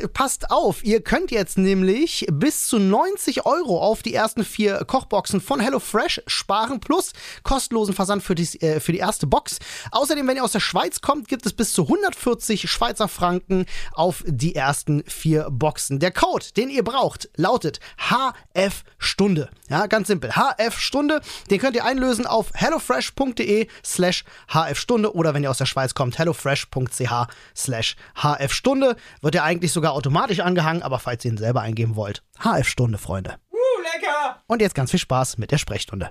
äh, 0.00 0.08
passt 0.08 0.50
auf. 0.50 0.84
Ihr 0.84 1.02
könnt 1.02 1.30
jetzt 1.30 1.58
nämlich 1.58 2.26
bis 2.30 2.66
zu 2.66 2.78
90 2.78 3.46
Euro 3.46 3.80
auf 3.80 4.02
die 4.02 4.14
ersten 4.14 4.44
vier 4.44 4.84
Kochboxen 4.84 5.40
von 5.40 5.60
HelloFresh 5.60 6.22
sparen, 6.26 6.80
plus 6.80 7.12
kostenlosen 7.42 7.94
Versand 7.94 8.22
für 8.22 8.34
die, 8.34 8.60
äh, 8.60 8.80
für 8.80 8.92
die 8.92 8.98
erste 8.98 9.26
Box. 9.26 9.58
Außerdem, 9.90 10.26
wenn 10.28 10.36
ihr 10.36 10.44
aus 10.44 10.52
der 10.52 10.60
Schweiz 10.60 11.00
kommt, 11.00 11.28
gibt 11.28 11.46
es 11.46 11.52
bis 11.52 11.72
zu 11.72 11.82
140 11.82 12.70
Schweizer 12.70 13.08
Franken 13.08 13.66
auf 13.92 14.22
die 14.26 14.54
ersten 14.54 15.02
vier 15.06 15.48
Boxen. 15.50 15.98
Der 15.98 16.12
Code, 16.12 16.46
den 16.56 16.70
ihr 16.70 16.84
braucht, 16.84 17.28
lautet 17.36 17.80
HF 17.98 18.84
Stunde. 18.98 19.50
Ja, 19.68 19.86
ganz 19.86 20.08
simpel. 20.08 20.32
HF 20.32 20.78
Stunde. 20.78 21.20
Den 21.50 21.58
könnt 21.58 21.76
ihr 21.76 21.84
einlösen 21.84 22.26
auf 22.26 22.50
hellofresh.de 22.54 23.68
slash 23.84 24.24
HF 24.48 24.78
Stunde 24.78 25.14
oder 25.14 25.34
wenn 25.34 25.42
ihr 25.42 25.50
aus 25.50 25.58
der 25.58 25.66
Schweiz 25.66 25.94
kommt, 25.94 26.18
hellofresh.ch 26.52 27.26
slash 27.56 27.96
HF 28.16 28.52
Stunde. 28.52 28.96
Wird 29.20 29.34
ja 29.34 29.44
eigentlich 29.44 29.72
sogar 29.72 29.92
automatisch 29.92 30.40
angehangen, 30.40 30.82
aber 30.82 30.98
falls 30.98 31.24
ihr 31.24 31.32
ihn 31.32 31.38
selber 31.38 31.60
eingeben 31.60 31.96
wollt, 31.96 32.22
HF 32.38 32.68
Stunde, 32.68 32.98
Freunde. 32.98 33.36
Uh, 33.50 33.56
lecker! 33.94 34.42
Und 34.46 34.60
jetzt 34.62 34.74
ganz 34.74 34.90
viel 34.90 35.00
Spaß 35.00 35.38
mit 35.38 35.50
der 35.50 35.58
Sprechstunde. 35.58 36.10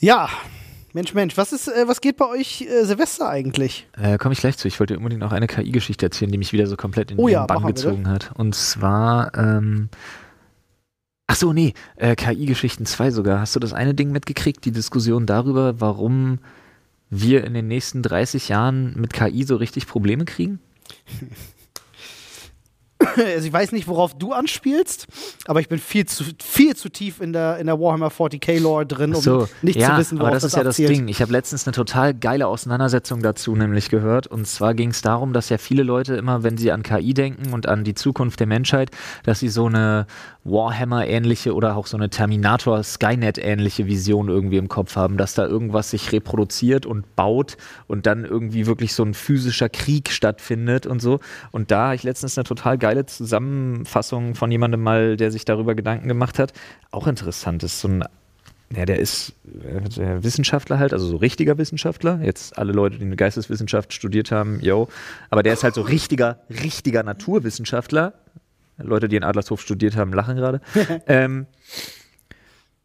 Ja, 0.00 0.28
Mensch, 0.92 1.12
Mensch, 1.12 1.36
was 1.36 1.52
ist, 1.52 1.68
äh, 1.68 1.86
was 1.86 2.00
geht 2.00 2.16
bei 2.16 2.26
euch 2.26 2.62
äh, 2.62 2.84
Silvester 2.84 3.28
eigentlich? 3.28 3.88
Äh, 4.00 4.16
Komme 4.16 4.32
ich 4.32 4.40
gleich 4.40 4.56
zu. 4.56 4.68
Ich 4.68 4.80
wollte 4.80 4.94
dir 4.94 4.98
unbedingt 4.98 5.20
noch 5.20 5.32
eine 5.32 5.46
KI-Geschichte 5.46 6.06
erzählen, 6.06 6.30
die 6.30 6.38
mich 6.38 6.52
wieder 6.52 6.66
so 6.66 6.76
komplett 6.76 7.10
in 7.10 7.18
Oh 7.18 7.26
den 7.26 7.34
ja, 7.34 7.46
Bann 7.46 7.64
bitte. 7.64 7.82
gezogen 7.82 8.08
hat. 8.08 8.30
Und 8.36 8.54
zwar, 8.54 9.34
ähm, 9.36 9.90
ach 11.26 11.36
so, 11.36 11.52
nee, 11.52 11.74
äh, 11.96 12.14
KI-Geschichten 12.16 12.86
2 12.86 13.10
sogar. 13.10 13.40
Hast 13.40 13.54
du 13.54 13.60
das 13.60 13.72
eine 13.74 13.94
Ding 13.94 14.12
mitgekriegt, 14.12 14.64
die 14.64 14.72
Diskussion 14.72 15.26
darüber, 15.26 15.80
warum 15.80 16.38
wir 17.10 17.44
in 17.44 17.54
den 17.54 17.68
nächsten 17.68 18.02
30 18.02 18.48
Jahren 18.48 18.94
mit 18.96 19.12
KI 19.12 19.44
so 19.44 19.56
richtig 19.56 19.86
Probleme 19.86 20.24
kriegen? 20.24 20.60
Also 23.18 23.46
ich 23.46 23.52
weiß 23.52 23.72
nicht, 23.72 23.88
worauf 23.88 24.16
du 24.16 24.32
anspielst, 24.32 25.06
aber 25.46 25.60
ich 25.60 25.68
bin 25.68 25.78
viel 25.78 26.06
zu, 26.06 26.24
viel 26.42 26.76
zu 26.76 26.88
tief 26.88 27.20
in 27.20 27.32
der, 27.32 27.58
in 27.58 27.66
der 27.66 27.80
Warhammer 27.80 28.08
40k 28.08 28.60
Lore 28.60 28.86
drin, 28.86 29.14
um 29.14 29.20
so, 29.20 29.48
nicht 29.62 29.78
ja, 29.78 29.90
zu 29.90 29.98
wissen, 29.98 30.18
aber 30.18 30.28
worauf 30.28 30.34
das 30.34 30.42
das 30.42 30.52
ist 30.52 30.56
ja 30.56 30.64
das. 30.64 30.76
Ding. 30.76 31.08
Ich 31.08 31.20
habe 31.20 31.32
letztens 31.32 31.66
eine 31.66 31.74
total 31.74 32.14
geile 32.14 32.46
Auseinandersetzung 32.46 33.22
dazu 33.22 33.54
nämlich 33.56 33.88
gehört. 33.90 34.26
Und 34.26 34.46
zwar 34.46 34.74
ging 34.74 34.90
es 34.90 35.02
darum, 35.02 35.32
dass 35.32 35.48
ja 35.48 35.58
viele 35.58 35.82
Leute 35.82 36.14
immer, 36.14 36.42
wenn 36.42 36.56
sie 36.56 36.72
an 36.72 36.82
KI 36.82 37.14
denken 37.14 37.52
und 37.52 37.66
an 37.66 37.84
die 37.84 37.94
Zukunft 37.94 38.40
der 38.40 38.46
Menschheit, 38.46 38.90
dass 39.24 39.40
sie 39.40 39.48
so 39.48 39.66
eine 39.66 40.06
Warhammer-ähnliche 40.44 41.54
oder 41.54 41.76
auch 41.76 41.86
so 41.86 41.96
eine 41.96 42.10
Terminator-Skynet-ähnliche 42.10 43.86
Vision 43.86 44.28
irgendwie 44.28 44.56
im 44.56 44.68
Kopf 44.68 44.96
haben, 44.96 45.16
dass 45.16 45.34
da 45.34 45.46
irgendwas 45.46 45.90
sich 45.90 46.12
reproduziert 46.12 46.86
und 46.86 47.16
baut 47.16 47.56
und 47.86 48.06
dann 48.06 48.24
irgendwie 48.24 48.66
wirklich 48.66 48.94
so 48.94 49.02
ein 49.02 49.14
physischer 49.14 49.68
Krieg 49.68 50.10
stattfindet 50.10 50.86
und 50.86 51.00
so. 51.00 51.20
Und 51.50 51.70
da 51.70 51.86
habe 51.86 51.94
ich 51.96 52.02
letztens 52.02 52.38
eine 52.38 52.44
total 52.44 52.78
geile 52.78 52.87
Zusammenfassung 53.06 54.34
von 54.34 54.50
jemandem 54.50 54.82
mal, 54.82 55.16
der 55.16 55.30
sich 55.30 55.44
darüber 55.44 55.74
Gedanken 55.74 56.08
gemacht 56.08 56.38
hat. 56.38 56.52
Auch 56.90 57.06
interessant 57.06 57.62
ist 57.62 57.80
so 57.80 57.88
ein 57.88 58.04
ja, 58.76 58.84
der 58.84 58.98
ist 58.98 59.32
äh, 59.64 59.80
der 59.88 60.22
Wissenschaftler 60.22 60.78
halt, 60.78 60.92
also 60.92 61.06
so 61.06 61.16
richtiger 61.16 61.56
Wissenschaftler. 61.56 62.20
Jetzt 62.22 62.58
alle 62.58 62.72
Leute, 62.72 62.98
die 62.98 63.04
eine 63.04 63.16
Geisteswissenschaft 63.16 63.94
studiert 63.94 64.30
haben, 64.30 64.60
yo. 64.60 64.88
Aber 65.30 65.42
der 65.42 65.54
ist 65.54 65.64
halt 65.64 65.74
so 65.74 65.80
richtiger, 65.80 66.40
richtiger 66.50 67.02
Naturwissenschaftler. 67.02 68.14
Leute, 68.76 69.08
die 69.08 69.16
in 69.16 69.24
Adlershof 69.24 69.60
studiert 69.60 69.96
haben, 69.96 70.12
lachen 70.12 70.36
gerade. 70.36 70.60
ähm, 71.06 71.46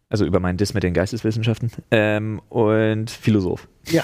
also 0.09 0.25
über 0.25 0.39
meinen 0.39 0.57
Diss 0.57 0.73
mit 0.73 0.83
den 0.83 0.93
Geisteswissenschaften. 0.93 1.71
Ähm, 1.91 2.41
und 2.49 3.11
Philosoph. 3.11 3.67
Ja, 3.87 4.03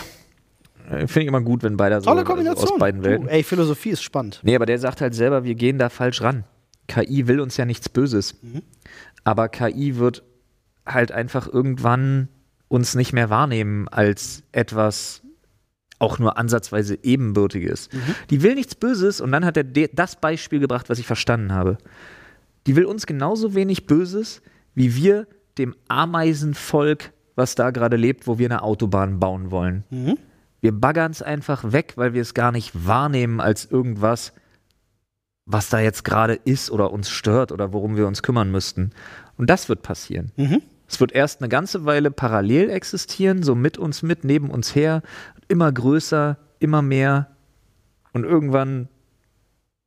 Finde 0.90 1.22
ich 1.22 1.28
immer 1.28 1.42
gut, 1.42 1.64
wenn 1.64 1.78
beide 1.78 2.02
so 2.02 2.10
aus 2.10 2.78
beiden 2.80 3.04
Welten. 3.04 3.28
Du, 3.28 3.32
ey, 3.32 3.44
Philosophie 3.44 3.92
ist 3.92 4.02
spannend. 4.02 4.40
Nee, 4.44 4.56
aber 4.56 4.66
der 4.66 4.80
sagt 4.80 5.02
halt 5.02 5.14
selber, 5.14 5.44
wir 5.44 5.56
gehen 5.56 5.78
da 5.78 5.90
falsch 5.90 6.22
ran. 6.22 6.44
KI 6.88 7.28
will 7.28 7.40
uns 7.40 7.58
ja 7.58 7.66
nichts 7.66 7.90
Böses. 7.90 8.36
Aber 9.24 9.50
KI 9.50 9.98
wird 9.98 10.24
halt 10.86 11.12
einfach 11.12 11.48
irgendwann 11.48 12.30
uns 12.68 12.96
nicht 12.96 13.14
mehr 13.14 13.30
wahrnehmen 13.30 13.88
als 13.88 14.44
etwas 14.52 15.22
auch 16.00 16.18
nur 16.18 16.38
ansatzweise 16.38 16.98
ebenbürtiges. 17.04 17.90
Die 18.30 18.42
will 18.42 18.56
nichts 18.56 18.74
Böses 18.74 19.22
und 19.22 19.32
dann 19.32 19.46
hat 19.46 19.58
er 19.58 19.64
das 19.64 20.16
Beispiel 20.16 20.60
gebracht, 20.60 20.90
was 20.90 20.98
ich 20.98 21.06
verstanden 21.06 21.52
habe. 21.52 21.78
Die 22.68 22.76
will 22.76 22.86
uns 22.86 23.06
genauso 23.06 23.54
wenig 23.54 23.86
Böses, 23.86 24.42
wie 24.76 24.96
wir 24.96 25.28
dem 25.58 25.76
Ameisenvolk, 25.90 27.12
was 27.36 27.56
da 27.56 27.72
gerade 27.72 27.98
lebt, 27.98 28.28
wo 28.28 28.40
wir 28.40 28.48
eine 28.48 28.64
Autobahn 28.64 29.20
bauen 29.20 29.52
wollen. 29.52 29.84
Wir 30.62 30.72
baggern 30.72 31.12
es 31.12 31.22
einfach 31.22 31.72
weg, 31.72 31.94
weil 31.96 32.14
wir 32.14 32.22
es 32.22 32.34
gar 32.34 32.52
nicht 32.52 32.86
wahrnehmen 32.86 33.40
als 33.40 33.66
irgendwas, 33.66 34.34
was 35.46 35.70
da 35.70 35.80
jetzt 35.80 36.04
gerade 36.04 36.36
ist 36.36 36.70
oder 36.70 36.92
uns 36.92 37.10
stört 37.10 37.52
oder 37.52 37.74
worum 37.74 37.96
wir 37.98 38.08
uns 38.08 38.22
kümmern 38.22 38.52
müssten. 38.52 38.92
Und 39.38 39.50
das 39.50 39.70
wird 39.70 39.82
passieren. 39.82 40.32
Mhm. 40.36 40.62
Es 40.88 41.00
wird 41.00 41.12
erst 41.12 41.42
eine 41.42 41.50
ganze 41.50 41.86
Weile 41.86 42.12
parallel 42.12 42.70
existieren, 42.70 43.44
so 43.44 43.56
mit 43.56 43.78
uns 43.78 44.02
mit, 44.02 44.24
neben 44.24 44.50
uns 44.50 44.76
her, 44.76 45.02
immer 45.48 45.72
größer, 45.72 46.38
immer 46.60 46.82
mehr. 46.82 47.28
Und 48.12 48.24
irgendwann 48.24 48.90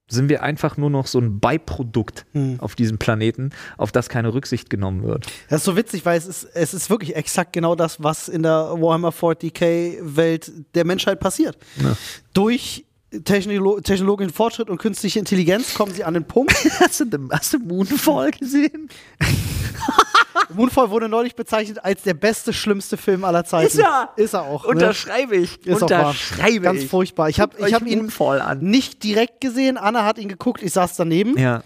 sind 0.08 0.28
wir 0.28 0.42
einfach 0.42 0.76
nur 0.76 0.90
noch 0.90 1.06
so 1.06 1.18
ein 1.18 1.40
Beiprodukt 1.40 2.26
Hm. 2.32 2.60
auf 2.60 2.74
diesem 2.74 2.98
Planeten, 2.98 3.50
auf 3.78 3.92
das 3.92 4.08
keine 4.08 4.34
Rücksicht 4.34 4.68
genommen 4.70 5.02
wird. 5.04 5.26
Das 5.48 5.60
ist 5.60 5.64
so 5.64 5.76
witzig, 5.76 6.04
weil 6.04 6.18
es 6.18 6.26
ist, 6.26 6.44
es 6.54 6.74
ist 6.74 6.90
wirklich 6.90 7.16
exakt 7.16 7.52
genau 7.52 7.74
das, 7.74 8.02
was 8.02 8.28
in 8.28 8.42
der 8.42 8.74
Warhammer 8.78 9.10
40k-Welt 9.10 10.52
der 10.74 10.84
Menschheit 10.84 11.20
passiert. 11.20 11.56
Ja. 11.82 11.96
Durch 12.34 12.84
Technolo 13.24 13.80
technologischen 13.80 14.32
Fortschritt 14.32 14.70
und 14.70 14.78
künstliche 14.78 15.18
Intelligenz 15.18 15.74
kommen 15.74 15.92
sie 15.92 16.04
an 16.04 16.14
den 16.14 16.24
Punkt. 16.24 16.52
Hast 16.80 17.00
du, 17.00 17.28
hast 17.30 17.52
du 17.52 17.58
Moonfall 17.58 18.30
gesehen? 18.30 18.88
Moonfall 20.54 20.90
wurde 20.90 21.08
neulich 21.08 21.34
bezeichnet 21.34 21.84
als 21.84 22.02
der 22.02 22.14
beste, 22.14 22.52
schlimmste 22.52 22.96
Film 22.96 23.24
aller 23.24 23.44
Zeiten. 23.44 23.66
Ist 23.66 23.78
er? 23.78 24.10
Ist 24.16 24.34
er 24.34 24.42
auch. 24.42 24.64
Ne? 24.64 24.70
Unterschreibe 24.70 25.36
ich. 25.36 25.64
Ist. 25.66 25.82
Unterschreibe 25.82 26.60
Ganz 26.60 26.82
ich. 26.82 26.88
furchtbar. 26.88 27.28
Ich 27.28 27.40
habe 27.40 27.56
ich 27.66 27.74
hab 27.74 27.86
ihn 27.86 28.10
an. 28.18 28.60
nicht 28.60 29.02
direkt 29.02 29.40
gesehen. 29.40 29.76
Anna 29.76 30.04
hat 30.04 30.18
ihn 30.18 30.28
geguckt, 30.28 30.62
ich 30.62 30.72
saß 30.72 30.96
daneben. 30.96 31.36
Ja. 31.38 31.62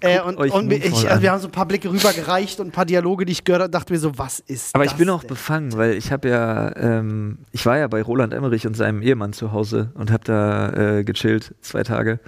Äh, 0.00 0.20
und 0.20 0.36
und 0.36 0.72
ich, 0.72 1.08
also 1.08 1.22
wir 1.22 1.32
haben 1.32 1.40
so 1.40 1.48
ein 1.48 1.52
paar 1.52 1.66
Blicke 1.66 1.90
rübergereicht 1.90 2.60
und 2.60 2.68
ein 2.68 2.72
paar 2.72 2.86
Dialoge, 2.86 3.24
die 3.24 3.32
ich 3.32 3.44
gehört 3.44 3.62
habe, 3.62 3.70
dachte 3.70 3.92
mir 3.92 3.98
so, 3.98 4.16
was 4.16 4.38
ist 4.38 4.74
Aber 4.74 4.84
das 4.84 4.92
ich 4.92 4.98
bin 4.98 5.10
auch 5.10 5.22
denn? 5.22 5.28
befangen, 5.28 5.72
weil 5.76 5.94
ich 5.94 6.12
habe 6.12 6.28
ja, 6.28 6.76
ähm, 6.76 7.38
ich 7.52 7.66
war 7.66 7.78
ja 7.78 7.88
bei 7.88 8.02
Roland 8.02 8.32
Emmerich 8.32 8.66
und 8.66 8.74
seinem 8.74 9.02
Ehemann 9.02 9.32
zu 9.32 9.52
Hause 9.52 9.90
und 9.94 10.10
habe 10.10 10.24
da 10.24 10.98
äh, 10.98 11.04
gechillt 11.04 11.54
zwei 11.62 11.82
Tage. 11.82 12.20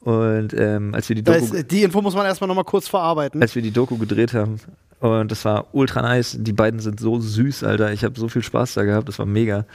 Und 0.00 0.52
ähm, 0.54 0.94
als 0.94 1.08
wir 1.08 1.14
die 1.14 1.22
Doku, 1.22 1.38
ist, 1.38 1.70
die 1.70 1.84
Info 1.84 2.02
muss 2.02 2.16
man 2.16 2.26
erstmal 2.26 2.48
nochmal 2.48 2.64
kurz 2.64 2.88
verarbeiten. 2.88 3.40
als 3.40 3.54
wir 3.54 3.62
die 3.62 3.70
Doku 3.70 3.96
gedreht 3.98 4.34
haben, 4.34 4.58
und 5.02 5.32
das 5.32 5.44
war 5.44 5.66
ultra 5.72 6.00
nice. 6.00 6.36
Die 6.38 6.52
beiden 6.52 6.78
sind 6.78 7.00
so 7.00 7.18
süß, 7.18 7.64
Alter. 7.64 7.92
Ich 7.92 8.04
habe 8.04 8.18
so 8.18 8.28
viel 8.28 8.42
Spaß 8.42 8.74
da 8.74 8.84
gehabt. 8.84 9.08
Das 9.08 9.18
war 9.18 9.26
mega. 9.26 9.66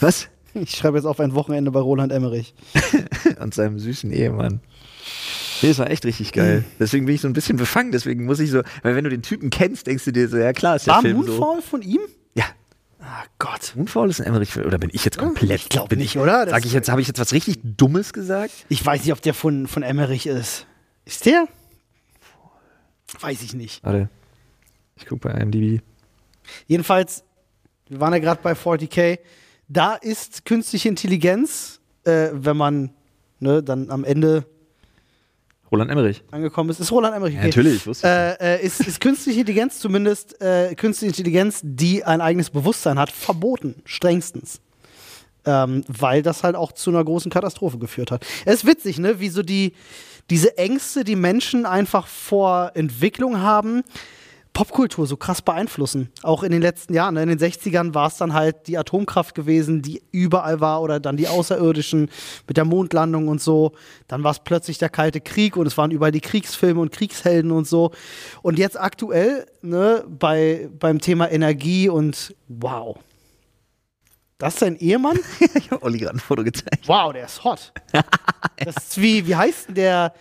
Was? 0.00 0.28
Ich 0.54 0.70
schreibe 0.70 0.96
jetzt 0.96 1.04
auf 1.04 1.20
ein 1.20 1.34
Wochenende 1.34 1.70
bei 1.70 1.80
Roland 1.80 2.10
Emmerich. 2.10 2.54
und 3.40 3.52
seinem 3.52 3.78
süßen 3.78 4.10
Ehemann. 4.10 4.60
Nee, 5.64 5.70
das 5.70 5.78
war 5.78 5.90
echt 5.90 6.04
richtig 6.04 6.32
geil. 6.32 6.64
Deswegen 6.78 7.06
bin 7.06 7.14
ich 7.14 7.20
so 7.20 7.28
ein 7.28 7.32
bisschen 7.32 7.56
befangen. 7.56 7.90
Deswegen 7.92 8.24
muss 8.26 8.38
ich 8.40 8.50
so, 8.50 8.62
weil 8.82 8.94
wenn 8.96 9.04
du 9.04 9.10
den 9.10 9.22
Typen 9.22 9.50
kennst, 9.50 9.86
denkst 9.86 10.04
du 10.04 10.12
dir 10.12 10.28
so, 10.28 10.36
ja 10.36 10.52
klar, 10.52 10.76
ist 10.76 10.86
der 10.86 10.94
War 10.94 11.00
Film 11.02 11.16
Moonfall 11.18 11.62
von 11.62 11.82
ihm? 11.82 12.00
so. 12.06 12.12
Ja. 12.34 12.44
Ah 13.00 13.24
Gott. 13.38 13.72
Moonfall 13.74 14.10
ist 14.10 14.20
ein 14.20 14.26
Emmerich-Film. 14.26 14.66
Oder 14.66 14.78
bin 14.78 14.90
ich 14.92 15.04
jetzt 15.04 15.18
komplett? 15.18 15.50
Ich 15.60 15.68
glaub 15.68 15.88
bin 15.88 15.98
nicht, 15.98 16.16
oder? 16.18 16.44
Das- 16.44 16.50
Sag 16.54 16.64
ich 16.66 16.72
jetzt, 16.72 16.88
habe 16.88 17.00
ich 17.00 17.08
jetzt 17.08 17.18
was 17.18 17.32
richtig 17.32 17.58
Dummes 17.62 18.12
gesagt? 18.12 18.52
Ich 18.68 18.84
weiß 18.84 19.02
nicht, 19.04 19.12
ob 19.12 19.22
der 19.22 19.34
von, 19.34 19.66
von 19.66 19.82
Emmerich 19.82 20.26
ist. 20.26 20.66
Ist 21.04 21.26
der? 21.26 21.46
Weiß 23.20 23.42
ich 23.42 23.54
nicht. 23.54 23.82
Warte. 23.84 24.08
Ich 24.96 25.06
guck 25.06 25.20
bei 25.20 25.30
IMDb. 25.30 25.82
Jedenfalls, 26.66 27.24
wir 27.88 28.00
waren 28.00 28.12
ja 28.12 28.18
gerade 28.18 28.40
bei 28.42 28.52
40k. 28.52 29.18
Da 29.68 29.94
ist 29.94 30.44
künstliche 30.44 30.88
Intelligenz, 30.88 31.80
äh, 32.04 32.28
wenn 32.32 32.56
man 32.56 32.90
ne, 33.40 33.62
dann 33.62 33.90
am 33.90 34.04
Ende 34.04 34.46
Roland 35.74 35.90
Emmerich. 35.90 36.22
angekommen 36.30 36.70
ist, 36.70 36.78
ist 36.78 36.92
Roland 36.92 37.16
Emmerich. 37.16 37.36
Okay. 37.36 37.46
natürlich, 37.46 37.86
wusste 37.86 38.06
Äh, 38.06 38.54
äh, 38.56 38.64
ist, 38.64 38.80
ist 38.80 39.00
künstliche 39.00 39.40
Intelligenz 39.40 39.80
zumindest 39.80 40.40
äh, 40.40 40.74
künstliche 40.76 41.10
Intelligenz, 41.10 41.60
die 41.64 42.04
ein 42.04 42.20
eigenes 42.20 42.50
Bewusstsein 42.50 42.98
hat, 42.98 43.10
verboten, 43.10 43.82
strengstens. 43.84 44.60
Ähm, 45.46 45.84
weil 45.88 46.22
das 46.22 46.42
halt 46.42 46.56
auch 46.56 46.72
zu 46.72 46.90
einer 46.90 47.04
großen 47.04 47.30
Katastrophe 47.30 47.78
geführt 47.78 48.10
hat. 48.10 48.24
Es 48.46 48.62
ist 48.62 48.66
witzig, 48.66 48.98
ne, 48.98 49.20
wie 49.20 49.28
so 49.28 49.42
die, 49.42 49.74
diese 50.30 50.56
Ängste, 50.56 51.04
die 51.04 51.16
Menschen 51.16 51.66
einfach 51.66 52.06
vor 52.06 52.70
Entwicklung 52.74 53.40
haben, 53.40 53.82
Popkultur 54.54 55.06
so 55.06 55.16
krass 55.16 55.42
beeinflussen. 55.42 56.10
Auch 56.22 56.44
in 56.44 56.52
den 56.52 56.62
letzten 56.62 56.94
Jahren. 56.94 57.14
Ne? 57.14 57.24
In 57.24 57.28
den 57.28 57.38
60ern 57.38 57.92
war 57.92 58.06
es 58.06 58.16
dann 58.16 58.32
halt 58.32 58.68
die 58.68 58.78
Atomkraft 58.78 59.34
gewesen, 59.34 59.82
die 59.82 60.00
überall 60.12 60.60
war, 60.60 60.80
oder 60.80 61.00
dann 61.00 61.16
die 61.16 61.28
Außerirdischen 61.28 62.08
mit 62.46 62.56
der 62.56 62.64
Mondlandung 62.64 63.28
und 63.28 63.42
so. 63.42 63.72
Dann 64.08 64.22
war 64.22 64.30
es 64.30 64.38
plötzlich 64.38 64.78
der 64.78 64.88
Kalte 64.88 65.20
Krieg 65.20 65.56
und 65.56 65.66
es 65.66 65.76
waren 65.76 65.90
überall 65.90 66.12
die 66.12 66.20
Kriegsfilme 66.20 66.80
und 66.80 66.92
Kriegshelden 66.92 67.50
und 67.50 67.66
so. 67.66 67.90
Und 68.42 68.58
jetzt 68.58 68.80
aktuell, 68.80 69.46
ne, 69.60 70.04
bei, 70.08 70.70
beim 70.78 71.00
Thema 71.00 71.30
Energie 71.30 71.88
und 71.88 72.34
wow. 72.48 72.96
Das 74.38 74.54
ist 74.54 74.62
dein 74.62 74.76
Ehemann? 74.76 75.18
ich 75.54 75.70
habe 75.72 75.82
Olli 75.82 75.98
gerade 75.98 76.16
ein 76.16 76.20
Foto 76.20 76.44
gezeigt. 76.44 76.86
Wow, 76.86 77.12
der 77.12 77.26
ist 77.26 77.44
hot. 77.44 77.72
Das 78.56 78.76
ist 78.76 79.00
wie, 79.00 79.26
wie 79.26 79.34
heißt 79.34 79.68
denn 79.68 79.74
der, 79.74 80.14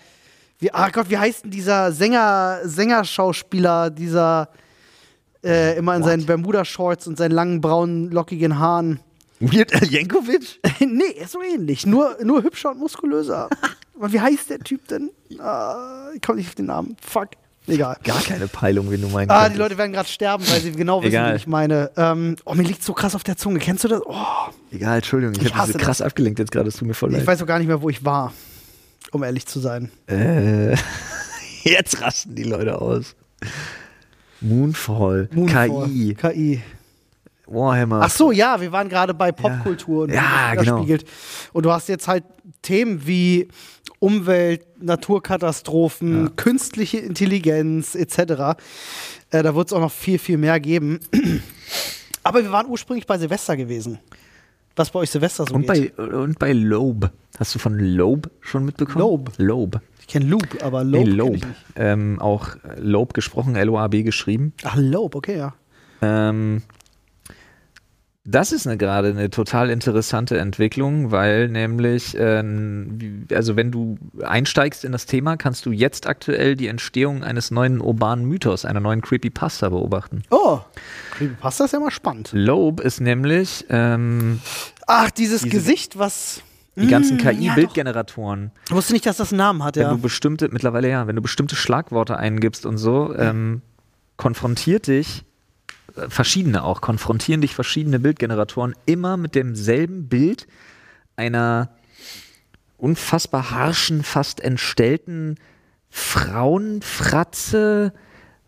wie, 0.63 0.73
ah 0.73 0.89
Gott, 0.89 1.09
wie 1.09 1.17
heißt 1.17 1.43
denn 1.43 1.51
dieser 1.51 1.91
Sänger, 1.91 2.61
Sängerschauspieler, 2.63 3.89
dieser 3.89 4.49
äh, 5.43 5.77
immer 5.77 5.95
in 5.95 6.03
seinen 6.03 6.25
Bermuda-Shorts 6.25 7.05
und 7.07 7.17
seinen 7.17 7.33
langen, 7.33 7.61
braunen, 7.61 8.09
lockigen 8.11 8.57
Haaren? 8.57 9.01
Weird 9.41 9.73
Al 9.75 9.87
Jankovic? 9.87 10.59
nee, 10.79 11.03
ist 11.21 11.33
so 11.33 11.41
ähnlich, 11.41 11.85
nur, 11.85 12.17
nur 12.23 12.43
hübscher 12.43 12.71
und 12.71 12.79
muskulöser. 12.79 13.49
Aber 13.95 14.11
wie 14.13 14.21
heißt 14.21 14.49
der 14.49 14.59
Typ 14.59 14.87
denn? 14.87 15.11
Ah, 15.39 16.07
ich 16.15 16.21
komme 16.21 16.37
nicht 16.37 16.47
auf 16.47 16.55
den 16.55 16.67
Namen. 16.67 16.95
Fuck. 17.01 17.29
Egal. 17.67 17.97
Gar 18.03 18.21
keine 18.21 18.47
Peilung, 18.47 18.91
wie 18.91 18.97
du 18.97 19.07
meinst. 19.07 19.31
Ah, 19.31 19.47
die 19.47 19.57
Leute 19.57 19.77
werden 19.77 19.93
gerade 19.93 20.09
sterben, 20.09 20.43
weil 20.49 20.59
sie 20.59 20.71
genau 20.71 21.01
wissen, 21.01 21.09
Egal. 21.09 21.33
wie 21.33 21.37
ich 21.37 21.47
meine. 21.47 21.91
Ähm, 21.95 22.35
oh, 22.45 22.55
mir 22.55 22.63
liegt 22.63 22.83
so 22.83 22.93
krass 22.93 23.15
auf 23.15 23.23
der 23.23 23.37
Zunge. 23.37 23.59
Kennst 23.59 23.85
du 23.85 23.87
das? 23.87 24.01
Oh, 24.05 24.15
Egal, 24.71 24.97
Entschuldigung, 24.97 25.35
ich, 25.35 25.43
Ich 25.45 25.55
habe 25.55 25.71
so 25.71 25.77
krass 25.77 26.01
abgelenkt 26.01 26.39
jetzt 26.39 26.51
gerade, 26.51 26.67
es 26.69 26.75
tut 26.75 26.87
mir 26.87 26.93
voll 26.93 27.11
ich 27.11 27.17
leid. 27.19 27.27
weiß 27.27 27.41
auch 27.41 27.47
gar 27.47 27.59
nicht 27.59 27.67
mehr, 27.67 27.81
wo 27.81 27.89
ich 27.89 28.03
war, 28.03 28.33
um 29.11 29.23
ehrlich 29.23 29.45
zu 29.45 29.59
sein. 29.59 29.91
Äh, 30.07 30.75
jetzt 31.63 32.01
rasten 32.01 32.35
die 32.35 32.43
Leute 32.43 32.79
aus. 32.81 33.15
Moonfall, 34.41 35.29
Moonfall. 35.33 35.87
KI, 35.87 36.15
KI. 36.15 36.61
Warhammer. 37.45 38.01
Ach 38.03 38.09
so, 38.09 38.31
ja, 38.31 38.59
wir 38.59 38.71
waren 38.71 38.89
gerade 38.89 39.13
bei 39.13 39.31
Popkultur 39.31 40.03
und 40.03 40.13
Ja, 40.13 40.49
sich 40.49 40.55
das 40.55 40.65
genau. 40.65 40.77
spiegelt. 40.79 41.05
Und 41.51 41.65
du 41.65 41.71
hast 41.71 41.89
jetzt 41.89 42.07
halt 42.07 42.23
Themen 42.61 43.05
wie 43.05 43.49
Umwelt, 43.99 44.65
Naturkatastrophen, 44.81 46.35
künstliche 46.35 46.97
Intelligenz 46.99 47.95
etc. 47.95 48.57
Äh, 49.29 49.43
da 49.43 49.55
wird 49.55 49.67
es 49.67 49.73
auch 49.73 49.79
noch 49.79 49.91
viel, 49.91 50.19
viel 50.19 50.37
mehr 50.37 50.59
geben. 50.59 50.99
Aber 52.23 52.43
wir 52.43 52.51
waren 52.51 52.67
ursprünglich 52.67 53.05
bei 53.05 53.17
Silvester 53.17 53.55
gewesen. 53.57 53.99
Was 54.75 54.89
bei 54.89 54.99
euch 54.99 55.11
Silvester 55.11 55.45
so 55.45 55.53
und, 55.55 55.67
geht. 55.71 55.95
bei, 55.95 56.03
und 56.03 56.39
bei 56.39 56.51
Lobe. 56.53 57.11
Hast 57.37 57.53
du 57.55 57.59
von 57.59 57.77
Lobe 57.77 58.29
schon 58.41 58.65
mitbekommen? 58.65 58.99
Lobe? 58.99 59.31
Lobe. 59.37 59.81
ich 59.99 60.07
kenne 60.07 60.25
Loop, 60.25 60.47
aber 60.63 60.83
Nee, 60.83 61.03
Lope. 61.03 61.05
kenn 61.05 61.17
Lobe. 61.17 61.47
Ähm, 61.75 62.19
auch 62.19 62.49
Lobe 62.77 63.13
gesprochen, 63.13 63.55
L-O-A-B 63.55 64.03
geschrieben. 64.03 64.53
Ach, 64.63 64.75
Lope, 64.75 65.17
okay, 65.17 65.37
ja. 65.37 65.53
Ähm, 66.01 66.63
das 68.25 68.53
ist 68.53 68.65
eine, 68.67 68.77
gerade 68.77 69.09
eine 69.09 69.29
total 69.29 69.69
interessante 69.69 70.37
Entwicklung, 70.37 71.11
weil 71.11 71.49
nämlich, 71.49 72.15
ähm, 72.17 73.27
also 73.33 73.57
wenn 73.57 73.69
du 73.69 73.97
einsteigst 74.23 74.85
in 74.85 74.93
das 74.93 75.05
Thema, 75.05 75.35
kannst 75.35 75.65
du 75.65 75.71
jetzt 75.71 76.07
aktuell 76.07 76.55
die 76.55 76.67
Entstehung 76.67 77.23
eines 77.23 77.51
neuen 77.51 77.81
urbanen 77.81 78.25
Mythos, 78.25 78.63
einer 78.63 78.79
neuen 78.79 79.01
Creepypasta 79.01 79.67
beobachten. 79.69 80.23
Oh, 80.29 80.59
Creepypasta 81.11 81.65
ist 81.65 81.73
ja 81.73 81.79
mal 81.81 81.91
spannend. 81.91 82.29
Lobe 82.33 82.81
ist 82.83 83.01
nämlich 83.01 83.65
ähm, 83.69 84.39
Ach, 84.87 85.11
dieses 85.11 85.41
Diese- 85.41 85.55
Gesicht, 85.57 85.99
was. 85.99 86.41
die 86.77 86.87
ganzen 86.87 87.17
Mm, 87.17 87.19
ja, 87.19 87.31
KI-Bildgeneratoren. 87.33 88.51
Ich 88.67 88.71
wusste 88.73 88.93
nicht, 88.93 89.05
dass 89.05 89.17
das 89.17 89.31
einen 89.31 89.37
Namen 89.39 89.63
hat, 89.63 89.75
wenn 89.75 89.83
ja. 89.83 89.91
du 89.91 89.97
bestimmte, 89.97 90.47
mittlerweile 90.49 90.89
ja, 90.89 91.07
wenn 91.07 91.15
du 91.17 91.21
bestimmte 91.21 91.55
Schlagworte 91.57 92.15
eingibst 92.17 92.65
und 92.65 92.77
so, 92.77 93.13
ähm, 93.17 93.61
konfrontiert 94.17 94.87
dich, 94.87 95.23
verschiedene 96.09 96.63
auch, 96.63 96.81
konfrontieren 96.81 97.41
dich 97.41 97.55
verschiedene 97.55 97.99
Bildgeneratoren 97.99 98.75
immer 98.85 99.17
mit 99.17 99.35
demselben 99.35 100.07
Bild 100.07 100.47
einer 101.15 101.69
unfassbar 102.77 103.51
harschen, 103.51 104.03
fast 104.03 104.41
entstellten 104.41 105.35
Frauenfratze 105.89 107.93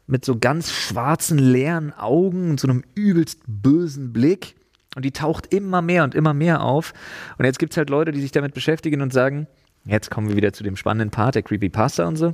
mit 0.07 0.25
so 0.25 0.37
ganz 0.37 0.71
schwarzen, 0.71 1.37
leeren 1.37 1.93
Augen 1.93 2.51
und 2.51 2.59
so 2.59 2.67
einem 2.67 2.83
übelst 2.95 3.41
bösen 3.47 4.13
Blick. 4.13 4.55
Und 4.95 5.05
die 5.05 5.11
taucht 5.11 5.53
immer 5.53 5.81
mehr 5.81 6.03
und 6.03 6.15
immer 6.15 6.33
mehr 6.33 6.61
auf. 6.61 6.93
Und 7.37 7.45
jetzt 7.45 7.59
gibt 7.59 7.73
es 7.73 7.77
halt 7.77 7.89
Leute, 7.89 8.11
die 8.11 8.21
sich 8.21 8.31
damit 8.31 8.53
beschäftigen 8.53 9.01
und 9.01 9.13
sagen, 9.13 9.47
jetzt 9.85 10.09
kommen 10.09 10.29
wir 10.29 10.35
wieder 10.35 10.53
zu 10.53 10.63
dem 10.63 10.75
spannenden 10.75 11.11
Part 11.11 11.35
der 11.35 11.43
Creepypasta 11.43 12.07
und 12.07 12.15
so, 12.15 12.33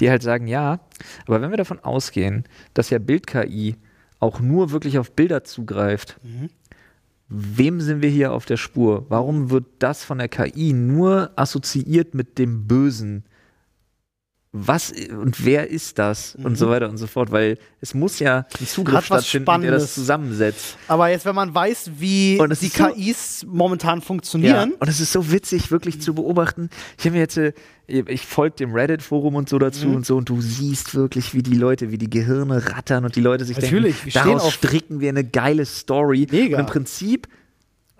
die 0.00 0.10
halt 0.10 0.22
sagen, 0.22 0.46
ja, 0.46 0.80
aber 1.26 1.40
wenn 1.40 1.50
wir 1.50 1.58
davon 1.58 1.78
ausgehen, 1.78 2.44
dass 2.74 2.90
ja 2.90 2.98
Bild-KI 2.98 3.76
auch 4.20 4.40
nur 4.40 4.70
wirklich 4.70 4.98
auf 4.98 5.12
Bilder 5.12 5.44
zugreift, 5.44 6.20
wem 7.28 7.80
sind 7.80 8.02
wir 8.02 8.10
hier 8.10 8.32
auf 8.32 8.44
der 8.44 8.58
Spur? 8.58 9.06
Warum 9.08 9.50
wird 9.50 9.64
das 9.78 10.04
von 10.04 10.18
der 10.18 10.28
KI 10.28 10.72
nur 10.72 11.32
assoziiert 11.36 12.14
mit 12.14 12.38
dem 12.38 12.66
Bösen? 12.66 13.24
Was 14.52 14.92
und 15.10 15.44
wer 15.44 15.70
ist 15.70 16.00
das? 16.00 16.34
Und 16.42 16.58
so 16.58 16.68
weiter 16.68 16.88
und 16.90 16.96
so 16.96 17.06
fort, 17.06 17.30
weil 17.30 17.56
es 17.80 17.94
muss 17.94 18.18
ja 18.18 18.46
ein 18.58 18.66
Zugriff 18.66 18.96
Mhm. 19.02 19.04
Stattfinden, 19.04 19.44
der 19.46 19.52
Spannendes. 19.52 19.82
das 19.84 19.94
zusammensetzt. 19.94 20.76
Aber 20.88 21.08
jetzt, 21.08 21.24
wenn 21.24 21.36
man 21.36 21.54
weiß, 21.54 21.92
wie 21.98 22.36
die 22.60 22.66
so- 22.66 22.84
KIs 22.88 23.46
momentan 23.48 24.02
funktionieren, 24.02 24.72
Und 24.80 24.88
es 24.88 24.98
ist 24.98 25.12
so 25.12 25.30
witzig, 25.30 25.70
wirklich 25.70 26.00
zu 26.00 26.14
beobachten. 26.14 26.68
Ich 26.98 27.04
habe 27.04 27.14
mir 27.14 27.20
jetzt, 27.20 27.36
äh, 27.36 27.52
ich 27.86 28.26
folge 28.26 28.56
dem 28.56 28.72
Reddit-Forum 28.74 29.36
und 29.36 29.48
so 29.48 29.56
dazu 29.60 29.86
Mhm. 29.86 29.94
und 29.94 30.06
so, 30.06 30.16
und 30.16 30.28
du 30.28 30.40
siehst 30.40 30.96
wirklich, 30.96 31.32
wie 31.32 31.44
die 31.44 31.54
Leute, 31.54 31.92
wie 31.92 31.98
die 31.98 32.10
Gehirne 32.10 32.66
rattern 32.70 33.04
und 33.04 33.14
die 33.14 33.20
Leute 33.20 33.44
sich 33.44 33.56
Natürlich, 33.56 34.00
denken, 34.02 34.10
daraus 34.14 34.52
stricken 34.52 34.98
wir 34.98 35.10
eine 35.10 35.22
geile 35.22 35.64
Story. 35.64 36.26
Mega. 36.28 36.56
Und 36.56 36.64
im 36.64 36.66
Prinzip, 36.66 37.28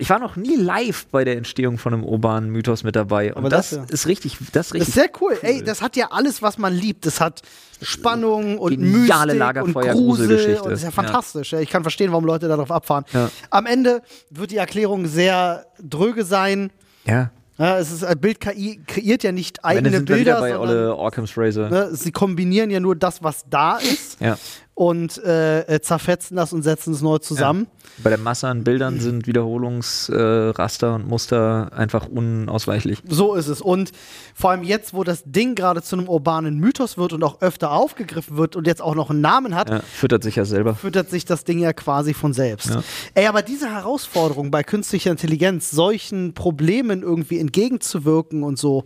ich 0.01 0.09
war 0.09 0.19
noch 0.19 0.37
nie 0.37 0.57
live 0.57 1.07
bei 1.07 1.25
der 1.25 1.37
Entstehung 1.37 1.77
von 1.77 1.93
einem 1.93 2.05
urbanen 2.05 2.51
Mythos 2.51 2.83
mit 2.83 2.97
dabei. 2.97 3.35
Und 3.35 3.51
das, 3.53 3.71
das 3.71 3.91
ist 3.91 4.07
richtig, 4.07 4.39
das 4.39 4.47
ist 4.47 4.55
das 4.55 4.75
richtig. 4.75 4.89
ist 4.89 4.95
sehr 4.95 5.11
cool. 5.21 5.39
Ey, 5.43 5.63
das 5.63 5.83
hat 5.83 5.95
ja 5.95 6.09
alles, 6.11 6.41
was 6.41 6.57
man 6.57 6.73
liebt. 6.73 7.05
Das 7.05 7.21
hat 7.21 7.43
Spannung 7.83 8.59
und 8.59 8.71
Geniale 8.71 9.35
Mystik 9.35 9.63
und 9.63 9.75
Grusel. 9.75 10.59
Und 10.63 10.71
das 10.71 10.81
ist 10.81 10.85
ja 10.85 10.91
fantastisch. 10.91 11.53
Ja. 11.53 11.61
Ich 11.61 11.69
kann 11.69 11.83
verstehen, 11.83 12.11
warum 12.13 12.25
Leute 12.25 12.49
darauf 12.49 12.71
abfahren. 12.71 13.05
Ja. 13.13 13.31
Am 13.51 13.67
Ende 13.67 14.03
wird 14.31 14.51
die 14.51 14.57
Erklärung 14.57 15.07
sehr 15.07 15.67
dröge 15.79 16.25
sein. 16.25 16.71
ja. 17.05 17.31
Ja, 17.59 17.79
es 17.79 17.93
ist, 17.93 18.03
äh, 18.03 18.17
Bild-KI 18.19 18.81
kreiert 18.87 19.23
ja 19.23 19.33
nicht 19.33 19.63
eigene 19.63 20.01
Bilder, 20.01 20.41
bei 20.41 20.53
sondern 20.53 20.71
Olle 20.71 20.97
Occam's 20.97 21.37
Razor. 21.37 21.69
ne, 21.69 21.95
sie 21.95 22.11
kombinieren 22.11 22.71
ja 22.71 22.81
nur 22.81 22.97
das, 22.97 23.23
was 23.23 23.45
da 23.51 23.77
ist 23.77 24.19
Ja. 24.19 24.39
Und 24.81 25.23
äh, 25.25 25.61
äh, 25.67 25.83
zerfetzen 25.83 26.39
das 26.39 26.55
und 26.55 26.63
setzen 26.63 26.95
es 26.95 27.03
neu 27.03 27.19
zusammen. 27.19 27.67
Bei 28.03 28.09
der 28.09 28.19
Masse 28.19 28.49
an 28.49 28.65
Bildern 28.65 28.99
sind 28.99 29.27
Wiederholungsraster 29.27 30.87
äh, 30.87 30.95
und 30.95 31.07
Muster 31.07 31.71
einfach 31.77 32.07
unausweichlich. 32.07 33.03
So 33.07 33.35
ist 33.35 33.49
es. 33.49 33.61
Und 33.61 33.93
vor 34.35 34.53
allem 34.53 34.63
jetzt, 34.63 34.95
wo 34.95 35.05
das 35.05 35.23
Ding 35.27 35.55
gerade 35.55 35.83
zu 35.83 35.97
einem 35.97 36.09
urbanen 36.09 36.59
Mythos 36.59 36.97
wird 36.97 37.13
und 37.13 37.23
auch 37.25 37.43
öfter 37.43 37.73
aufgegriffen 37.73 38.39
wird 38.39 38.57
und 38.57 38.67
jetzt 38.67 38.81
auch 38.81 38.95
noch 38.95 39.11
einen 39.11 39.21
Namen 39.21 39.55
hat, 39.55 39.69
Ja, 39.69 39.81
füttert 39.81 40.23
sich 40.23 40.37
ja 40.37 40.47
selber. 40.47 40.75
füttert 40.75 41.11
sich 41.11 41.27
das 41.27 41.45
Ding 41.45 41.59
ja 41.59 41.75
quasi 41.75 42.15
von 42.15 42.33
selbst. 42.33 42.71
Ja. 42.71 42.83
Ey, 43.13 43.27
aber 43.27 43.43
diese 43.43 43.71
Herausforderung 43.71 44.51
bei 44.51 44.63
künstlicher 44.63 45.11
Intelligenz, 45.11 45.71
solchen 45.71 46.33
Problemen 46.33 47.03
irgendwie 47.03 47.39
entgegenzuwirken 47.39 48.43
und 48.43 48.59
so. 48.59 48.85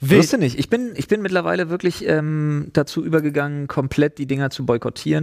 Wusste 0.00 0.38
nicht. 0.38 0.56
Ich 0.56 0.70
bin, 0.70 0.92
ich 0.94 1.08
bin 1.08 1.20
mittlerweile 1.20 1.68
wirklich 1.68 2.06
ähm, 2.06 2.68
dazu 2.74 3.04
übergegangen, 3.04 3.66
komplett 3.66 4.18
die 4.18 4.26
Dinger 4.26 4.50
zu 4.50 4.64
boykottieren, 4.64 5.15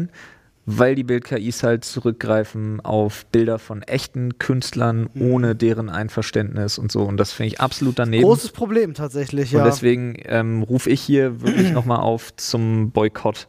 weil 0.65 0.95
die 0.95 1.03
Bild-KIs 1.03 1.63
halt 1.63 1.83
zurückgreifen 1.83 2.79
auf 2.79 3.25
Bilder 3.25 3.59
von 3.59 3.81
echten 3.81 4.37
Künstlern 4.37 5.09
Mhm. 5.13 5.31
ohne 5.31 5.55
deren 5.55 5.89
Einverständnis 5.89 6.77
und 6.77 6.91
so. 6.91 7.01
Und 7.03 7.17
das 7.17 7.33
finde 7.33 7.47
ich 7.47 7.59
absolut 7.59 7.99
daneben. 7.99 8.23
Großes 8.23 8.51
Problem 8.51 8.93
tatsächlich, 8.93 9.53
und 9.53 9.59
ja. 9.59 9.65
deswegen 9.65 10.15
ähm, 10.25 10.63
rufe 10.63 10.89
ich 10.89 11.01
hier 11.01 11.41
wirklich 11.41 11.71
nochmal 11.73 11.99
auf 11.99 12.35
zum 12.37 12.91
Boykott. 12.91 13.47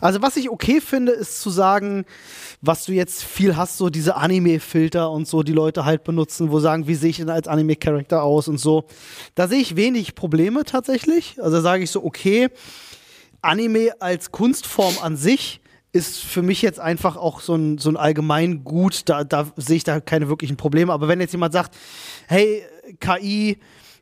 Also 0.00 0.22
was 0.22 0.36
ich 0.36 0.48
okay 0.48 0.80
finde, 0.80 1.12
ist 1.12 1.40
zu 1.42 1.50
sagen, 1.50 2.06
was 2.62 2.86
du 2.86 2.92
jetzt 2.92 3.22
viel 3.22 3.56
hast, 3.56 3.76
so 3.76 3.90
diese 3.90 4.16
Anime-Filter 4.16 5.10
und 5.10 5.28
so, 5.28 5.42
die 5.42 5.52
Leute 5.52 5.84
halt 5.84 6.04
benutzen, 6.04 6.50
wo 6.50 6.60
sagen, 6.60 6.86
wie 6.86 6.94
sehe 6.94 7.10
ich 7.10 7.18
denn 7.18 7.28
als 7.28 7.46
Anime-Charakter 7.48 8.22
aus 8.22 8.48
und 8.48 8.58
so. 8.58 8.84
Da 9.34 9.48
sehe 9.48 9.60
ich 9.60 9.76
wenig 9.76 10.14
Probleme 10.14 10.64
tatsächlich. 10.64 11.36
Also 11.42 11.56
da 11.56 11.62
sage 11.62 11.82
ich 11.82 11.90
so, 11.90 12.04
okay, 12.04 12.48
Anime 13.42 13.90
als 14.00 14.32
Kunstform 14.32 14.94
an 15.02 15.16
sich 15.16 15.60
ist 15.96 16.18
für 16.18 16.42
mich 16.42 16.62
jetzt 16.62 16.78
einfach 16.80 17.16
auch 17.16 17.40
so 17.40 17.54
ein, 17.54 17.78
so 17.78 17.88
ein 17.90 17.96
Allgemeingut. 17.96 19.08
Da, 19.08 19.24
da 19.24 19.46
sehe 19.56 19.76
ich 19.76 19.84
da 19.84 20.00
keine 20.00 20.28
wirklichen 20.28 20.56
Probleme. 20.56 20.92
Aber 20.92 21.08
wenn 21.08 21.20
jetzt 21.20 21.32
jemand 21.32 21.52
sagt, 21.52 21.74
hey, 22.28 22.62
KI, 23.00 23.58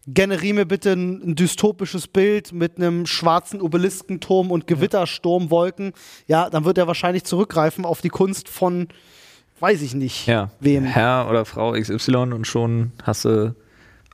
generiere 0.06 0.54
mir 0.54 0.66
bitte 0.66 0.92
ein, 0.92 1.22
ein 1.30 1.34
dystopisches 1.34 2.08
Bild 2.08 2.52
mit 2.52 2.76
einem 2.76 3.06
schwarzen 3.06 3.60
Obeliskenturm 3.62 4.50
und 4.50 4.66
Gewittersturmwolken, 4.66 5.92
ja, 6.26 6.50
dann 6.50 6.64
wird 6.64 6.76
er 6.78 6.86
wahrscheinlich 6.86 7.24
zurückgreifen 7.24 7.84
auf 7.84 8.00
die 8.02 8.10
Kunst 8.10 8.48
von, 8.48 8.88
weiß 9.60 9.80
ich 9.82 9.94
nicht, 9.94 10.26
Ja. 10.26 10.50
wem. 10.60 10.84
Herr 10.84 11.26
oder 11.30 11.44
Frau 11.44 11.72
XY 11.72 12.16
und 12.34 12.46
schon 12.46 12.92
hast 13.02 13.24
du 13.24 13.54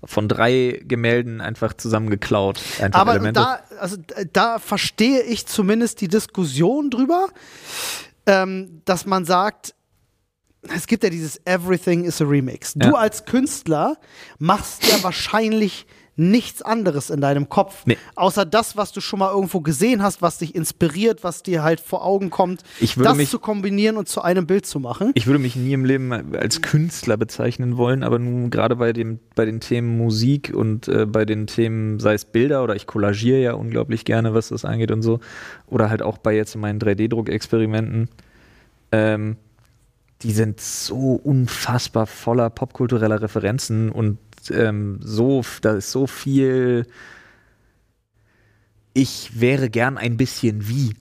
von 0.04 0.28
drei 0.28 0.80
Gemälden 0.84 1.40
einfach 1.40 1.74
zusammengeklaut. 1.74 2.60
Einfach 2.80 3.00
Aber 3.00 3.12
Elemente. 3.12 3.40
da, 3.40 3.60
also, 3.78 3.96
da 4.32 4.58
verstehe 4.58 5.22
ich 5.22 5.46
zumindest 5.46 6.00
die 6.00 6.08
Diskussion 6.08 6.90
drüber, 6.90 7.28
ähm, 8.26 8.82
dass 8.84 9.06
man 9.06 9.24
sagt, 9.24 9.74
es 10.74 10.86
gibt 10.86 11.04
ja 11.04 11.10
dieses 11.10 11.40
Everything 11.46 12.04
is 12.04 12.20
a 12.20 12.24
Remix. 12.24 12.74
Du 12.74 12.88
Ja. 12.88 12.94
als 12.94 13.24
Künstler 13.24 13.96
machst 14.38 14.86
ja 14.86 15.02
wahrscheinlich 15.02 15.86
nichts 16.20 16.60
anderes 16.60 17.08
in 17.08 17.20
deinem 17.20 17.48
Kopf, 17.48 17.86
Nee. 17.86 17.96
außer 18.14 18.44
das, 18.44 18.76
was 18.76 18.92
du 18.92 19.00
schon 19.00 19.18
mal 19.20 19.32
irgendwo 19.32 19.60
gesehen 19.60 20.02
hast, 20.02 20.20
was 20.20 20.36
dich 20.38 20.54
inspiriert, 20.54 21.24
was 21.24 21.42
dir 21.42 21.62
halt 21.62 21.80
vor 21.80 22.04
Augen 22.04 22.28
kommt, 22.28 22.62
das 22.96 23.16
mich- 23.16 23.30
zu 23.30 23.38
kombinieren 23.38 23.96
und 23.96 24.06
zu 24.08 24.20
einem 24.22 24.46
Bild 24.46 24.66
zu 24.66 24.80
machen. 24.80 25.12
Ich 25.14 25.26
würde 25.26 25.38
mich 25.38 25.56
nie 25.56 25.72
im 25.72 25.84
Leben 25.84 26.12
als 26.36 26.60
Künstler 26.60 27.16
bezeichnen 27.16 27.76
wollen, 27.78 28.02
aber 28.02 28.18
nun 28.18 28.50
gerade 28.50 28.76
bei, 28.76 28.92
dem, 28.92 29.18
bei 29.34 29.46
den 29.46 29.60
Themen 29.60 29.96
Musik 29.96 30.52
und 30.54 30.88
äh, 30.88 31.06
bei 31.06 31.24
den 31.24 31.46
Themen, 31.46 31.98
sei 32.00 32.14
es 32.14 32.26
Bilder 32.26 32.62
oder 32.64 32.76
ich 32.76 32.86
kollagiere 32.86 33.38
ja 33.40 33.52
unglaublich 33.54 34.04
gerne, 34.04 34.34
was 34.34 34.48
das 34.48 34.64
angeht 34.66 34.90
und 34.90 35.02
so, 35.02 35.20
oder 35.68 35.88
halt 35.88 36.02
auch 36.02 36.18
bei 36.18 36.34
jetzt 36.36 36.54
meinen 36.56 36.78
3D-Druck-Experimenten, 36.80 38.08
ähm, 38.92 39.36
die 40.22 40.32
sind 40.32 40.60
so 40.60 41.14
unfassbar 41.14 42.06
voller 42.06 42.50
popkultureller 42.50 43.22
Referenzen 43.22 43.90
und 43.90 44.18
ähm, 44.50 45.00
so, 45.02 45.42
da 45.60 45.74
ist 45.74 45.90
so 45.90 46.06
viel, 46.06 46.86
ich 48.94 49.40
wäre 49.40 49.70
gern 49.70 49.98
ein 49.98 50.16
bisschen 50.16 50.68
wie 50.68 50.94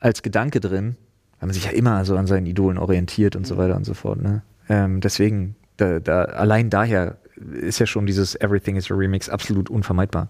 als 0.00 0.22
Gedanke 0.22 0.60
drin, 0.60 0.96
weil 1.40 1.46
man 1.48 1.54
sich 1.54 1.64
ja 1.64 1.70
immer 1.70 2.04
so 2.04 2.16
an 2.16 2.26
seinen 2.26 2.46
Idolen 2.46 2.78
orientiert 2.78 3.36
und 3.36 3.46
so 3.46 3.56
weiter 3.56 3.76
und 3.76 3.84
so 3.84 3.94
fort. 3.94 4.20
Ne? 4.20 4.42
Ähm, 4.68 5.00
deswegen, 5.00 5.56
da, 5.76 6.00
da, 6.00 6.24
allein 6.24 6.70
daher 6.70 7.18
ist 7.60 7.78
ja 7.78 7.86
schon 7.86 8.06
dieses 8.06 8.34
Everything 8.40 8.76
is 8.76 8.90
a 8.90 8.94
Remix 8.94 9.28
absolut 9.28 9.70
unvermeidbar. 9.70 10.28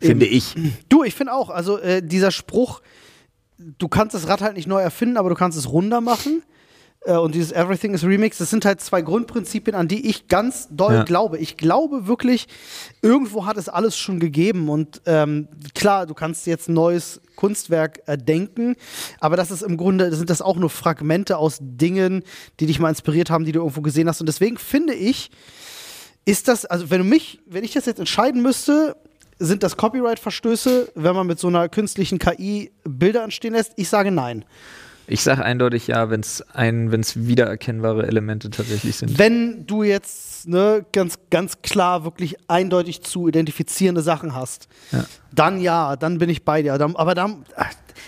Finde 0.00 0.26
ich. 0.26 0.54
Du, 0.88 1.04
ich 1.04 1.14
finde 1.14 1.32
auch, 1.32 1.50
also 1.50 1.78
äh, 1.78 2.02
dieser 2.02 2.30
Spruch, 2.30 2.82
du 3.58 3.88
kannst 3.88 4.14
das 4.14 4.28
Rad 4.28 4.42
halt 4.42 4.56
nicht 4.56 4.68
neu 4.68 4.80
erfinden, 4.80 5.16
aber 5.16 5.30
du 5.30 5.34
kannst 5.34 5.56
es 5.56 5.70
runder 5.70 6.00
machen. 6.00 6.42
Äh, 7.06 7.16
und 7.16 7.34
dieses 7.34 7.52
Everything 7.52 7.94
is 7.94 8.04
Remix, 8.04 8.38
das 8.38 8.50
sind 8.50 8.64
halt 8.64 8.80
zwei 8.80 9.00
Grundprinzipien, 9.00 9.74
an 9.74 9.88
die 9.88 10.08
ich 10.08 10.28
ganz 10.28 10.68
doll 10.70 10.94
Ja. 10.94 11.02
glaube. 11.04 11.38
Ich 11.38 11.56
glaube 11.56 12.06
wirklich, 12.06 12.48
irgendwo 13.02 13.46
hat 13.46 13.56
es 13.56 13.68
alles 13.68 13.96
schon 13.96 14.18
gegeben. 14.18 14.68
Und 14.68 15.00
ähm, 15.06 15.48
klar, 15.74 16.06
du 16.06 16.14
kannst 16.14 16.46
jetzt 16.46 16.68
ein 16.68 16.74
neues 16.74 17.20
Kunstwerk 17.36 18.00
erdenken, 18.06 18.76
aber 19.20 19.36
das 19.36 19.50
ist 19.50 19.62
im 19.62 19.76
Grunde, 19.76 20.14
sind 20.14 20.30
das 20.30 20.40
auch 20.42 20.56
nur 20.56 20.70
Fragmente 20.70 21.36
aus 21.36 21.58
Dingen, 21.60 22.22
die 22.60 22.66
dich 22.66 22.78
mal 22.80 22.88
inspiriert 22.88 23.30
haben, 23.30 23.44
die 23.44 23.52
du 23.52 23.60
irgendwo 23.60 23.82
gesehen 23.82 24.08
hast. 24.08 24.20
Und 24.20 24.26
deswegen 24.26 24.56
finde 24.56 24.94
ich, 24.94 25.30
ist 26.24 26.48
das, 26.48 26.64
also 26.64 26.90
wenn 26.90 26.98
du 26.98 27.04
mich, 27.04 27.38
wenn 27.46 27.62
ich 27.62 27.72
das 27.72 27.86
jetzt 27.86 27.98
entscheiden 28.00 28.42
müsste, 28.42 28.96
sind 29.38 29.62
das 29.62 29.76
Copyright-Verstöße, 29.76 30.92
wenn 30.94 31.14
man 31.14 31.26
mit 31.26 31.38
so 31.38 31.48
einer 31.48 31.68
künstlichen 31.68 32.18
KI 32.18 32.72
Bilder 32.84 33.22
entstehen 33.22 33.52
lässt? 33.52 33.72
Ich 33.76 33.90
sage 33.90 34.10
nein. 34.10 34.44
Ich 35.08 35.22
sage 35.22 35.44
eindeutig 35.44 35.86
ja, 35.86 36.10
wenn 36.10 36.20
es 36.20 36.42
ein, 36.52 36.90
wenn 36.90 37.00
es 37.00 37.26
wiedererkennbare 37.26 38.06
Elemente 38.06 38.50
tatsächlich 38.50 38.96
sind. 38.96 39.18
Wenn 39.18 39.66
du 39.66 39.82
jetzt 39.84 40.48
ne, 40.48 40.84
ganz, 40.92 41.18
ganz 41.30 41.62
klar 41.62 42.04
wirklich 42.04 42.36
eindeutig 42.48 43.02
zu 43.02 43.28
identifizierende 43.28 44.02
Sachen 44.02 44.34
hast, 44.34 44.68
Ja. 44.92 45.04
dann 45.32 45.60
ja, 45.60 45.96
dann 45.96 46.18
bin 46.18 46.28
ich 46.28 46.44
bei 46.44 46.62
dir. 46.62 46.72
Aber 46.74 47.14
dann, 47.14 47.44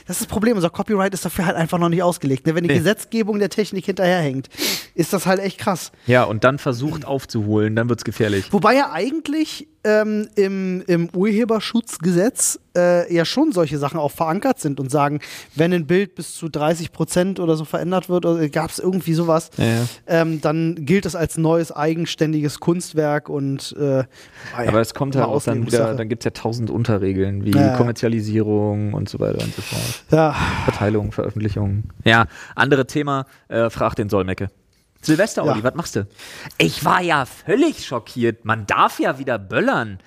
das 0.07 0.17
ist 0.17 0.23
das 0.23 0.27
Problem, 0.27 0.57
unser 0.57 0.71
Copyright 0.71 1.15
ist 1.15 1.25
dafür 1.25 1.47
halt 1.47 1.57
einfach 1.57 1.79
noch 1.79 1.89
nicht 1.89 2.03
ausgelegt. 2.03 2.47
Ne? 2.47 2.55
Wenn 2.55 2.65
die 2.65 2.69
Nee. 2.71 2.79
Gesetzgebung 2.79 3.39
der 3.39 3.51
Technik 3.51 3.87
hinterherhängt, 3.87 4.49
ist 4.95 5.13
das 5.13 5.27
halt 5.27 5.39
echt 5.41 5.59
krass. 5.59 5.93
Ja, 6.07 6.25
und 6.25 6.43
dann 6.45 6.59
versucht 6.59 7.05
aufzuholen, 7.05 7.77
dann 7.77 7.89
wird's 7.89 8.05
gefährlich. 8.05 8.53
Wobei 8.53 8.75
ja 8.75 8.91
eigentlich 8.93 9.69
ähm, 9.85 10.29
im, 10.35 10.83
im 10.87 11.09
Urheberschutzgesetz 11.15 12.59
äh, 12.77 13.13
ja 13.15 13.25
schon 13.25 13.53
solche 13.53 13.79
Sachen 13.79 13.99
auch 13.99 14.11
verankert 14.11 14.59
sind 14.61 14.81
und 14.81 14.91
sagen, 14.91 15.21
wenn 15.55 15.73
ein 15.73 15.87
Bild 15.87 16.15
bis 16.15 16.35
zu 16.35 16.49
30 16.49 16.93
Prozent 16.93 17.41
oder 17.41 17.57
so 17.57 17.65
verändert 17.65 18.09
wird, 18.09 18.27
oder 18.27 18.49
gab 18.49 18.71
es 18.71 18.79
irgendwie 18.79 19.15
sowas, 19.15 19.51
Ja, 19.57 19.65
ja. 19.65 19.85
Ähm, 20.07 20.41
dann 20.41 20.85
gilt 20.85 21.07
es 21.07 21.15
als 21.15 21.39
neues 21.39 21.73
eigenständiges 21.73 22.61
Kunstwerk 22.61 23.29
und 23.29 23.75
äh, 23.79 24.05
Aber 24.57 24.81
es 24.81 24.95
kommt 24.95 25.17
halt 25.17 25.27
Mal 25.27 25.33
auch 25.35 25.43
dann 25.43 25.67
wieder, 25.67 25.95
dann 25.95 26.09
gibt 26.09 26.23
es 26.23 26.25
ja 26.25 26.31
tausend 26.33 26.71
Unterregeln, 26.71 27.45
wie 27.45 27.53
Ja, 27.53 27.69
ja. 27.69 27.77
Kommerzialisierung 27.77 28.95
und 28.95 29.09
so 29.09 29.21
weiter 29.21 29.43
und 29.43 29.55
so 29.55 29.63
fort. 29.63 30.05
ja, 30.11 30.35
Verteilung, 30.65 31.13
Veröffentlichung. 31.13 31.85
Ja, 32.05 32.27
andere 32.55 32.87
Thema, 32.87 33.27
äh, 33.49 33.71
frag 33.71 33.95
den 33.95 34.09
Solmecke. 34.09 34.49
Silvester, 35.01 35.45
Olli, 35.45 35.59
Ja. 35.59 35.65
was 35.65 35.75
machst 35.75 35.97
du? 35.97 36.07
Ich 36.59 36.85
war 36.85 37.01
ja 37.03 37.25
völlig 37.25 37.87
schockiert. 37.87 38.45
Man 38.45 38.67
darf 38.67 38.99
ja 39.01 39.19
wieder 39.19 39.39
böllern. 39.39 39.99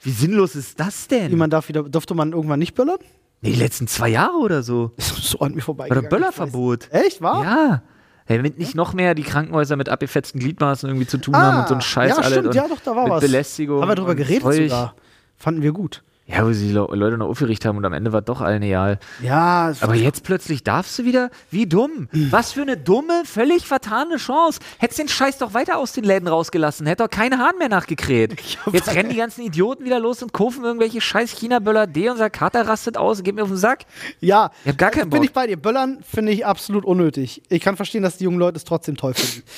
Wie 0.00 0.10
sinnlos 0.10 0.54
ist 0.54 0.78
das 0.80 1.08
denn? 1.08 1.30
wie 1.32 1.36
man 1.36 1.50
darf 1.50 1.68
wieder, 1.68 1.82
durfte 1.82 2.14
man 2.14 2.32
irgendwann 2.32 2.58
nicht 2.58 2.74
böllern? 2.74 2.98
Nee, 3.40 3.52
die 3.52 3.58
letzten 3.58 3.86
zwei 3.86 4.08
Jahre 4.08 4.36
oder 4.38 4.62
so. 4.62 4.92
so 4.98 5.38
an 5.40 5.54
mir 5.54 5.60
vorbei. 5.62 5.88
Oder 5.90 6.02
Böllerverbot. 6.02 6.88
Echt, 6.90 7.20
war? 7.20 7.44
Ja. 7.44 7.82
Hey, 8.26 8.42
wenn 8.42 8.52
nicht 8.56 8.74
noch 8.74 8.92
mehr 8.92 9.14
die 9.14 9.22
Krankenhäuser 9.22 9.76
mit 9.76 9.88
abgefetzten 9.88 10.38
Gliedmaßen 10.40 10.88
irgendwie 10.88 11.06
zu 11.06 11.18
tun 11.18 11.34
Ah, 11.34 11.40
haben 11.52 11.60
und 11.60 11.68
so 11.68 11.74
ein 11.74 11.80
Scheiß 11.80 12.16
ja, 12.16 12.22
stimmt, 12.24 12.54
ja, 12.54 12.68
doch, 12.68 12.80
da 12.84 12.94
war 12.94 13.04
mit 13.04 13.12
was. 13.12 13.20
Belästigung. 13.22 13.80
Haben 13.80 13.88
wir 13.88 13.94
drüber 13.94 14.14
geredet 14.14 14.42
sogar. 14.52 14.94
Fanden 15.36 15.62
wir 15.62 15.72
gut. 15.72 16.02
Ja, 16.30 16.44
wo 16.46 16.52
sich 16.52 16.68
die 16.68 16.74
Le- 16.74 16.86
Leute 16.92 17.16
noch 17.16 17.28
aufgeregt 17.28 17.64
haben 17.64 17.78
und 17.78 17.84
am 17.86 17.94
Ende 17.94 18.12
war 18.12 18.20
doch 18.20 18.42
allen 18.42 18.62
egal. 18.62 18.98
Ja, 19.22 19.72
Aber 19.80 19.94
jetzt 19.94 20.24
plötzlich 20.24 20.62
darfst 20.62 20.98
du 20.98 21.04
wieder? 21.06 21.30
Wie 21.50 21.66
dumm. 21.66 22.08
Was 22.30 22.52
für 22.52 22.60
eine 22.60 22.76
dumme, 22.76 23.22
völlig 23.24 23.66
vertane 23.66 24.16
Chance. 24.18 24.60
Hättest 24.78 24.98
den 24.98 25.08
Scheiß 25.08 25.38
doch 25.38 25.54
weiter 25.54 25.78
aus 25.78 25.92
den 25.94 26.04
Läden 26.04 26.28
rausgelassen. 26.28 26.86
Hätte 26.86 27.04
doch 27.04 27.10
keine 27.10 27.38
Hahn 27.38 27.56
mehr 27.58 27.70
nachgekräht. 27.70 28.36
Jetzt 28.72 28.94
rennen 28.94 29.08
die 29.08 29.16
ganzen 29.16 29.40
Idioten 29.42 29.86
wieder 29.86 29.98
los 30.00 30.22
und 30.22 30.34
kaufen 30.34 30.64
irgendwelche 30.64 31.00
scheiß 31.00 31.30
China-Böller 31.32 31.86
D. 31.86 32.10
Unser 32.10 32.28
Kater 32.28 32.68
rastet 32.68 32.98
aus, 32.98 33.22
geht 33.22 33.34
mir 33.34 33.42
auf 33.44 33.48
den 33.48 33.56
Sack. 33.56 33.86
ja. 34.20 34.50
Ich 34.64 34.70
hab 34.70 34.76
gar 34.78 34.90
keinen 34.90 35.08
Bin 35.08 35.20
Bock. 35.20 35.24
ich 35.24 35.32
bei 35.32 35.46
dir. 35.46 35.56
Böllern 35.56 36.00
finde 36.06 36.32
ich 36.32 36.44
absolut 36.44 36.84
unnötig. 36.84 37.42
Ich 37.48 37.62
kann 37.62 37.76
verstehen, 37.76 38.02
dass 38.02 38.18
die 38.18 38.24
jungen 38.24 38.38
Leute 38.38 38.56
es 38.58 38.64
trotzdem 38.64 38.98
toll 38.98 39.14
finden. 39.14 39.42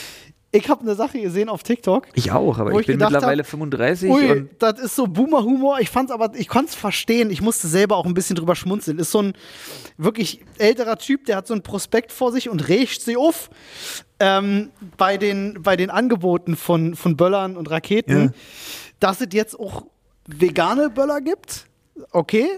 Ich 0.52 0.68
habe 0.68 0.80
eine 0.82 0.96
Sache 0.96 1.20
gesehen 1.20 1.48
auf 1.48 1.62
TikTok. 1.62 2.08
Ich 2.14 2.32
auch, 2.32 2.58
aber 2.58 2.72
ich 2.72 2.80
ich 2.80 2.86
bin 2.88 2.98
mittlerweile 2.98 3.42
hab, 3.44 3.50
35 3.50 4.10
Ui, 4.10 4.30
und 4.32 4.50
das 4.58 4.80
ist 4.80 4.96
so 4.96 5.06
Boomer-Humor. 5.06 5.78
Ich 5.78 5.90
fand's 5.90 6.10
aber, 6.10 6.32
ich 6.34 6.48
konnte 6.48 6.70
es 6.70 6.74
verstehen. 6.74 7.30
Ich 7.30 7.40
musste 7.40 7.68
selber 7.68 7.96
auch 7.96 8.04
ein 8.04 8.14
bisschen 8.14 8.34
drüber 8.34 8.56
schmunzeln. 8.56 8.98
Ist 8.98 9.12
so 9.12 9.22
ein 9.22 9.34
wirklich 9.96 10.40
älterer 10.58 10.98
Typ, 10.98 11.26
der 11.26 11.36
hat 11.36 11.46
so 11.46 11.54
ein 11.54 11.62
Prospekt 11.62 12.10
vor 12.10 12.32
sich 12.32 12.48
und 12.48 12.68
regt 12.68 13.00
sie 13.00 13.16
auf 13.16 13.48
ähm, 14.18 14.70
bei, 14.96 15.16
den, 15.18 15.62
bei 15.62 15.76
den 15.76 15.88
Angeboten 15.88 16.56
von, 16.56 16.96
von 16.96 17.16
Böllern 17.16 17.56
und 17.56 17.70
Raketen, 17.70 18.20
Ja. 18.20 18.30
dass 18.98 19.20
es 19.20 19.28
jetzt 19.32 19.58
auch 19.58 19.86
vegane 20.26 20.90
Böller 20.90 21.20
gibt. 21.20 21.66
Okay, 22.10 22.48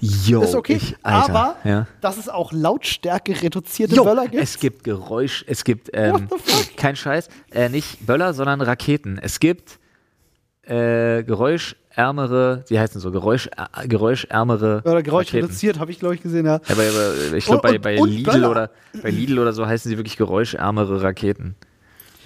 yo, 0.00 0.42
ist 0.42 0.54
okay. 0.54 0.74
ich, 0.74 0.96
Alter, 1.02 1.34
aber 1.34 1.56
ja. 1.64 1.86
dass 2.00 2.16
es 2.18 2.28
auch 2.28 2.52
Lautstärke 2.52 3.40
reduzierte 3.40 3.94
Jo, 3.94 4.04
Böller 4.04 4.28
gibt. 4.28 4.42
es 4.42 4.58
gibt 4.58 4.84
Geräusch, 4.84 5.44
es 5.46 5.64
gibt, 5.64 5.90
ähm, 5.92 6.28
kein 6.76 6.96
Scheiß, 6.96 7.28
äh, 7.52 7.68
nicht 7.68 8.04
Böller, 8.06 8.34
sondern 8.34 8.60
Raketen. 8.60 9.18
Es 9.20 9.40
gibt 9.40 9.78
äh, 10.62 11.22
geräuschärmere, 11.24 12.64
wie 12.68 12.78
heißen 12.78 13.00
so, 13.00 13.10
Geräusch, 13.10 13.48
äh, 13.48 13.88
geräuschärmere 13.88 14.82
Oder 14.84 15.02
Geräusch 15.02 15.28
Raketen. 15.28 15.46
reduziert, 15.46 15.78
habe 15.78 15.90
ich 15.90 15.98
glaube 15.98 16.14
ich 16.14 16.22
gesehen, 16.22 16.46
ja. 16.46 16.60
Aber, 16.68 16.82
aber 16.82 17.36
ich 17.36 17.44
glaube, 17.46 17.62
bei, 17.62 17.78
bei, 17.78 17.98
und 17.98 18.10
Lidl 18.10 18.30
Böller. 18.32 18.50
oder, 18.50 18.70
bei 19.02 19.10
Lidl 19.10 19.38
oder 19.38 19.52
so 19.52 19.66
heißen 19.66 19.88
sie 19.88 19.96
wirklich 19.96 20.16
geräuschärmere 20.16 21.02
Raketen. 21.02 21.54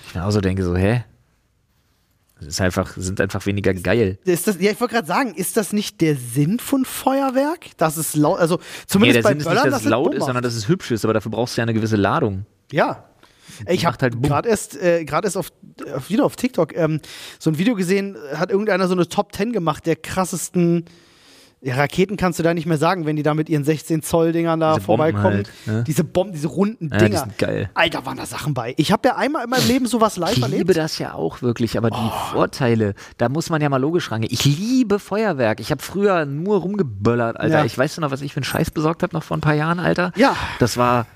Ich 0.09 0.15
mir 0.15 0.25
auch 0.25 0.31
so 0.31 0.41
denke, 0.41 0.63
so, 0.63 0.77
hä? 0.77 1.05
Ist 2.47 2.61
einfach, 2.61 2.95
sind 2.97 3.21
einfach 3.21 3.45
weniger 3.47 3.75
geil. 3.75 4.19
Ist 4.25 4.47
das, 4.47 4.57
ja, 4.61 4.71
ich 4.71 4.81
wollte 4.81 4.95
gerade 4.95 5.07
sagen, 5.07 5.35
ist 5.35 5.57
das 5.57 5.73
nicht 5.73 6.01
der 6.01 6.17
Sinn 6.17 6.59
von 6.59 6.85
Feuerwerk? 6.85 7.77
Dass 7.77 7.97
es 7.97 8.15
laut, 8.15 8.39
also 8.39 8.57
Nee, 8.57 8.63
zumindest 8.87 9.17
der 9.17 9.23
bei 9.23 9.29
Sinn 9.31 9.39
ist 9.39 9.45
nicht, 9.45 9.55
Böllern, 9.55 9.71
dass 9.71 9.83
es 9.83 9.89
laut 9.89 10.15
ist, 10.15 10.25
sondern 10.25 10.43
dass 10.43 10.55
es 10.55 10.69
hübsch 10.69 10.91
ist, 10.91 11.05
aber 11.05 11.15
dafür 11.15 11.31
brauchst 11.31 11.57
du 11.57 11.61
ja 11.61 11.63
eine 11.65 11.75
gewisse 11.75 11.97
Ladung. 11.97 12.47
Ja. 12.71 13.05
Ich 13.69 13.85
habe 13.87 13.97
halt 14.01 14.23
gerade 14.23 14.49
erst, 14.49 14.81
äh, 14.81 15.05
gerade 15.05 15.27
erst 15.27 15.37
auf, 15.37 15.53
auf, 15.95 16.09
wieder 16.09 16.25
auf 16.25 16.37
TikTok 16.37 16.77
ähm, 16.77 17.01
so 17.39 17.51
ein 17.51 17.59
Video 17.59 17.75
gesehen, 17.75 18.17
hat 18.35 18.51
irgendeiner 18.51 18.89
so 18.89 18.95
eine 18.95 19.09
Top 19.09 19.35
10 19.35 19.53
gemacht 19.53 19.87
der 19.87 19.97
krassesten 19.97 20.87
Ja, 21.65 21.77
Raketen 21.77 22.17
kannst 22.17 22.41
du 22.41 22.43
da 22.43 22.55
nicht 22.55 22.67
mehr 22.67 22.77
sagen, 22.77 23.07
wenn 23.07 23.15
die 23.15 23.23
da 23.23 23.35
mit 23.35 23.49
ihren 23.49 23.63
16 23.63 24.03
Zoll 24.03 24.33
Dingern 24.33 24.59
da 24.59 24.75
Diese 24.75 24.85
Bomben 24.85 25.13
vorbeikommen. 25.13 25.37
halt, 25.37 25.51
ne? 25.67 25.85
Diese 25.87 26.03
Bomben, 26.03 26.33
diese 26.33 26.49
runden 26.49 26.89
Ja, 26.91 26.99
die 26.99 27.05
Dinger. 27.05 27.19
sind 27.21 27.39
geil. 27.39 27.71
Alter, 27.75 28.05
waren 28.05 28.17
da 28.17 28.27
Sachen 28.27 28.53
bei. 28.53 28.75
Ich 28.79 28.91
habe 28.91 29.07
ja 29.07 29.15
einmal 29.17 29.45
in 29.45 29.51
meinem 29.51 29.69
Leben 29.69 29.87
sowas 29.87 30.17
live 30.17 30.33
Ich 30.33 30.39
liebe 30.39 30.53
erlebt. 30.53 30.77
das 30.77 30.99
ja 30.99 31.15
auch 31.15 31.41
wirklich, 31.41 31.79
aber 31.79 31.91
die 31.91 31.97
Oh. 32.01 32.33
Vorteile, 32.33 32.95
da 33.17 33.29
muss 33.29 33.49
man 33.49 33.63
ja 33.63 33.69
mal 33.69 33.77
logisch 33.81 34.11
rangehen. 34.11 34.33
Ich 34.33 34.45
liebe 34.45 34.99
Feuerwerk. 34.99 35.61
Ich 35.61 35.71
habe 35.71 35.81
früher 35.81 36.25
nur 36.25 36.59
rumgeböllert, 36.63 37.37
Alter. 37.39 37.59
Ja. 37.61 37.65
Ich 37.65 37.79
weiß 37.79 37.99
noch, 37.99 38.11
was 38.11 38.23
ich 38.23 38.33
für 38.33 38.39
einen 38.39 38.45
Scheiß 38.45 38.73
besorgt 38.73 39.05
habe 39.05 39.15
noch 39.15 39.23
vor 39.23 39.37
ein 39.37 39.41
paar 39.41 39.55
Jahren, 39.55 39.79
Alter. 39.79 40.11
Ja. 40.17 40.35
Das 40.59 40.77
war, 40.77 41.07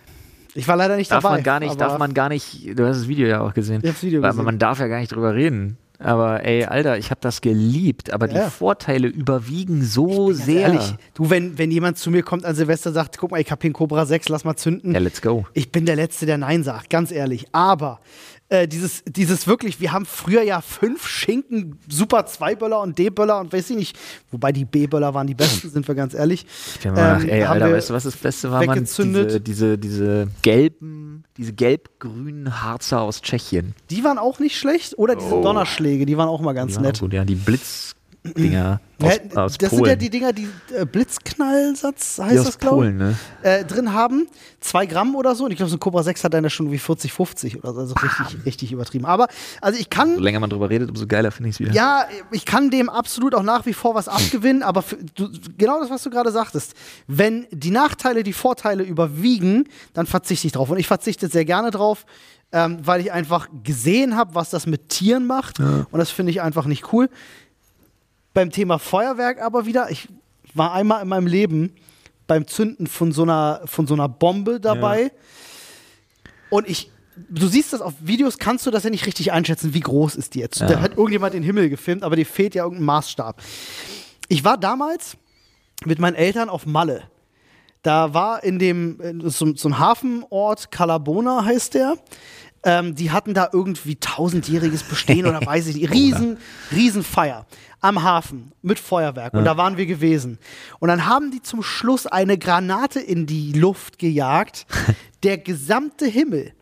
Ich 0.54 0.68
war 0.68 0.76
leider 0.76 0.96
nicht 0.96 1.10
darf 1.10 1.22
dabei. 1.24 1.34
man 1.36 1.42
gar 1.42 1.58
nicht, 1.58 1.70
aber 1.72 1.78
darf 1.80 1.98
man 1.98 2.14
gar 2.14 2.28
nicht, 2.28 2.78
du 2.78 2.86
hast 2.86 2.98
das 3.00 3.08
Video 3.08 3.26
ja 3.26 3.40
auch 3.40 3.52
gesehen. 3.52 3.80
Ich 3.82 3.90
hab's 3.90 4.02
Video 4.04 4.22
gesehen. 4.22 4.44
Man 4.44 4.60
darf 4.60 4.78
ja 4.78 4.86
gar 4.86 5.00
nicht 5.00 5.10
drüber 5.10 5.34
reden. 5.34 5.76
Aber 5.98 6.44
ey, 6.44 6.64
Alter, 6.64 6.98
ich 6.98 7.10
habe 7.10 7.20
das 7.22 7.40
geliebt, 7.40 8.12
aber 8.12 8.30
Ja. 8.30 8.44
die 8.44 8.50
Vorteile 8.50 9.08
überwiegen 9.08 9.82
so 9.82 10.32
sehr. 10.32 10.62
Ehrlich, 10.68 10.94
du, 11.14 11.30
wenn, 11.30 11.56
wenn 11.58 11.70
jemand 11.70 11.98
zu 11.98 12.10
mir 12.10 12.22
kommt 12.22 12.44
an 12.44 12.54
Silvester 12.54 12.92
sagt, 12.92 13.18
guck 13.18 13.30
mal, 13.30 13.40
ich 13.40 13.50
habe 13.50 13.60
hier 13.62 13.68
einen 13.68 13.74
Cobra 13.74 14.04
6, 14.06 14.28
lass 14.28 14.44
mal 14.44 14.56
zünden. 14.56 14.92
Ja, 14.92 15.00
let's 15.00 15.22
go. 15.22 15.46
Ich 15.54 15.72
bin 15.72 15.86
der 15.86 15.96
Letzte, 15.96 16.26
der 16.26 16.38
Nein 16.38 16.62
sagt, 16.62 16.90
ganz 16.90 17.10
ehrlich. 17.10 17.46
Aber 17.52 18.00
äh, 18.48 18.68
dieses, 18.68 19.02
dieses 19.06 19.46
wirklich, 19.46 19.80
wir 19.80 19.92
haben 19.92 20.06
früher 20.06 20.42
ja 20.42 20.60
fünf 20.60 21.06
Schinken, 21.08 21.78
Super 21.88 22.26
2-Böller 22.26 22.80
und 22.80 22.96
D-Böller 22.98 23.40
und 23.40 23.52
weiß 23.52 23.70
ich 23.70 23.76
nicht, 23.76 23.98
wobei 24.30 24.52
die 24.52 24.64
B-Böller 24.64 25.14
waren 25.14 25.26
die 25.26 25.34
besten, 25.34 25.68
sind 25.72 25.86
wir 25.88 25.94
ganz 25.94 26.14
ehrlich. 26.14 26.46
Ich 26.76 26.80
bin 26.82 26.94
mal 26.94 27.14
nach, 27.18 27.22
Ähm, 27.24 27.28
ey, 27.28 27.42
Alter, 27.44 27.72
weißt 27.72 27.90
du, 27.90 27.94
was 27.94 28.04
das 28.04 28.16
Beste 28.16 28.50
war, 28.50 28.60
weggezündet. 28.60 29.30
Diese, 29.30 29.40
diese, 29.40 29.78
diese 29.78 30.28
gelben, 30.42 31.24
diese 31.36 31.52
gelb-grünen 31.52 32.62
Harzer 32.62 33.00
aus 33.00 33.20
Tschechien. 33.22 33.74
Die 33.90 34.04
waren 34.04 34.18
auch 34.18 34.38
nicht 34.38 34.56
schlecht. 34.58 34.96
Oder 34.98 35.16
diese 35.16 35.34
Oh. 35.34 35.42
Donnerschläge, 35.42 36.06
die 36.06 36.16
waren 36.16 36.28
auch 36.28 36.40
mal 36.40 36.52
ganz 36.52 36.76
Die 36.76 36.82
nett. 36.82 37.00
Gut, 37.00 37.12
ja, 37.12 37.24
die 37.24 37.34
Blitzdinger 37.34 37.95
Ja, 38.36 38.80
aus, 39.02 39.12
aus 39.34 39.58
das 39.58 39.70
Polen. 39.70 39.84
sind 39.84 39.86
ja 39.88 39.96
die 39.96 40.10
Dinger, 40.10 40.32
die 40.32 40.48
äh, 40.74 40.84
Blitzknallsatz 40.84 42.18
heißt 42.18 42.32
Die 42.32 42.36
das, 42.36 42.58
glaube 42.58 42.88
ich. 42.88 42.94
Ne? 42.94 43.16
äh, 43.42 43.64
drin 43.64 43.92
haben. 43.92 44.28
Zwei 44.60 44.86
Gramm 44.86 45.14
oder 45.14 45.34
so. 45.34 45.44
Und 45.44 45.50
ich 45.50 45.56
glaube, 45.56 45.70
so 45.70 45.76
ein 45.76 45.80
Cobra 45.80 46.02
6 46.02 46.24
hat 46.24 46.34
dann 46.34 46.44
ja 46.44 46.50
schon 46.50 46.70
wie 46.70 46.78
40, 46.78 47.12
50 47.12 47.58
oder 47.58 47.72
so. 47.72 47.80
Also 47.80 47.94
richtig, 47.94 48.46
richtig 48.46 48.72
übertrieben. 48.72 49.04
Aber, 49.04 49.28
also 49.60 49.78
ich 49.78 49.90
kann. 49.90 50.14
So 50.16 50.20
länger 50.20 50.40
man 50.40 50.50
drüber 50.50 50.70
redet, 50.70 50.88
umso 50.88 51.06
geiler 51.06 51.30
finde 51.30 51.50
ich 51.50 51.56
es 51.56 51.60
wieder. 51.60 51.72
Ja, 51.72 52.06
ich 52.32 52.44
kann 52.44 52.70
dem 52.70 52.88
absolut 52.88 53.34
auch 53.34 53.42
nach 53.42 53.66
wie 53.66 53.74
vor 53.74 53.94
was 53.94 54.08
abgewinnen, 54.08 54.62
aber 54.62 54.82
für, 54.82 54.96
du, 55.14 55.28
genau 55.56 55.80
das, 55.80 55.90
was 55.90 56.02
du 56.02 56.10
gerade 56.10 56.30
sagtest. 56.32 56.74
Wenn 57.06 57.46
die 57.50 57.70
Nachteile 57.70 58.22
die 58.22 58.32
Vorteile 58.32 58.82
überwiegen, 58.82 59.64
dann 59.92 60.06
verzichte 60.06 60.46
ich 60.46 60.52
drauf. 60.52 60.70
Und 60.70 60.78
ich 60.78 60.86
verzichte 60.86 61.28
sehr 61.28 61.44
gerne 61.44 61.70
drauf, 61.70 62.06
ähm, 62.52 62.78
weil 62.82 63.00
ich 63.00 63.12
einfach 63.12 63.48
gesehen 63.62 64.16
habe, 64.16 64.34
was 64.34 64.50
das 64.50 64.66
mit 64.66 64.88
Tieren 64.88 65.26
macht. 65.26 65.58
Und 65.90 65.98
das 65.98 66.10
finde 66.10 66.30
ich 66.30 66.40
einfach 66.40 66.66
nicht 66.66 66.92
cool. 66.92 67.08
Beim 68.36 68.50
Thema 68.50 68.78
Feuerwerk 68.78 69.40
aber 69.40 69.64
wieder, 69.64 69.90
ich 69.90 70.08
war 70.52 70.74
einmal 70.74 71.00
in 71.00 71.08
meinem 71.08 71.26
Leben 71.26 71.74
beim 72.26 72.46
Zünden 72.46 72.86
von 72.86 73.10
so 73.10 73.22
einer, 73.22 73.62
von 73.64 73.86
so 73.86 73.94
einer 73.94 74.10
Bombe 74.10 74.60
dabei. 74.60 75.10
Und 76.50 76.68
ich, 76.68 76.90
du 77.30 77.46
siehst 77.46 77.72
das 77.72 77.80
auf 77.80 77.94
Videos, 77.98 78.36
kannst 78.36 78.66
du 78.66 78.70
das 78.70 78.84
ja 78.84 78.90
nicht 78.90 79.06
richtig 79.06 79.32
einschätzen, 79.32 79.72
wie 79.72 79.80
groß 79.80 80.16
ist 80.16 80.34
die 80.34 80.40
jetzt. 80.40 80.60
Da 80.60 80.82
hat 80.82 80.98
irgendjemand 80.98 81.32
den 81.32 81.42
Himmel 81.42 81.70
gefilmt, 81.70 82.02
aber 82.02 82.14
dir 82.14 82.26
fehlt 82.26 82.54
ja 82.54 82.64
irgendein 82.64 82.84
Maßstab. 82.84 83.40
Ich 84.28 84.44
war 84.44 84.58
damals 84.58 85.16
mit 85.86 85.98
meinen 85.98 86.14
Eltern 86.14 86.50
auf 86.50 86.66
Malle. 86.66 87.04
Da 87.80 88.12
war 88.12 88.44
in 88.44 88.58
dem, 88.58 89.00
in 89.00 89.30
so, 89.30 89.56
so 89.56 89.70
ein 89.70 89.78
Hafenort, 89.78 90.70
Calabona 90.70 91.42
heißt 91.42 91.72
der. 91.72 91.94
Ähm, 92.66 92.94
die 92.96 93.12
hatten 93.12 93.32
da 93.32 93.48
irgendwie 93.52 93.96
tausendjähriges 93.96 94.82
Bestehen 94.82 95.26
oder 95.26 95.40
weiß 95.46 95.68
ich 95.68 95.76
nicht. 95.76 95.90
Riesen, 95.90 96.36
riesen 96.72 97.02
Feier 97.02 97.46
am 97.80 98.02
Hafen 98.02 98.52
mit 98.60 98.78
Feuerwerk. 98.78 99.34
Und 99.34 99.44
da 99.44 99.56
waren 99.56 99.76
wir 99.76 99.86
gewesen. 99.86 100.38
Und 100.80 100.88
dann 100.88 101.06
haben 101.06 101.30
die 101.30 101.40
zum 101.40 101.62
Schluss 101.62 102.06
eine 102.06 102.36
Granate 102.36 103.00
in 103.00 103.26
die 103.26 103.52
Luft 103.52 103.98
gejagt. 103.98 104.66
Der 105.22 105.38
gesamte 105.38 106.06
Himmel 106.06 106.52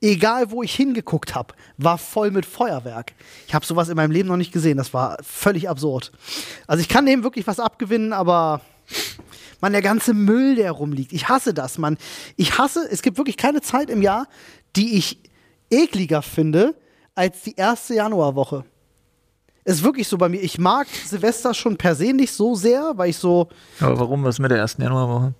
egal 0.00 0.50
wo 0.50 0.62
ich 0.62 0.74
hingeguckt 0.74 1.34
habe, 1.34 1.54
war 1.78 1.98
voll 1.98 2.30
mit 2.30 2.44
Feuerwerk. 2.44 3.14
Ich 3.46 3.54
habe 3.54 3.64
sowas 3.64 3.88
in 3.88 3.96
meinem 3.96 4.10
Leben 4.10 4.28
noch 4.28 4.36
nicht 4.36 4.52
gesehen. 4.52 4.76
Das 4.76 4.92
war 4.92 5.16
völlig 5.22 5.68
absurd. 5.68 6.12
Also 6.66 6.82
ich 6.82 6.88
kann 6.88 7.06
dem 7.06 7.22
wirklich 7.22 7.46
was 7.46 7.58
abgewinnen, 7.58 8.12
aber 8.12 8.60
man, 9.60 9.72
der 9.72 9.82
ganze 9.82 10.12
Müll, 10.12 10.56
der 10.56 10.72
rumliegt. 10.72 11.12
Ich 11.12 11.28
hasse 11.28 11.54
das, 11.54 11.78
Mann. 11.78 11.96
Ich 12.36 12.58
hasse, 12.58 12.86
es 12.90 13.00
gibt 13.00 13.16
wirklich 13.16 13.38
keine 13.38 13.62
Zeit 13.62 13.88
im 13.88 14.02
Jahr, 14.02 14.28
die 14.76 14.98
ich 14.98 15.20
ekliger 15.70 16.22
finde 16.22 16.74
als 17.14 17.42
die 17.42 17.54
erste 17.56 17.94
Januarwoche. 17.94 18.64
Ist 19.64 19.82
wirklich 19.82 20.06
so 20.08 20.18
bei 20.18 20.28
mir. 20.28 20.42
Ich 20.42 20.58
mag 20.58 20.86
Silvester 21.06 21.54
schon 21.54 21.76
per 21.76 21.94
se 21.94 22.12
nicht 22.12 22.32
so 22.32 22.54
sehr, 22.54 22.92
weil 22.96 23.10
ich 23.10 23.16
so, 23.16 23.48
Aber 23.80 23.98
warum? 23.98 24.22
Was 24.24 24.38
mit 24.38 24.50
der 24.50 24.58
ersten 24.58 24.82
Januarwoche? 24.82 25.34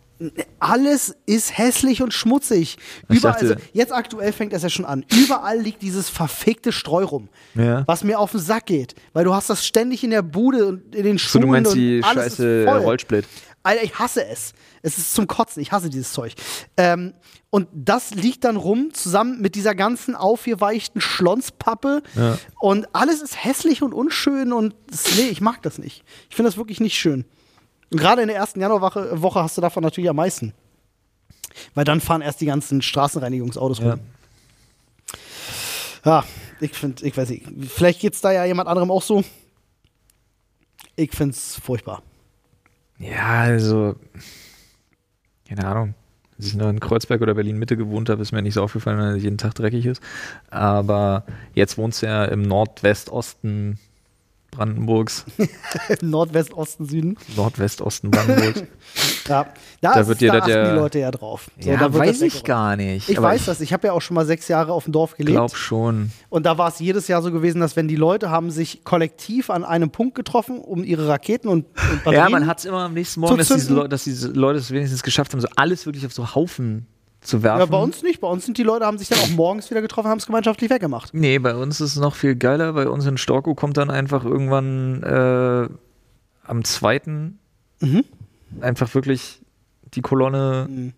alles 0.60 1.14
ist 1.26 1.58
hässlich 1.58 2.00
und 2.00 2.14
schmutzig. 2.14 2.78
Ich 3.10 3.18
Überall, 3.18 3.32
dachte- 3.34 3.54
also 3.54 3.66
jetzt 3.72 3.92
aktuell 3.92 4.32
fängt 4.32 4.52
das 4.52 4.62
ja 4.62 4.70
schon 4.70 4.84
an. 4.84 5.04
Überall 5.12 5.58
liegt 5.60 5.82
dieses 5.82 6.08
verfickte 6.08 6.72
Streu 6.72 7.04
rum, 7.04 7.28
Ja. 7.54 7.82
was 7.86 8.04
mir 8.04 8.18
auf 8.20 8.30
den 8.30 8.40
Sack 8.40 8.66
geht. 8.66 8.94
Weil 9.12 9.24
du 9.24 9.34
hast 9.34 9.50
das 9.50 9.66
ständig 9.66 10.04
in 10.04 10.10
der 10.10 10.22
Bude 10.22 10.66
und 10.66 10.94
in 10.94 11.02
den 11.04 11.18
So, 11.18 11.24
Schuhen. 11.28 11.42
du 11.42 11.48
meinst 11.48 11.72
und 11.72 11.78
die 11.78 12.00
alles 12.04 12.24
scheiße 12.36 12.46
ist 12.60 12.68
voll. 12.68 12.78
Rollsplit. 12.78 13.26
Alter, 13.64 13.82
ich 13.82 13.98
hasse 13.98 14.24
es. 14.26 14.52
Es 14.82 14.98
ist 14.98 15.14
zum 15.14 15.26
Kotzen. 15.26 15.60
Ich 15.62 15.72
hasse 15.72 15.90
dieses 15.90 16.12
Zeug. 16.12 16.34
Ähm, 16.76 17.12
und 17.54 17.68
das 17.72 18.12
liegt 18.12 18.42
dann 18.42 18.56
rum, 18.56 18.92
zusammen 18.94 19.40
mit 19.40 19.54
dieser 19.54 19.76
ganzen 19.76 20.16
aufgeweichten 20.16 21.00
Schlonspappe. 21.00 22.02
Ja. 22.16 22.36
Und 22.58 22.92
alles 22.92 23.22
ist 23.22 23.44
hässlich 23.44 23.80
und 23.80 23.94
unschön 23.94 24.52
und 24.52 24.74
nee, 25.14 25.28
ich 25.28 25.40
mag 25.40 25.62
das 25.62 25.78
nicht. 25.78 26.02
Ich 26.28 26.34
finde 26.34 26.50
das 26.50 26.56
wirklich 26.56 26.80
nicht 26.80 26.98
schön. 26.98 27.24
Und 27.92 28.00
gerade 28.00 28.22
in 28.22 28.26
der 28.26 28.36
ersten 28.38 28.60
Januarwoche 28.60 29.22
Woche 29.22 29.40
hast 29.40 29.56
du 29.56 29.60
davon 29.60 29.84
natürlich 29.84 30.10
am 30.10 30.16
meisten. 30.16 30.52
Weil 31.76 31.84
dann 31.84 32.00
fahren 32.00 32.22
erst 32.22 32.40
die 32.40 32.46
ganzen 32.46 32.82
Straßenreinigungsautos 32.82 33.80
rum. 33.80 34.00
Ja, 36.04 36.24
ich 36.58 36.72
finde, 36.72 37.06
ich 37.06 37.16
weiß 37.16 37.28
nicht. 37.28 37.46
Vielleicht 37.68 38.00
geht 38.00 38.14
es 38.14 38.20
da 38.20 38.32
ja 38.32 38.44
jemand 38.44 38.68
anderem 38.68 38.90
auch 38.90 39.02
so. 39.02 39.22
Ich 40.96 41.12
finde 41.12 41.36
es 41.36 41.54
furchtbar. 41.54 42.02
Ja, 42.98 43.42
also, 43.42 43.94
keine 45.46 45.64
Ahnung. 45.64 45.94
Als 46.36 46.48
ich 46.48 46.54
noch 46.54 46.68
in 46.68 46.80
Kreuzberg 46.80 47.20
oder 47.22 47.34
Berlin-Mitte 47.34 47.76
gewohnt 47.76 48.08
habe, 48.08 48.22
ist 48.22 48.32
mir 48.32 48.42
nicht 48.42 48.54
so 48.54 48.62
aufgefallen, 48.62 48.98
weil 48.98 49.16
es 49.16 49.22
jeden 49.22 49.38
Tag 49.38 49.54
dreckig 49.54 49.86
ist. 49.86 50.02
Aber 50.50 51.24
jetzt 51.54 51.78
wohnst 51.78 52.02
du 52.02 52.06
ja 52.06 52.24
im 52.24 52.42
Nordwestosten 52.42 53.78
Brandenburgs. 54.54 55.24
Nordwestosten, 56.00 56.86
Süden. 56.86 57.16
Nordwestosten 57.36 58.10
Brandenburgs. 58.10 58.62
Ja, 59.26 59.46
da, 59.80 59.94
Da 59.94 60.06
wird 60.06 60.20
dir 60.20 60.28
da 60.28 60.34
das 60.34 60.42
achten 60.42 60.52
ja- 60.52 60.70
die 60.70 60.76
Leute 60.78 60.98
ja 60.98 61.10
drauf. 61.10 61.50
So, 61.58 61.70
ja, 61.70 61.94
weiß 61.94 62.20
ich 62.20 62.44
gar 62.44 62.76
nicht. 62.76 63.08
Ich 63.08 63.20
weiß 63.20 63.46
das. 63.46 63.62
Ich 63.62 63.72
habe 63.72 63.86
ja 63.86 63.92
auch 63.94 64.02
schon 64.02 64.14
mal 64.14 64.26
sechs 64.26 64.48
Jahre 64.48 64.72
auf 64.72 64.84
dem 64.84 64.92
Dorf 64.92 65.16
gelebt. 65.16 65.34
glaub 65.36 65.56
schon. 65.56 66.10
Und 66.28 66.44
da 66.44 66.58
war 66.58 66.68
es 66.68 66.78
jedes 66.78 67.08
Jahr 67.08 67.22
so 67.22 67.32
gewesen, 67.32 67.58
dass 67.60 67.74
wenn 67.74 67.88
die 67.88 67.96
Leute 67.96 68.28
haben 68.30 68.50
sich 68.50 68.84
kollektiv 68.84 69.48
an 69.48 69.64
einem 69.64 69.88
Punkt 69.90 70.14
getroffen, 70.14 70.58
um 70.58 70.84
ihre 70.84 71.08
Raketen 71.08 71.48
und, 71.48 71.64
und 71.64 72.04
Batterien 72.04 72.22
Ja, 72.22 72.28
man 72.28 72.46
hat 72.46 72.58
es 72.58 72.66
immer 72.66 72.80
am 72.80 72.92
nächsten 72.92 73.20
Morgen, 73.20 73.38
dass 73.38 73.48
diese. 73.48 73.72
Leute, 73.72 73.88
dass 73.88 74.04
diese 74.04 74.28
Leute 74.28 74.58
es 74.58 74.70
wenigstens 74.70 75.02
geschafft 75.02 75.32
haben, 75.32 75.40
so 75.40 75.48
alles 75.56 75.86
wirklich 75.86 76.04
auf 76.04 76.12
so 76.12 76.34
Haufen 76.34 76.86
zu 77.24 77.42
werfen. 77.42 77.60
Ja, 77.60 77.66
bei 77.66 77.78
uns 77.78 78.02
nicht. 78.02 78.20
Bei 78.20 78.28
uns 78.28 78.44
sind 78.44 78.58
die 78.58 78.62
Leute, 78.62 78.86
haben 78.86 78.98
sich 78.98 79.08
dann 79.08 79.18
auch 79.18 79.30
morgens 79.30 79.70
wieder 79.70 79.80
getroffen, 79.82 80.08
haben 80.08 80.18
es 80.18 80.26
gemeinschaftlich 80.26 80.70
weggemacht. 80.70 81.12
Nee, 81.14 81.38
bei 81.38 81.54
uns 81.54 81.80
ist 81.80 81.92
es 81.92 81.96
noch 81.96 82.14
viel 82.14 82.36
geiler. 82.36 82.72
Bei 82.74 82.88
uns 82.88 83.04
in 83.06 83.16
Storkow 83.18 83.56
kommt 83.56 83.76
dann 83.76 83.90
einfach 83.90 84.24
irgendwann 84.24 85.02
äh, 85.02 85.68
am 86.46 86.64
zweiten 86.64 87.38
Mhm. 87.80 88.04
einfach 88.60 88.94
wirklich 88.94 89.40
die 89.94 90.00
Kolonne. 90.00 90.66
Mhm. 90.70 90.92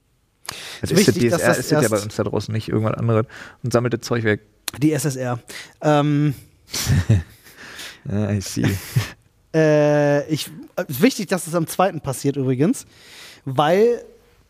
Das 0.81 0.93
Ist 0.93 0.99
wichtig, 1.09 1.31
DSR 1.31 1.49
das 1.49 1.59
ist 1.59 1.73
das 1.73 1.83
ja 1.83 1.89
bei 1.89 2.01
uns 2.01 2.15
da 2.15 2.23
draußen 2.23 2.53
nicht 2.53 2.69
irgendwann 2.69 2.95
anderes 2.95 3.27
und 3.65 3.73
sammelt 3.73 3.95
das 3.95 4.03
Zeug 4.03 4.23
weg. 4.25 4.43
Die 4.79 4.93
SSR. 4.93 5.41
Ähm, 5.83 6.35
Ja, 8.09 8.31
I 8.31 8.41
see. 8.41 8.65
äh, 9.55 10.29
ich, 10.29 10.49
äh, 10.77 10.85
ist 10.87 11.03
wichtig, 11.03 11.27
dass 11.27 11.47
es 11.47 11.55
am 11.55 11.67
zweiten 11.67 12.01
passiert 12.01 12.37
übrigens, 12.37 12.87
weil 13.45 14.05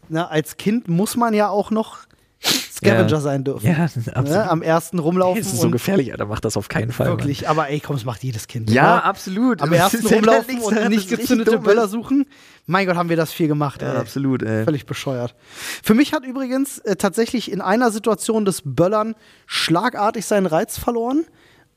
na, 0.09 0.29
als 0.29 0.57
Kind 0.57 0.89
muss 0.89 1.17
man 1.17 1.35
ja 1.35 1.49
auch 1.49 1.71
noch 1.71 1.99
Scavenger 2.43 3.09
Ja. 3.09 3.21
sein 3.21 3.45
dürfen. 3.45 3.67
ja, 3.67 3.77
absolut. 3.85 4.29
Ne? 4.29 4.51
Am 4.51 4.61
ersten 4.63 4.99
rumlaufen. 4.99 5.43
Das 5.43 5.53
ist 5.53 5.61
so 5.61 5.71
gefährlich, 5.71 6.13
Alter. 6.13 6.27
Mach 6.27 6.39
das 6.41 6.57
auf 6.59 6.69
keinen 6.69 6.93
Fall. 6.93 7.09
Mann. 7.09 7.19
Wirklich, 7.19 7.49
aber 7.49 7.71
ey, 7.71 7.81
komm, 7.81 7.97
das 7.97 8.05
macht 8.05 8.23
jedes 8.23 8.47
Kind. 8.47 8.71
Ja, 8.71 8.97
oder? 8.99 9.05
absolut. 9.05 9.63
Am 9.63 9.71
Das 9.71 9.79
ersten 9.95 10.07
rumlaufen 10.07 10.61
und 10.61 10.77
daran, 10.77 10.93
nicht 10.93 11.09
gezündete 11.09 11.59
Böller 11.59 11.89
suchen. 11.89 12.27
Mein 12.67 12.87
Gott, 12.87 12.97
haben 12.97 13.09
wir 13.09 13.17
das 13.17 13.33
viel 13.33 13.49
gemacht, 13.49 13.81
ey. 13.83 13.89
Ja, 13.95 14.01
absolut, 14.01 14.43
ey. 14.43 14.65
Völlig 14.65 14.85
bescheuert. 14.87 15.35
Für 15.83 15.95
mich 15.95 16.13
hat 16.13 16.25
übrigens 16.25 16.79
äh, 16.81 16.97
tatsächlich 16.97 17.51
in 17.51 17.61
einer 17.63 17.91
Situation 17.91 18.45
des 18.45 18.61
Böllern 18.65 19.15
schlagartig 19.47 20.27
seinen 20.27 20.47
Reiz 20.47 20.79
verloren. 20.79 21.25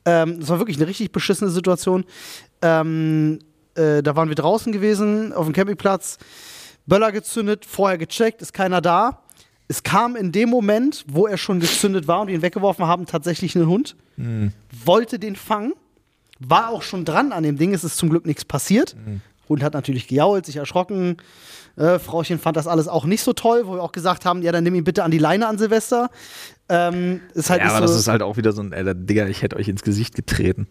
Ähm, 0.05 0.39
das 0.41 0.49
war 0.49 0.59
wirklich 0.59 0.77
eine 0.77 0.88
richtig 0.88 1.11
beschissene 1.13 1.49
Situation. 1.51 2.03
Ähm, 2.61 3.39
äh, 3.75 4.03
da 4.03 4.15
waren 4.15 4.27
wir 4.30 4.36
draußen 4.36 4.71
gewesen, 4.73 5.32
auf 5.34 5.45
dem 5.45 5.53
Campingplatz, 5.53 6.17
Böller 6.86 7.11
gezündet, 7.11 7.65
vorher 7.65 7.97
gecheckt, 7.97 8.41
ist 8.41 8.53
keiner 8.53 8.82
da. 8.82 9.23
Es 9.67 9.84
kam 9.84 10.15
in 10.15 10.32
dem 10.32 10.49
Moment, 10.49 11.05
wo 11.07 11.27
er 11.27 11.38
schon 11.38 11.59
gezündet 11.59 12.07
war 12.07 12.21
und 12.21 12.27
wir 12.27 12.36
ihn 12.36 12.41
weggeworfen 12.41 12.88
haben, 12.88 13.05
tatsächlich 13.05 13.55
ein 13.55 13.67
Hund. 13.67 13.95
Wollte 14.86 15.19
den 15.19 15.36
fangen, 15.36 15.73
war 16.39 16.69
auch 16.69 16.82
schon 16.82 17.05
dran 17.05 17.32
an 17.32 17.43
dem 17.43 17.57
Ding, 17.57 17.73
es 17.73 17.84
ist 17.84 17.97
zum 17.97 18.09
Glück 18.09 18.25
nichts 18.25 18.45
passiert. 18.45 18.95
Hund 19.47 19.63
hat 19.63 19.73
natürlich 19.73 20.07
gejault, 20.07 20.45
sich 20.45 20.57
erschrocken. 20.57 21.17
Äh, 21.75 21.97
Frauchen 21.99 22.39
fand 22.39 22.57
das 22.57 22.67
alles 22.67 22.88
auch 22.88 23.05
nicht 23.05 23.23
so 23.23 23.34
toll, 23.34 23.63
wo 23.65 23.75
wir 23.75 23.82
auch 23.82 23.91
gesagt 23.91 24.25
haben, 24.25 24.41
ja, 24.41 24.51
dann 24.51 24.63
nimm 24.63 24.75
ihn 24.75 24.84
bitte 24.84 25.03
an 25.03 25.11
die 25.11 25.17
Leine 25.17 25.47
an 25.47 25.57
Silvester. 25.57 26.09
Ähm, 26.67 27.21
ist 27.34 27.49
halt 27.49 27.61
Ja, 27.61 27.69
aber 27.69 27.88
so, 27.88 27.93
das 27.93 28.01
ist 28.01 28.07
halt 28.07 28.21
auch 28.21 28.38
wieder 28.38 28.51
so 28.51 28.61
ein, 28.61 28.73
Alter, 28.73 28.93
Digga, 28.93 29.27
ich 29.27 29.41
hätte 29.41 29.55
euch 29.55 29.67
ins 29.67 29.82
Gesicht 29.82 30.15
getreten. 30.15 30.67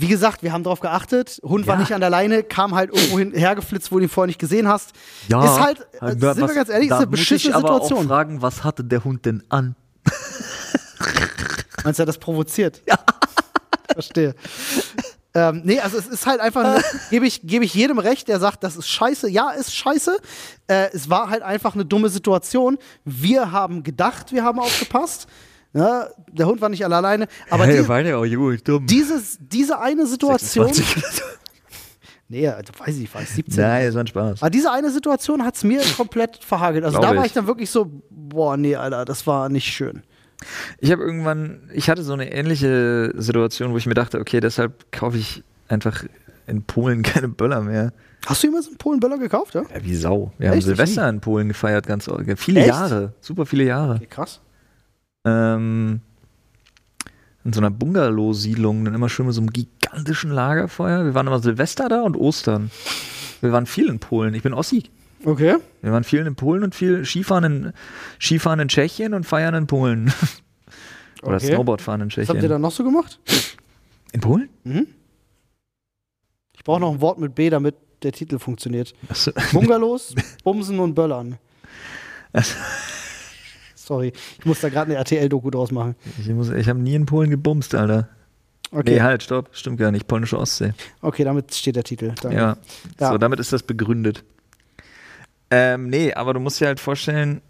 Wie 0.00 0.08
gesagt, 0.08 0.42
wir 0.42 0.52
haben 0.52 0.62
darauf 0.64 0.80
geachtet. 0.80 1.40
Hund 1.42 1.66
war 1.66 1.74
Ja. 1.74 1.80
nicht 1.80 1.94
an 1.94 2.00
der 2.00 2.10
Leine, 2.10 2.42
kam 2.42 2.74
halt 2.74 2.94
irgendwo 2.94 3.18
hin, 3.18 3.32
hergeflitzt, 3.34 3.90
wo 3.92 3.98
du 3.98 4.04
ihn 4.04 4.08
vorher 4.08 4.26
nicht 4.28 4.38
gesehen 4.38 4.68
hast. 4.68 4.92
ist 5.28 5.34
halt, 5.34 5.86
äh, 6.00 6.10
sind 6.10 6.20
wir 6.38 6.54
ganz 6.54 6.68
ehrlich, 6.68 6.88
ist 6.90 6.96
eine 6.96 7.06
beschissene 7.06 7.54
Situation. 7.56 8.06
fragen, 8.06 8.42
was 8.42 8.64
hatte 8.64 8.84
der 8.84 9.04
Hund 9.04 9.24
denn 9.26 9.42
an? 9.48 9.76
Meinst 11.84 11.98
du, 11.98 12.02
er 12.02 12.06
das 12.06 12.18
provoziert? 12.18 12.82
Ja. 12.88 12.98
Verstehe. 13.92 14.34
Ähm, 15.36 15.62
nee, 15.64 15.80
also 15.80 15.98
es 15.98 16.06
ist 16.06 16.26
halt 16.26 16.40
einfach, 16.40 16.80
gebe 17.10 17.26
ich, 17.26 17.42
gebe 17.42 17.64
ich 17.64 17.74
jedem 17.74 17.98
recht, 17.98 18.28
der 18.28 18.38
sagt, 18.38 18.62
das 18.62 18.76
ist 18.76 18.88
scheiße. 18.88 19.28
Ja, 19.28 19.50
ist 19.50 19.74
scheiße. 19.74 20.16
Äh, 20.68 20.90
es 20.92 21.10
war 21.10 21.28
halt 21.28 21.42
einfach 21.42 21.74
eine 21.74 21.84
dumme 21.84 22.08
Situation. 22.08 22.78
Wir 23.04 23.50
haben 23.50 23.82
gedacht, 23.82 24.32
wir 24.32 24.44
haben 24.44 24.60
aufgepasst. 24.60 25.26
Ja, 25.74 26.08
der 26.30 26.46
Hund 26.46 26.60
war 26.60 26.68
nicht 26.68 26.84
alleine. 26.84 27.26
Aber 27.50 27.66
die, 27.66 27.86
war 27.88 28.00
ja 28.00 28.16
auch 28.16 28.26
gut, 28.26 28.66
dumm. 28.66 28.86
dieses, 28.86 29.38
diese 29.40 29.80
eine 29.80 30.06
Situation. 30.06 30.72
26. 30.72 31.22
Nee, 32.26 32.48
also 32.48 32.72
weiß 32.78 32.96
ich, 32.98 33.14
war 33.14 33.20
ich 33.20 33.28
17. 33.28 33.62
Nein, 33.62 33.86
es 33.86 33.94
war 33.94 34.02
ein 34.02 34.06
Spaß. 34.06 34.42
Aber 34.42 34.50
diese 34.50 34.72
eine 34.72 34.90
Situation 34.90 35.44
hat 35.44 35.56
es 35.56 35.62
mir 35.62 35.82
komplett 35.94 36.42
verhagelt. 36.42 36.82
Also 36.82 36.98
Glaub 36.98 37.10
da 37.10 37.16
war 37.16 37.24
ich. 37.24 37.28
ich 37.28 37.34
dann 37.34 37.46
wirklich 37.46 37.68
so, 37.70 38.02
boah, 38.10 38.56
nee, 38.56 38.74
Alter, 38.74 39.04
das 39.04 39.26
war 39.26 39.50
nicht 39.50 39.66
schön. 39.66 40.02
Ich 40.78 40.90
habe 40.90 41.02
irgendwann, 41.02 41.70
ich 41.72 41.90
hatte 41.90 42.02
so 42.02 42.14
eine 42.14 42.32
ähnliche 42.32 43.12
Situation, 43.16 43.72
wo 43.72 43.76
ich 43.76 43.86
mir 43.86 43.94
dachte, 43.94 44.18
okay, 44.18 44.40
deshalb 44.40 44.90
kaufe 44.90 45.18
ich 45.18 45.44
einfach 45.68 46.04
in 46.46 46.62
Polen 46.62 47.02
keine 47.04 47.28
Böller 47.28 47.60
mehr. 47.60 47.92
Hast 48.26 48.42
du 48.42 48.46
jemals 48.46 48.68
einen 48.68 48.78
Polen-Böller 48.78 49.18
gekauft, 49.18 49.54
ja? 49.54 49.62
Ja, 49.62 49.84
wie 49.84 49.94
Sau. 49.94 50.32
Wir 50.38 50.48
haben 50.48 50.56
Echt? 50.56 50.66
Silvester 50.66 51.06
in 51.10 51.20
Polen 51.20 51.48
gefeiert, 51.48 51.86
ganz 51.86 52.08
viele 52.36 52.60
Echt? 52.60 52.68
Jahre, 52.68 53.12
super 53.20 53.44
viele 53.44 53.64
Jahre. 53.64 53.96
Okay, 53.96 54.06
krass. 54.06 54.40
Ähm, 55.24 56.00
in 57.44 57.52
so 57.52 57.60
einer 57.60 57.70
Bungalow-Siedlung, 57.70 58.84
dann 58.84 58.94
immer 58.94 59.08
schön 59.08 59.26
mit 59.26 59.34
so 59.34 59.40
einem 59.40 59.50
gigantischen 59.50 60.30
Lagerfeuer. 60.30 61.04
Wir 61.04 61.14
waren 61.14 61.26
immer 61.26 61.40
Silvester 61.40 61.88
da 61.88 62.02
und 62.02 62.16
Ostern. 62.16 62.70
Wir 63.40 63.52
waren 63.52 63.66
viel 63.66 63.88
in 63.88 63.98
Polen. 63.98 64.34
Ich 64.34 64.42
bin 64.42 64.54
Ossi. 64.54 64.84
Okay. 65.24 65.56
Wir 65.82 65.92
waren 65.92 66.04
viel 66.04 66.26
in 66.26 66.34
Polen 66.36 66.62
und 66.64 66.74
viel 66.74 67.04
Skifahren 67.04 67.44
in, 67.44 67.72
Skifahren 68.20 68.60
in 68.60 68.68
Tschechien 68.68 69.14
und 69.14 69.24
feiern 69.24 69.54
in 69.54 69.66
Polen. 69.66 70.12
Oder 71.22 71.36
Okay. 71.36 71.46
Snowboardfahren 71.54 72.02
in 72.02 72.08
Was 72.08 72.16
habt 72.16 72.28
ihr 72.28 72.34
Tschechien. 72.34 72.50
da 72.50 72.58
noch 72.58 72.72
so 72.72 72.84
gemacht? 72.84 73.18
In 74.12 74.20
Polen? 74.20 74.48
Ich 76.56 76.64
brauche 76.64 76.80
noch 76.80 76.92
ein 76.92 77.00
Wort 77.00 77.18
mit 77.18 77.34
B, 77.34 77.48
damit 77.50 77.76
der 78.02 78.12
Titel 78.12 78.38
funktioniert. 78.38 78.94
Achso. 79.08 79.32
Bungalows, 79.52 80.14
Bumsen 80.44 80.78
und 80.78 80.94
Böllern. 80.94 81.38
Sorry, 83.84 84.12
ich 84.38 84.46
muss 84.46 84.60
da 84.60 84.68
gerade 84.70 84.86
eine 84.90 84.94
RTL-Doku 84.96 85.50
draus 85.50 85.70
machen. 85.70 85.94
Ich, 86.18 86.28
muss- 86.30 86.50
ich 86.50 86.68
habe 86.68 86.78
nie 86.78 86.94
in 86.94 87.04
Polen 87.06 87.30
gebumst, 87.30 87.74
Alter. 87.74 88.08
Okay, 88.70 88.94
Nee, 88.94 89.00
halt, 89.02 89.22
stopp. 89.22 89.50
Stimmt 89.52 89.78
gar 89.78 89.90
nicht. 89.92 90.08
Polnische 90.08 90.38
Ostsee. 90.38 90.72
okay 91.02 91.22
damit 91.22 91.54
steht 91.54 91.76
der 91.76 91.84
Titel. 91.84 92.12
Danke. 92.20 92.36
Ja. 92.36 92.56
Ja. 92.98 93.10
So, 93.10 93.18
damit 93.18 93.38
ist 93.40 93.52
das 93.52 93.62
begründet. 93.62 94.24
Ähm, 95.50 95.88
nee, 95.88 96.12
aber 96.14 96.34
du 96.34 96.40
musst 96.40 96.60
dir 96.60 96.66
halt 96.66 96.80
vorstellen, 96.80 97.40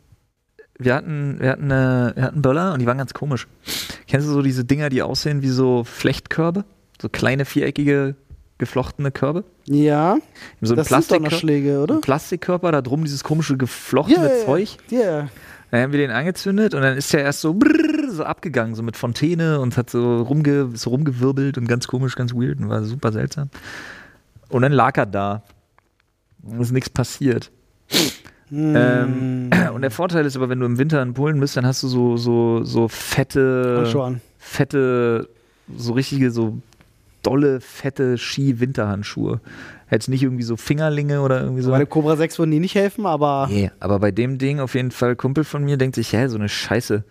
wir 0.79 0.95
hatten, 0.95 1.37
wir 1.41 1.51
hatten, 1.51 1.71
äh, 1.71 2.13
wir 2.17 2.23
hatten 2.25 2.43
Böller 2.43 2.73
und 2.75 2.81
die 2.81 2.87
waren 2.87 2.99
ganz 2.99 3.15
komisch. 3.15 3.47
Kennst 4.09 4.27
du 4.27 4.33
so 4.33 4.43
diese 4.43 4.65
Dinger, 4.65 4.89
die 4.91 5.03
aussehen 5.03 5.41
wie 5.43 5.49
so 5.49 5.85
Flechtkörbe? 5.85 6.65
So 7.01 7.09
kleine, 7.09 7.45
viereckige, 7.45 8.17
geflochtene 8.59 9.11
Körbe? 9.11 9.45
Ja, 9.67 10.19
So 10.61 10.75
das 10.75 10.89
sind 10.89 10.97
Plastik 10.97 11.17
Donnerschläge, 11.19 11.81
oder? 11.81 11.95
ein 11.95 12.01
Plastikkörper, 12.01 12.73
da 12.73 12.83
drum 12.83 13.05
dieses 13.05 13.23
komische 13.25 13.57
geflochtene 13.57 14.39
ja, 14.39 14.45
Zeug. 14.45 14.77
Ja, 14.91 15.29
Dann 15.75 15.83
haben 15.83 15.93
wir 15.93 15.99
den 15.99 16.13
angezündet 16.13 16.73
und 16.73 16.83
dann 16.83 16.97
ist 16.97 17.13
der 17.13 17.23
erst 17.23 17.41
so, 17.41 17.53
brrr, 17.53 18.09
so 18.09 18.23
abgegangen, 18.23 18.77
so 18.77 18.85
mit 18.85 18.97
Fontäne 18.97 19.59
und 19.59 19.77
hat 19.77 19.91
so, 19.91 20.23
rumge, 20.23 20.71
so 20.75 20.91
rumgewirbelt 20.91 21.59
und 21.59 21.67
ganz 21.67 21.89
komisch, 21.89 22.15
ganz 22.15 22.33
weird 22.33 22.61
und 22.61 22.69
war 22.69 22.85
super 22.85 23.11
seltsam. 23.11 23.51
Und 24.51 24.63
dann 24.63 24.71
lag 24.71 24.97
er 24.97 25.07
da. 25.07 25.43
Und 26.45 26.61
ist 26.61 26.71
nichts 26.71 26.91
passiert. 26.91 27.51
Ähm, 28.53 29.51
und 29.75 29.83
der 29.83 29.91
Vorteil 29.91 30.25
ist 30.27 30.37
aber, 30.37 30.49
wenn 30.49 30.61
du 30.61 30.67
im 30.67 30.79
Winter 30.79 31.03
in 31.03 31.13
Polen 31.13 31.41
bist, 31.41 31.57
dann 31.57 31.67
hast 31.67 31.83
du 31.83 31.89
so, 31.89 32.17
so, 32.17 32.63
so 32.63 32.87
fette, 32.87 33.85
fette, 34.39 35.29
so 35.77 35.93
richtige, 35.95 36.31
so 36.31 36.59
dolle, 37.25 37.61
fette 37.61 38.19
Ski-Winterhandschuhe. 38.19 39.41
Jetzt 39.91 40.09
nicht 40.09 40.23
irgendwie 40.23 40.43
so 40.45 40.57
Fingerlinge 40.57 41.21
oder 41.21 41.43
irgendwie 41.43 41.63
so. 41.63 41.71
Bei 41.71 41.79
dem 41.79 41.89
Cobra 41.89 42.17
6 42.17 42.39
würden 42.39 42.51
die 42.51 42.61
nicht 42.61 42.75
helfen, 42.75 43.07
aber 43.07 43.49
Nee, 43.51 43.71
aber 43.81 43.99
bei 43.99 44.11
dem 44.11 44.39
Ding 44.39 44.61
auf 44.61 44.75
jeden 44.75 44.91
Fall, 44.91 45.17
Kumpel 45.17 45.45
von 45.45 45.65
mir 45.65 45.77
denkt 45.77 45.97
sich, 45.97 46.13
hä, 46.13 46.27
so 46.29 46.37
eine 46.37 46.49
Scheiße. 46.49 47.05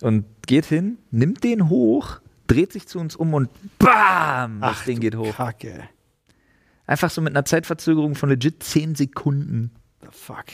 Und 0.00 0.24
geht 0.46 0.66
hin, 0.66 0.98
nimmt 1.10 1.42
den 1.44 1.68
hoch, 1.68 2.20
dreht 2.46 2.72
sich 2.72 2.86
zu 2.86 2.98
uns 2.98 3.16
um 3.16 3.34
und 3.34 3.48
BAM! 3.78 4.60
Das 4.60 4.78
Ach, 4.80 4.84
Ding 4.84 5.00
geht 5.00 5.16
hoch. 5.16 5.36
Kacke. 5.36 5.84
Einfach 6.86 7.10
so 7.10 7.20
mit 7.20 7.34
einer 7.34 7.44
Zeitverzögerung 7.44 8.14
von 8.14 8.30
legit 8.30 8.62
10 8.62 8.94
Sekunden. 8.94 9.72
The 10.00 10.08
fuck. 10.10 10.46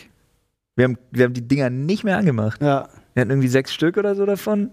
Wir 0.76 0.84
haben, 0.84 0.98
wir 1.12 1.24
haben 1.24 1.34
die 1.34 1.46
Dinger 1.46 1.70
nicht 1.70 2.04
mehr 2.04 2.18
angemacht. 2.18 2.60
Ja. 2.60 2.88
Wir 3.12 3.20
hatten 3.20 3.30
irgendwie 3.30 3.48
sechs 3.48 3.72
Stück 3.72 3.96
oder 3.96 4.16
so 4.16 4.26
davon. 4.26 4.70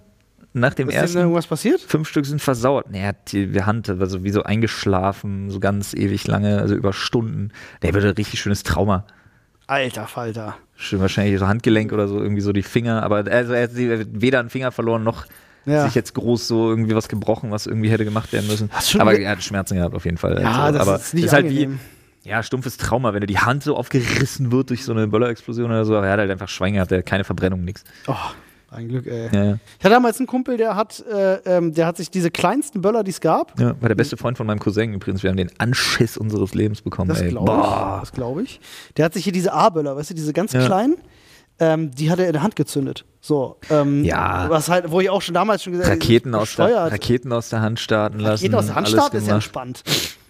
Nach 0.54 0.74
dem 0.74 0.90
Ist 0.90 0.96
denn 0.96 1.02
ersten, 1.02 1.18
irgendwas 1.20 1.48
passiert? 1.48 1.80
fünf 1.82 2.10
Stück 2.10 2.26
sind 2.26 2.42
versaut. 2.42 2.90
Nee, 2.90 3.06
hat 3.06 3.32
die, 3.32 3.54
wir 3.54 3.66
Hand, 3.66 3.88
war 4.00 4.08
so 4.08 4.24
wie 4.24 4.32
so 4.32 4.44
eingeschlafen, 4.44 5.50
so 5.50 5.60
ganz 5.60 5.94
ewig 5.94 6.28
lange, 6.28 6.60
also 6.60 6.76
über 6.76 6.92
Stunden. 6.94 7.52
Der 7.82 7.94
würde 7.94 8.10
ein 8.10 8.16
richtig 8.16 8.40
schönes 8.42 8.64
Trauma. 8.64 9.06
Alter 9.68 10.08
Falter. 10.08 10.58
Schön, 10.76 11.00
wahrscheinlich 11.00 11.40
so 11.40 11.48
Handgelenk 11.48 11.94
oder 11.94 12.08
so, 12.10 12.20
irgendwie 12.20 12.42
so 12.42 12.52
die 12.52 12.64
Finger, 12.64 13.04
aber 13.04 13.24
also 13.32 13.54
er 13.54 13.64
hat 13.64 13.72
weder 13.76 14.40
einen 14.42 14.50
Finger 14.50 14.72
verloren 14.72 15.04
noch 15.04 15.26
Ja. 15.66 15.86
sich 15.86 15.96
jetzt 15.96 16.14
groß 16.16 16.48
so 16.48 16.70
irgendwie 16.70 16.96
was 16.96 17.08
gebrochen, 17.08 17.52
was 17.52 17.68
irgendwie 17.68 17.90
hätte 17.90 18.04
gemacht 18.04 18.34
werden 18.34 18.48
müssen. 18.48 18.70
Aber 19.00 19.18
er 19.18 19.32
hat 19.32 19.44
Schmerzen 19.44 19.76
gehabt 19.78 19.96
auf 19.96 20.04
jeden 20.04 20.18
Fall. 20.18 20.42
Ja, 20.42 20.64
also, 20.64 20.80
das 20.80 20.88
aber 20.88 20.98
ist 20.98 21.14
nicht 21.14 21.26
ist 21.26 21.34
halt 21.34 21.46
angenehm. 21.46 21.80
wie 22.24 22.30
ja 22.30 22.44
stumpfes 22.44 22.76
Trauma, 22.78 23.14
wenn 23.14 23.22
du 23.22 23.28
die 23.28 23.40
Hand 23.40 23.64
so 23.64 23.78
aufgerissen 23.78 24.52
wird 24.52 24.70
durch 24.72 24.84
so 24.84 24.92
eine 24.92 25.08
Böllerexplosion 25.08 25.68
oder 25.72 25.86
so. 25.86 25.96
Aber 25.96 26.08
er 26.08 26.14
hat 26.14 26.20
halt 26.20 26.32
einfach 26.32 26.50
Schwein 26.50 26.74
gehabt, 26.74 26.92
der 26.92 26.98
hat 27.00 27.06
keine 27.06 27.24
Verbrennung, 27.24 27.64
nix. 27.64 27.84
Oh, 28.08 28.16
ein 28.72 28.88
Glück, 28.88 29.06
ey. 29.06 29.30
Ja, 29.34 29.44
ja. 29.44 29.58
Ich 29.80 29.86
hatte 29.86 29.94
damals 29.94 30.18
einen 30.20 30.28
Kumpel, 30.28 30.58
der 30.58 30.76
hat, 30.76 31.04
äh, 31.06 31.36
ähm, 31.46 31.74
der 31.74 31.86
hat 31.86 31.98
sich 31.98 32.10
diese 32.10 32.32
kleinsten 32.32 32.82
Böller, 32.82 33.04
die 33.04 33.12
es 33.12 33.20
gab, 33.20 33.60
ja, 33.60 33.76
war 33.82 33.90
der 33.90 33.96
beste 33.96 34.16
Freund 34.18 34.38
von 34.38 34.48
meinem 34.48 34.60
Cousin 34.60 34.94
übrigens. 34.94 35.24
Wir 35.24 35.30
haben 35.30 35.38
den 35.38 35.52
Anschiss 35.60 36.18
unseres 36.18 36.54
Lebens 36.54 36.82
bekommen. 36.82 37.10
das 37.10 37.22
ey. 37.22 37.30
glaube 37.30 37.52
ich, 37.52 37.58
Boah. 37.58 37.98
das 38.00 38.12
glaube 38.12 38.44
ich. 38.44 38.62
Der 38.98 39.06
hat 39.06 39.14
sich 39.14 39.24
hier 39.26 39.34
diese 39.34 39.54
A-Böller, 39.54 39.96
weißt 39.96 40.12
du, 40.12 40.14
diese 40.14 40.32
ganz 40.34 40.54
kleinen, 40.54 40.96
ähm, 41.60 41.92
die 41.92 42.10
hat 42.10 42.20
er 42.20 42.28
in 42.28 42.34
der 42.34 42.44
Hand 42.44 42.56
gezündet. 42.56 43.06
So, 43.20 43.58
ähm, 43.70 44.04
Ja. 44.04 44.46
Was 44.50 44.70
halt, 44.70 44.90
wo 44.90 45.00
ich 45.00 45.10
auch 45.10 45.22
schon 45.22 45.36
damals 45.36 45.64
schon 45.64 45.74
gesagt 45.74 45.92
habe, 45.92 46.02
Raketen 46.02 46.34
aus, 46.34 46.56
der. 46.56 46.92
Raketen 46.92 47.32
aus 47.34 47.50
der 47.50 47.62
Hand 47.62 47.80
starten 47.80 48.20
lassen. 48.20 48.46
Raketen 48.46 48.56
aus 48.56 48.66
der 48.68 48.76
Hand 48.76 48.88
starten 48.88 49.18
ist 49.18 49.28
ja 49.28 49.38
gemacht. 49.38 49.84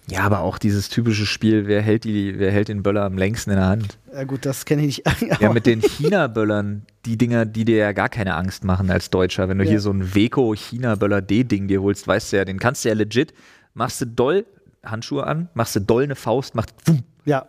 Ja, 0.08 0.24
aber 0.24 0.40
auch 0.40 0.58
dieses 0.58 0.88
typische 0.88 1.26
Spiel, 1.26 1.66
wer 1.68 1.80
hält, 1.80 2.04
die, 2.04 2.38
wer 2.38 2.50
hält 2.50 2.68
den 2.68 2.82
Böller 2.82 3.04
am 3.04 3.16
längsten 3.16 3.50
in 3.50 3.56
der 3.56 3.66
Hand? 3.68 3.98
Ja 4.12 4.24
gut, 4.24 4.44
das 4.44 4.64
kenne 4.64 4.82
ich 4.84 5.02
nicht. 5.04 5.40
Ja, 5.40 5.52
mit 5.52 5.64
den 5.64 5.80
China-Böllern, 5.80 6.82
die 7.06 7.16
Dinger, 7.16 7.46
die 7.46 7.64
dir 7.64 7.76
ja 7.76 7.92
gar 7.92 8.08
keine 8.08 8.34
Angst 8.34 8.64
machen 8.64 8.90
als 8.90 9.10
Deutscher. 9.10 9.48
Wenn 9.48 9.58
du 9.58 9.64
Ja. 9.64 9.70
hier 9.70 9.80
so 9.80 9.90
ein 9.92 10.14
Weco 10.14 10.54
China-Böller 10.54 11.22
D-Ding 11.22 11.68
dir 11.68 11.82
holst, 11.82 12.06
weißt 12.08 12.32
du 12.32 12.36
ja, 12.38 12.44
den 12.44 12.58
kannst 12.58 12.84
du 12.84 12.88
ja 12.88 12.94
legit, 12.94 13.32
machst 13.74 14.00
du 14.00 14.06
doll 14.06 14.44
Handschuhe 14.84 15.24
an, 15.26 15.48
machst 15.54 15.76
du 15.76 15.80
doll 15.80 16.02
eine 16.02 16.16
Faust, 16.16 16.56
macht 16.56 16.70
wumm, 16.86 17.04
ja. 17.24 17.46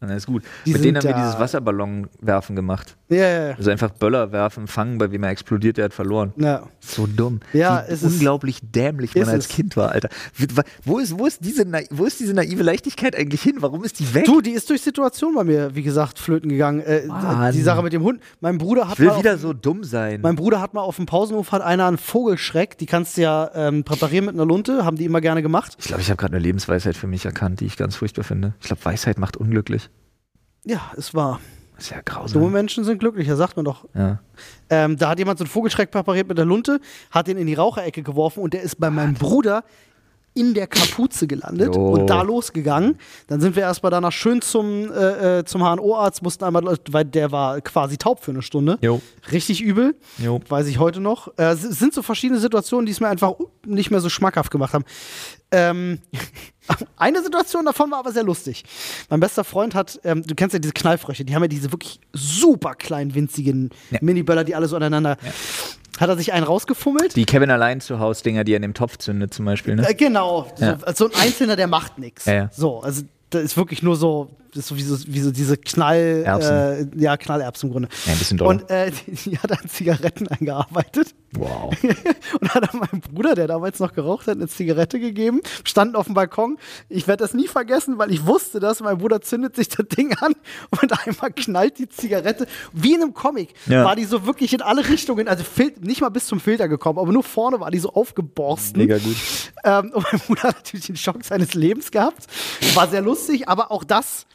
Dann 0.00 0.16
ist 0.16 0.26
gut. 0.26 0.42
Die 0.64 0.72
Mit 0.72 0.82
denen 0.84 0.96
haben 0.96 1.04
wir 1.06 1.14
dieses 1.14 1.38
Wasserballon-Werfen 1.38 2.56
gemacht. 2.56 2.96
Ja, 3.10 3.16
ja, 3.18 3.48
ja. 3.50 3.54
Also 3.56 3.70
einfach 3.70 3.90
Böller 3.90 4.32
werfen, 4.32 4.66
fangen, 4.66 4.98
bei 4.98 5.10
wem 5.12 5.22
er 5.24 5.30
explodiert, 5.30 5.76
der 5.76 5.86
hat 5.86 5.94
verloren. 5.94 6.32
ja. 6.36 6.62
So 6.82 7.06
dumm. 7.06 7.40
Ja, 7.52 7.84
Wie 7.86 7.92
es 7.92 8.02
ist- 8.02 8.14
unglaublich 8.14 8.58
dämlich 8.62 9.14
man 9.14 9.28
als 9.28 9.44
es. 9.46 9.48
Kind 9.50 9.76
war, 9.76 9.92
Alter. 9.92 10.08
Wo 10.84 10.98
ist, 10.98 11.18
wo, 11.18 11.26
ist 11.26 11.44
diese, 11.44 11.66
wo 11.90 12.04
ist 12.06 12.18
diese 12.18 12.32
naive 12.34 12.62
Leichtigkeit 12.62 13.14
eigentlich 13.14 13.42
hin? 13.42 13.56
Warum 13.60 13.84
ist 13.84 13.98
die 14.00 14.14
weg? 14.14 14.24
Du, 14.24 14.40
die 14.40 14.52
ist 14.52 14.68
durch 14.70 14.80
Situation 14.82 15.34
bei 15.34 15.44
mir, 15.44 15.74
wie 15.74 15.82
gesagt, 15.82 16.18
flöten 16.18 16.48
gegangen. 16.48 16.80
Äh, 16.80 17.02
die 17.52 17.60
Sache 17.62 17.82
mit 17.82 17.92
dem 17.92 18.02
Hund. 18.02 18.20
Mein 18.40 18.56
Bruder 18.58 18.86
hat 18.88 18.94
ich 18.94 19.00
will 19.00 19.08
mal 19.08 19.12
auf- 19.14 19.18
wieder 19.20 19.36
so 19.38 19.52
dumm 19.52 19.84
sein. 19.84 20.20
Mein 20.22 20.36
Bruder 20.36 20.60
hat 20.60 20.72
mal 20.72 20.80
auf 20.80 20.96
dem 20.96 21.06
Pausenhof 21.06 21.52
hat 21.52 21.60
einer 21.62 21.86
einen 21.86 21.98
Vogelschreck, 21.98 22.78
die 22.78 22.86
kannst 22.86 23.16
du 23.18 23.22
ja 23.22 23.50
ähm, 23.54 23.84
präparieren 23.84 24.24
mit 24.24 24.34
einer 24.34 24.46
Lunte, 24.46 24.84
haben 24.84 24.96
die 24.96 25.04
immer 25.04 25.20
gerne 25.20 25.42
gemacht. 25.42 25.76
Ich 25.78 25.86
glaube, 25.88 26.00
ich 26.00 26.08
habe 26.08 26.16
gerade 26.16 26.34
eine 26.34 26.42
Lebensweisheit 26.42 26.96
für 26.96 27.06
mich 27.06 27.26
erkannt, 27.26 27.60
die 27.60 27.66
ich 27.66 27.76
ganz 27.76 27.96
furchtbar 27.96 28.24
finde. 28.24 28.54
Ich 28.60 28.66
glaube, 28.68 28.84
Weisheit 28.84 29.18
macht 29.18 29.36
unglücklich. 29.36 29.89
Ja, 30.64 30.92
es 30.96 31.14
war. 31.14 31.40
Das 31.76 31.84
ist 31.84 31.90
ja 31.90 32.02
Dumme 32.02 32.04
grausam. 32.04 32.52
Menschen 32.52 32.84
sind 32.84 32.98
glücklicher, 32.98 33.36
sagt 33.36 33.56
man 33.56 33.64
doch. 33.64 33.86
Ja. 33.94 34.20
Ähm, 34.68 34.98
da 34.98 35.08
hat 35.08 35.18
jemand 35.18 35.38
so 35.38 35.44
einen 35.44 35.50
Vogelschreck 35.50 35.90
präpariert 35.90 36.28
mit 36.28 36.36
der 36.36 36.44
Lunte, 36.44 36.80
hat 37.10 37.26
den 37.26 37.38
in 37.38 37.46
die 37.46 37.54
Raucherecke 37.54 38.02
geworfen 38.02 38.42
und 38.42 38.52
der 38.52 38.62
ist 38.62 38.78
bei 38.78 38.90
meinem 38.90 39.14
Bruder 39.14 39.64
in 40.40 40.54
der 40.54 40.66
Kapuze 40.66 41.26
gelandet 41.26 41.76
Jo. 41.76 41.90
und 41.90 42.06
da 42.06 42.22
losgegangen. 42.22 42.96
Dann 43.26 43.42
sind 43.42 43.56
wir 43.56 43.62
erstmal 43.62 43.90
danach 43.90 44.12
schön 44.12 44.40
zum, 44.40 44.90
äh, 44.90 45.40
äh, 45.40 45.44
zum 45.44 45.60
HNO-Arzt, 45.60 46.22
mussten 46.22 46.44
einmal, 46.44 46.78
weil 46.88 47.04
der 47.04 47.30
war 47.30 47.60
quasi 47.60 47.98
taub 47.98 48.24
für 48.24 48.30
eine 48.30 48.40
Stunde. 48.40 48.78
Jo. 48.80 49.02
Richtig 49.30 49.60
übel. 49.60 49.94
Jo. 50.16 50.40
Weiß 50.48 50.66
ich 50.66 50.78
heute 50.78 51.00
noch. 51.00 51.28
Äh, 51.36 51.52
es 51.52 51.60
sind 51.60 51.92
so 51.92 52.00
verschiedene 52.00 52.40
Situationen, 52.40 52.86
die 52.86 52.92
es 52.92 53.00
mir 53.00 53.08
einfach 53.08 53.34
nicht 53.66 53.90
mehr 53.90 54.00
so 54.00 54.08
schmackhaft 54.08 54.50
gemacht 54.50 54.72
haben. 54.72 54.86
Ähm, 55.50 55.98
eine 56.96 57.22
Situation 57.22 57.66
davon 57.66 57.90
war 57.90 57.98
aber 57.98 58.12
sehr 58.12 58.22
lustig. 58.22 58.64
Mein 59.10 59.20
bester 59.20 59.44
Freund 59.44 59.74
hat, 59.74 60.00
ähm, 60.04 60.22
du 60.22 60.34
kennst 60.34 60.54
ja 60.54 60.58
diese 60.58 60.72
Knallfrösche, 60.72 61.26
die 61.26 61.34
haben 61.34 61.42
ja 61.42 61.48
diese 61.48 61.70
wirklich 61.70 62.00
super 62.14 62.74
kleinen, 62.74 63.14
winzigen 63.14 63.68
Mini-Böller, 64.00 64.44
die 64.44 64.54
alle 64.54 64.68
so 64.68 64.76
aneinander. 64.76 65.18
Hat 66.00 66.08
er 66.08 66.16
sich 66.16 66.32
einen 66.32 66.44
rausgefummelt? 66.44 67.14
Die 67.14 67.26
Kevin 67.26 67.50
allein 67.50 67.80
zu 67.82 67.98
Haus 67.98 68.22
Dinger, 68.22 68.42
die 68.42 68.52
er 68.54 68.56
in 68.56 68.62
dem 68.62 68.72
Topf 68.74 68.96
zündet 68.96 69.34
zum 69.34 69.44
Beispiel, 69.44 69.76
ne? 69.76 69.86
Äh, 69.86 69.94
genau, 69.94 70.50
so, 70.56 70.64
Ja. 70.64 70.78
so 70.94 71.10
ein 71.10 71.14
Einzelner, 71.14 71.56
der 71.56 71.66
macht 71.66 71.98
nichts. 71.98 72.24
Ja, 72.24 72.32
ja. 72.32 72.50
So, 72.52 72.80
also 72.80 73.02
das 73.28 73.42
ist 73.42 73.56
wirklich 73.58 73.82
nur 73.82 73.96
so, 73.96 74.30
ist 74.56 74.68
so 74.68 74.76
wie 74.76 74.82
so, 74.82 74.96
wie 75.06 75.20
so 75.20 75.30
diese 75.30 75.56
Knall, 75.56 76.22
Erbsen. 76.24 76.54
Äh, 76.54 76.86
ja, 77.02 77.16
Knallerbsen 77.16 77.68
im 77.68 77.72
Grunde. 77.72 77.88
Ja, 78.06 78.12
ein 78.12 78.18
bisschen 78.18 78.38
doller. 78.38 78.50
Und 78.50 78.70
äh, 78.70 78.90
die, 78.90 79.30
die 79.30 79.38
hat 79.38 79.52
an 79.52 79.68
Zigaretten 79.68 80.28
eingearbeitet. 80.28 81.14
Wow. 81.32 81.72
Und 82.40 82.54
hat 82.54 82.68
dann 82.72 82.80
meinem 82.80 83.00
Bruder, 83.00 83.34
der 83.34 83.46
damals 83.46 83.78
noch 83.78 83.92
geraucht 83.92 84.26
hat, 84.26 84.36
eine 84.36 84.48
Zigarette 84.48 84.98
gegeben, 84.98 85.40
standen 85.64 85.94
auf 85.96 86.06
dem 86.06 86.14
Balkon. 86.14 86.58
Ich 86.88 87.06
werde 87.06 87.22
das 87.22 87.34
nie 87.34 87.46
vergessen, 87.46 87.98
weil 87.98 88.10
ich 88.10 88.26
wusste 88.26 88.58
das. 88.58 88.80
Mein 88.80 88.98
Bruder 88.98 89.20
zündet 89.20 89.54
sich 89.54 89.68
das 89.68 89.86
Ding 89.86 90.14
an 90.18 90.32
und 90.82 91.06
einmal 91.06 91.30
knallt 91.32 91.78
die 91.78 91.88
Zigarette. 91.88 92.46
Wie 92.72 92.94
in 92.94 93.02
einem 93.02 93.14
Comic 93.14 93.54
Ja. 93.66 93.84
war 93.84 93.94
die 93.94 94.04
so 94.04 94.26
wirklich 94.26 94.52
in 94.52 94.62
alle 94.62 94.88
Richtungen, 94.88 95.28
also 95.28 95.44
nicht 95.80 96.00
mal 96.00 96.08
bis 96.08 96.26
zum 96.26 96.40
Filter 96.40 96.68
gekommen, 96.68 96.98
aber 96.98 97.12
nur 97.12 97.22
vorne 97.22 97.60
war 97.60 97.70
die 97.70 97.78
so 97.78 97.92
aufgeborsten. 97.92 98.80
Mega 98.80 98.98
gut. 98.98 99.16
Ähm, 99.64 99.92
und 99.94 100.04
mein 100.10 100.20
Bruder 100.20 100.42
hat 100.44 100.56
natürlich 100.56 100.86
den 100.86 100.96
Schock 100.96 101.24
seines 101.24 101.54
Lebens 101.54 101.90
gehabt. 101.90 102.26
War 102.74 102.88
sehr 102.88 103.02
lustig, 103.02 103.48
aber 103.48 103.70
auch 103.70 103.84
das 103.84 104.26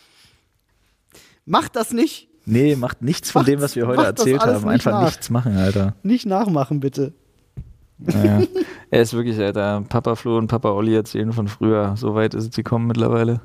macht 1.45 1.75
das 1.75 1.91
nicht. 1.93 2.27
Nee, 2.45 2.75
macht 2.75 3.01
nichts 3.01 3.31
von 3.31 3.41
Macht's- 3.41 3.51
dem, 3.51 3.61
was 3.61 3.75
wir 3.75 3.87
heute 3.87 4.03
erzählt 4.03 4.41
haben. 4.41 4.53
nicht 4.63 4.65
Einfach 4.67 4.91
nach. 4.91 5.05
nichts 5.05 5.29
machen, 5.29 5.57
Alter. 5.57 5.95
Nicht 6.03 6.25
nachmachen, 6.27 6.79
bitte. 6.79 7.13
Ja. 7.99 8.41
er 8.91 9.01
ist 9.01 9.13
wirklich, 9.13 9.39
Alter. 9.39 9.83
Papa 9.89 10.15
Flo 10.15 10.37
und 10.37 10.47
Papa 10.47 10.69
Olli 10.71 10.93
erzählen 10.95 11.31
von 11.33 11.47
früher. 11.47 11.95
So 11.97 12.13
weit 12.13 12.33
ist 12.33 12.43
es 12.49 12.55
gekommen 12.55 12.87
mittlerweile. 12.87 13.41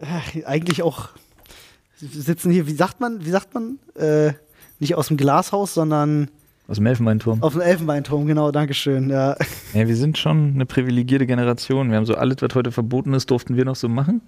Ach, 0.00 0.22
eigentlich 0.44 0.82
auch 0.82 1.08
wir 2.00 2.08
sitzen 2.22 2.50
hier, 2.50 2.66
wie 2.66 2.74
sagt 2.74 3.00
man, 3.00 3.24
wie 3.24 3.30
sagt 3.30 3.54
man? 3.54 3.78
Äh, 3.94 4.32
nicht 4.80 4.94
aus 4.96 5.08
dem 5.08 5.16
Glashaus, 5.16 5.72
sondern 5.74 6.28
Aus 6.68 6.76
dem 6.76 6.86
Elfenbeinturm. 6.86 7.42
auf 7.42 7.52
dem 7.52 7.62
Elfenbeinturm, 7.62 8.26
genau, 8.26 8.50
Dankeschön. 8.50 9.08
Ja. 9.08 9.36
Ja, 9.72 9.88
wir 9.88 9.96
sind 9.96 10.18
schon 10.18 10.52
eine 10.54 10.66
privilegierte 10.66 11.26
Generation. 11.26 11.88
Wir 11.90 11.96
haben 11.96 12.04
so 12.04 12.14
alles, 12.16 12.36
was 12.40 12.54
heute 12.54 12.72
verboten 12.72 13.14
ist, 13.14 13.30
durften 13.30 13.56
wir 13.56 13.64
noch 13.64 13.76
so 13.76 13.88
machen. 13.88 14.20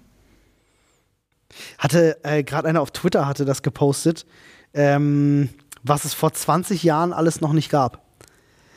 Hatte 1.77 2.23
äh, 2.23 2.43
gerade 2.43 2.67
einer 2.67 2.81
auf 2.81 2.91
Twitter 2.91 3.27
hatte 3.27 3.45
das 3.45 3.61
gepostet, 3.61 4.25
ähm, 4.73 5.49
was 5.83 6.05
es 6.05 6.13
vor 6.13 6.33
20 6.33 6.83
Jahren 6.83 7.13
alles 7.13 7.41
noch 7.41 7.53
nicht 7.53 7.69
gab. 7.69 8.03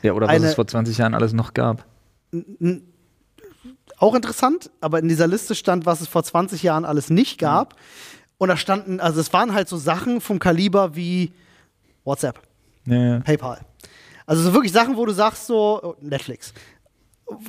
Ja, 0.01 0.13
oder 0.13 0.27
was 0.27 0.35
Eine- 0.35 0.47
es 0.47 0.55
vor 0.55 0.67
20 0.67 0.97
Jahren 0.97 1.13
alles 1.13 1.33
noch 1.33 1.53
gab. 1.53 1.85
Auch 3.97 4.15
interessant, 4.15 4.71
aber 4.81 4.99
in 4.99 5.07
dieser 5.07 5.27
Liste 5.27 5.53
stand, 5.53 5.85
was 5.85 6.01
es 6.01 6.07
vor 6.07 6.23
20 6.23 6.63
Jahren 6.63 6.85
alles 6.85 7.09
nicht 7.09 7.37
gab. 7.37 7.75
Und 8.37 8.47
da 8.49 8.57
standen, 8.57 8.99
also 8.99 9.19
es 9.19 9.31
waren 9.33 9.53
halt 9.53 9.67
so 9.67 9.77
Sachen 9.77 10.21
vom 10.21 10.39
Kaliber 10.39 10.95
wie 10.95 11.31
WhatsApp, 12.03 12.39
Ja, 12.85 13.19
PayPal. 13.19 13.59
Also 14.25 14.41
so 14.41 14.53
wirklich 14.53 14.71
Sachen, 14.71 14.97
wo 14.97 15.05
du 15.05 15.11
sagst, 15.11 15.45
so 15.45 15.79
oh, 15.83 15.95
Netflix. 16.01 16.53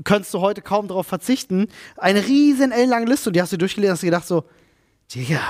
Könntest 0.05 0.35
du 0.35 0.41
heute 0.41 0.61
kaum 0.61 0.89
darauf 0.89 1.07
verzichten. 1.07 1.69
Eine 1.97 2.27
riesen 2.27 2.71
ellenlange 2.73 3.07
Liste 3.07 3.31
und 3.31 3.37
die 3.37 3.41
hast 3.41 3.53
du 3.53 3.57
durchgelesen 3.57 3.91
und 3.91 3.95
hast 3.95 4.03
dir 4.03 4.07
gedacht 4.09 4.27
so, 4.27 4.45
Digga, 5.15 5.41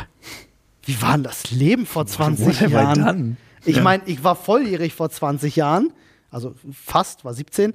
wie 0.84 1.00
war 1.02 1.12
denn 1.12 1.22
das 1.24 1.50
Leben 1.50 1.86
vor 1.86 2.06
20 2.06 2.46
What 2.62 2.70
Jahren? 2.70 3.04
done? 3.04 3.36
Ich 3.64 3.76
Ja. 3.76 3.82
meine, 3.82 4.02
ich 4.06 4.24
war 4.24 4.34
volljährig 4.34 4.94
vor 4.94 5.08
20 5.10 5.54
Jahren, 5.56 5.92
also 6.30 6.54
fast, 6.72 7.24
war 7.24 7.32
17, 7.34 7.74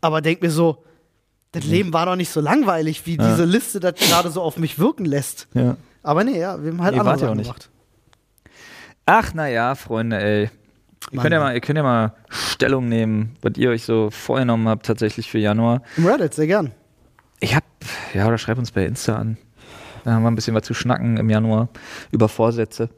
aber 0.00 0.20
denk 0.20 0.42
mir 0.42 0.50
so, 0.50 0.84
das 1.52 1.64
Leben 1.64 1.92
war 1.92 2.06
doch 2.06 2.14
nicht 2.16 2.30
so 2.30 2.40
langweilig, 2.40 3.06
wie 3.06 3.16
diese 3.16 3.44
Liste 3.44 3.80
das 3.80 3.94
gerade 3.96 4.30
so 4.30 4.42
auf 4.42 4.58
mich 4.58 4.78
wirken 4.78 5.04
lässt. 5.04 5.48
ja. 5.54 5.76
Aber 6.04 6.22
nee, 6.24 6.38
ja, 6.38 6.62
wir 6.62 6.70
haben 6.70 6.80
halt 6.82 6.94
Nee, 6.94 7.00
andere 7.00 7.18
Sachen 7.18 7.36
nicht. 7.36 7.46
gemacht. 7.46 7.70
Ach, 9.04 9.34
naja, 9.34 9.74
Freunde, 9.74 10.18
ey. 10.22 10.42
Ihr 10.44 10.50
Mann, 11.16 11.22
könnt, 11.22 11.32
ja 11.32 11.40
mal, 11.40 11.54
ihr 11.54 11.60
könnt 11.60 11.76
ja 11.76 11.82
mal 11.82 12.12
Stellung 12.28 12.88
nehmen, 12.88 13.36
was 13.42 13.52
ihr 13.56 13.70
euch 13.70 13.84
so 13.84 14.10
vorgenommen 14.10 14.68
habt, 14.68 14.86
tatsächlich 14.86 15.30
für 15.30 15.38
Januar. 15.38 15.82
Im 15.96 16.06
Reddit, 16.06 16.34
sehr 16.34 16.46
gern. 16.46 16.72
Ich 17.40 17.54
hab, 17.54 17.64
ja, 18.14 18.26
oder 18.26 18.38
schreib 18.38 18.58
uns 18.58 18.70
bei 18.70 18.84
Insta 18.84 19.16
an. 19.16 19.36
Da 20.04 20.12
haben 20.12 20.22
wir 20.22 20.30
ein 20.30 20.34
bisschen 20.34 20.54
was 20.54 20.64
zu 20.64 20.74
schnacken 20.74 21.16
im 21.16 21.30
Januar 21.30 21.68
über 22.10 22.28
Vorsätze. 22.28 22.90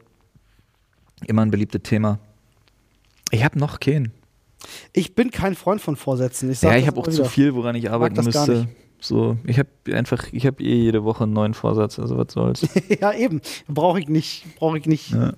Immer 1.27 1.43
ein 1.43 1.51
beliebtes 1.51 1.83
Thema. 1.83 2.19
Ich 3.31 3.43
hab 3.43 3.55
noch 3.55 3.79
keinen. 3.79 4.11
Ich 4.93 5.15
bin 5.15 5.31
kein 5.31 5.55
Freund 5.55 5.81
von 5.81 5.95
Vorsätzen. 5.95 6.51
Ich 6.51 6.61
Ja, 6.61 6.75
ich 6.75 6.87
habe 6.87 6.99
auch 6.99 7.05
immer 7.05 7.15
zu 7.15 7.21
wieder. 7.21 7.29
viel, 7.29 7.55
woran 7.55 7.75
ich 7.75 7.89
arbeiten 7.89 8.15
gar 8.15 8.23
müsste. 8.23 8.67
So, 9.03 9.37
ich 9.45 9.57
habe 9.57 9.69
einfach, 9.91 10.27
ich 10.31 10.45
habe 10.45 10.61
eh 10.63 10.75
jede 10.75 11.03
Woche 11.03 11.23
einen 11.23 11.33
neuen 11.33 11.55
Vorsatz, 11.55 11.97
also 11.97 12.17
was 12.17 12.33
soll's. 12.33 12.67
ja, 13.01 13.11
eben. 13.13 13.41
Brauche 13.67 13.99
ich 13.99 14.07
nicht. 14.07 14.45
Brauche 14.57 14.77
ich 14.77 14.85
nicht. 14.85 15.09
Ja. 15.09 15.33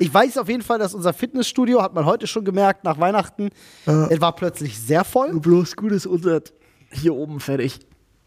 Ich 0.00 0.12
weiß 0.12 0.36
auf 0.38 0.48
jeden 0.48 0.62
Fall, 0.62 0.80
dass 0.80 0.94
unser 0.94 1.12
Fitnessstudio, 1.12 1.80
hat 1.80 1.94
man 1.94 2.06
heute 2.06 2.26
schon 2.26 2.44
gemerkt, 2.44 2.82
nach 2.82 2.98
Weihnachten, 2.98 3.50
es 3.86 4.20
war 4.20 4.34
plötzlich 4.34 4.80
sehr 4.80 5.04
voll. 5.04 5.38
Bloß 5.38 5.76
gutes 5.76 6.06
Unsert 6.06 6.52
hier 6.90 7.14
oben 7.14 7.38
fertig. 7.38 7.78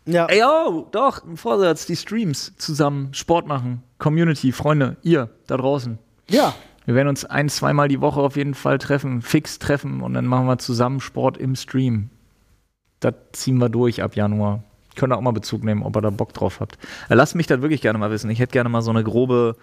Ja. 0.07 0.25
Ey, 0.27 0.41
oh, 0.43 0.87
doch, 0.91 1.23
ein 1.23 1.37
Vorsatz, 1.37 1.85
die 1.85 1.95
Streams 1.95 2.53
zusammen, 2.57 3.13
Sport 3.13 3.45
machen, 3.45 3.83
Community, 3.99 4.51
Freunde, 4.51 4.97
ihr 5.03 5.29
da 5.47 5.57
draußen. 5.57 5.99
ja. 6.29 6.53
Wir 6.85 6.95
werden 6.95 7.09
uns 7.09 7.25
ein, 7.25 7.49
zweimal 7.49 7.89
die 7.89 7.99
Woche 7.99 8.21
auf 8.21 8.37
jeden 8.37 8.53
Fall 8.53 8.77
treffen, 8.77 9.21
fix 9.21 9.59
treffen 9.59 9.99
und 9.99 10.13
dann 10.13 10.25
machen 10.25 10.45
wir 10.47 10.57
zusammen 10.57 11.01
Sport 11.01 11.35
im 11.37 11.57
Stream. 11.57 12.09
Das 13.01 13.13
ziehen 13.33 13.57
wir 13.57 13.67
durch 13.67 14.01
ab 14.01 14.15
Januar. 14.15 14.63
Könnt 14.95 15.11
ihr 15.11 15.17
auch 15.17 15.21
mal 15.21 15.31
Bezug 15.33 15.65
nehmen, 15.65 15.83
ob 15.83 15.97
ihr 15.97 16.01
da 16.01 16.11
Bock 16.11 16.31
drauf 16.33 16.61
habt. 16.61 16.77
Äh, 17.09 17.15
Lasst 17.15 17.35
mich 17.35 17.45
das 17.45 17.61
wirklich 17.61 17.81
gerne 17.81 17.99
mal 17.99 18.09
wissen. 18.09 18.29
Ich 18.29 18.39
hätte 18.39 18.53
gerne 18.53 18.69
mal 18.69 18.81
so 18.81 18.91
eine 18.91 19.03
grobe, 19.03 19.57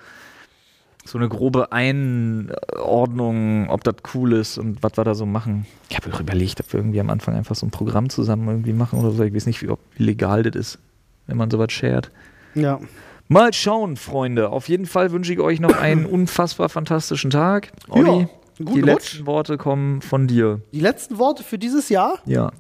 so 1.04 1.18
eine 1.18 1.28
grobe 1.28 1.70
Einordnung, 1.72 3.68
ob 3.68 3.84
das 3.84 3.96
cool 4.14 4.32
ist 4.32 4.56
und 4.58 4.82
was 4.82 4.96
wir 4.96 5.04
da 5.04 5.14
so 5.14 5.26
machen. 5.26 5.66
Ich 5.90 5.96
habe 5.96 6.12
auch 6.12 6.20
überlegt, 6.20 6.60
ob 6.60 6.72
wir 6.72 6.80
irgendwie 6.80 7.00
am 7.00 7.10
Anfang 7.10 7.34
einfach 7.34 7.54
so 7.54 7.66
ein 7.66 7.70
Programm 7.70 8.08
zusammen 8.08 8.48
irgendwie 8.48 8.72
machen 8.72 8.98
oder 9.00 9.10
so. 9.10 9.22
Ich 9.22 9.34
weiß 9.34 9.46
nicht, 9.46 9.60
wie, 9.62 9.68
ob, 9.68 9.78
wie 9.96 10.04
legal 10.04 10.42
das 10.42 10.54
ist, 10.56 10.78
wenn 11.26 11.36
man 11.36 11.50
sowas 11.50 11.72
shared. 11.72 12.10
Ja. 12.54 12.80
Mal 13.28 13.52
schauen, 13.52 13.96
Freunde. 13.96 14.50
Auf 14.50 14.68
jeden 14.68 14.86
Fall 14.86 15.10
wünsche 15.12 15.32
ich 15.32 15.40
euch 15.40 15.60
noch 15.60 15.76
einen 15.76 16.06
unfassbar 16.10 16.68
fantastischen 16.68 17.30
Tag. 17.30 17.72
Olli, 17.88 18.20
Ja, 18.22 18.28
die 18.58 18.64
guten 18.64 18.80
letzten 18.84 19.18
Rutsch. 19.18 19.26
Worte 19.26 19.58
kommen 19.58 20.00
von 20.00 20.26
dir. 20.26 20.60
Die 20.72 20.80
letzten 20.80 21.18
Worte 21.18 21.42
für 21.42 21.58
dieses 21.58 21.88
Jahr? 21.90 22.18
Ja. 22.24 22.50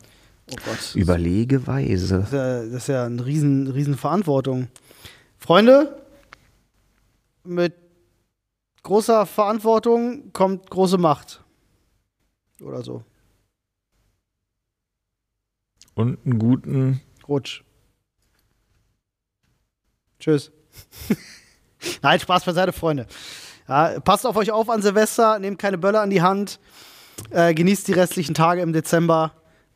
Oh 0.50 0.56
Gott. 0.66 0.94
Überlege 0.94 1.66
weise. 1.66 2.18
Das 2.18 2.26
ist 2.26 2.32
ja, 2.34 2.62
das 2.64 2.74
ist 2.74 2.88
ja 2.88 3.06
eine 3.06 3.24
riesen, 3.24 3.68
riesen 3.68 3.96
Verantwortung. 3.96 4.68
Freunde, 5.38 5.96
mit 7.44 7.74
großer 8.84 9.26
Verantwortung 9.26 10.32
kommt 10.32 10.70
große 10.70 10.98
Macht. 10.98 11.42
Oder 12.60 12.82
so. 12.82 13.02
Und 15.94 16.24
einen 16.24 16.38
guten. 16.38 17.00
Rutsch. 17.26 17.64
Tschüss. 20.20 20.52
Nein, 22.02 22.20
Spaß 22.20 22.44
beiseite, 22.44 22.72
Freunde. 22.72 23.06
Ja, 23.68 23.98
passt 24.00 24.26
auf 24.26 24.36
euch 24.36 24.50
auf 24.50 24.68
an 24.68 24.82
Silvester, 24.82 25.38
nehmt 25.38 25.58
keine 25.58 25.78
Böller 25.78 26.02
an 26.02 26.10
die 26.10 26.22
Hand, 26.22 26.60
äh, 27.30 27.54
genießt 27.54 27.88
die 27.88 27.92
restlichen 27.92 28.34
Tage 28.34 28.60
im 28.60 28.72
Dezember 28.72 29.32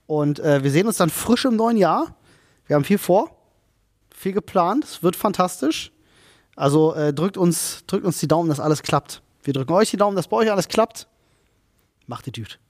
und 0.06 0.40
äh, 0.40 0.62
wir 0.62 0.70
sehen 0.70 0.86
uns 0.86 0.98
dann 0.98 1.10
frisch 1.10 1.46
im 1.46 1.56
neuen 1.56 1.78
Jahr. 1.78 2.14
Wir 2.66 2.76
haben 2.76 2.84
viel 2.84 2.98
vor, 2.98 3.34
viel 4.14 4.32
geplant, 4.32 4.84
es 4.84 5.02
wird 5.02 5.16
fantastisch. 5.16 5.92
Also 6.58 6.92
äh, 6.94 7.14
drückt, 7.14 7.36
uns, 7.36 7.84
drückt 7.86 8.04
uns 8.04 8.18
die 8.18 8.26
Daumen, 8.26 8.48
dass 8.48 8.58
alles 8.58 8.82
klappt. 8.82 9.22
Wir 9.44 9.54
drücken 9.54 9.72
euch 9.74 9.90
die 9.90 9.96
Daumen, 9.96 10.16
dass 10.16 10.26
bei 10.26 10.38
euch 10.38 10.50
alles 10.50 10.66
klappt. 10.66 11.06
Macht 12.08 12.26
die 12.26 12.32
Dude. 12.32 12.56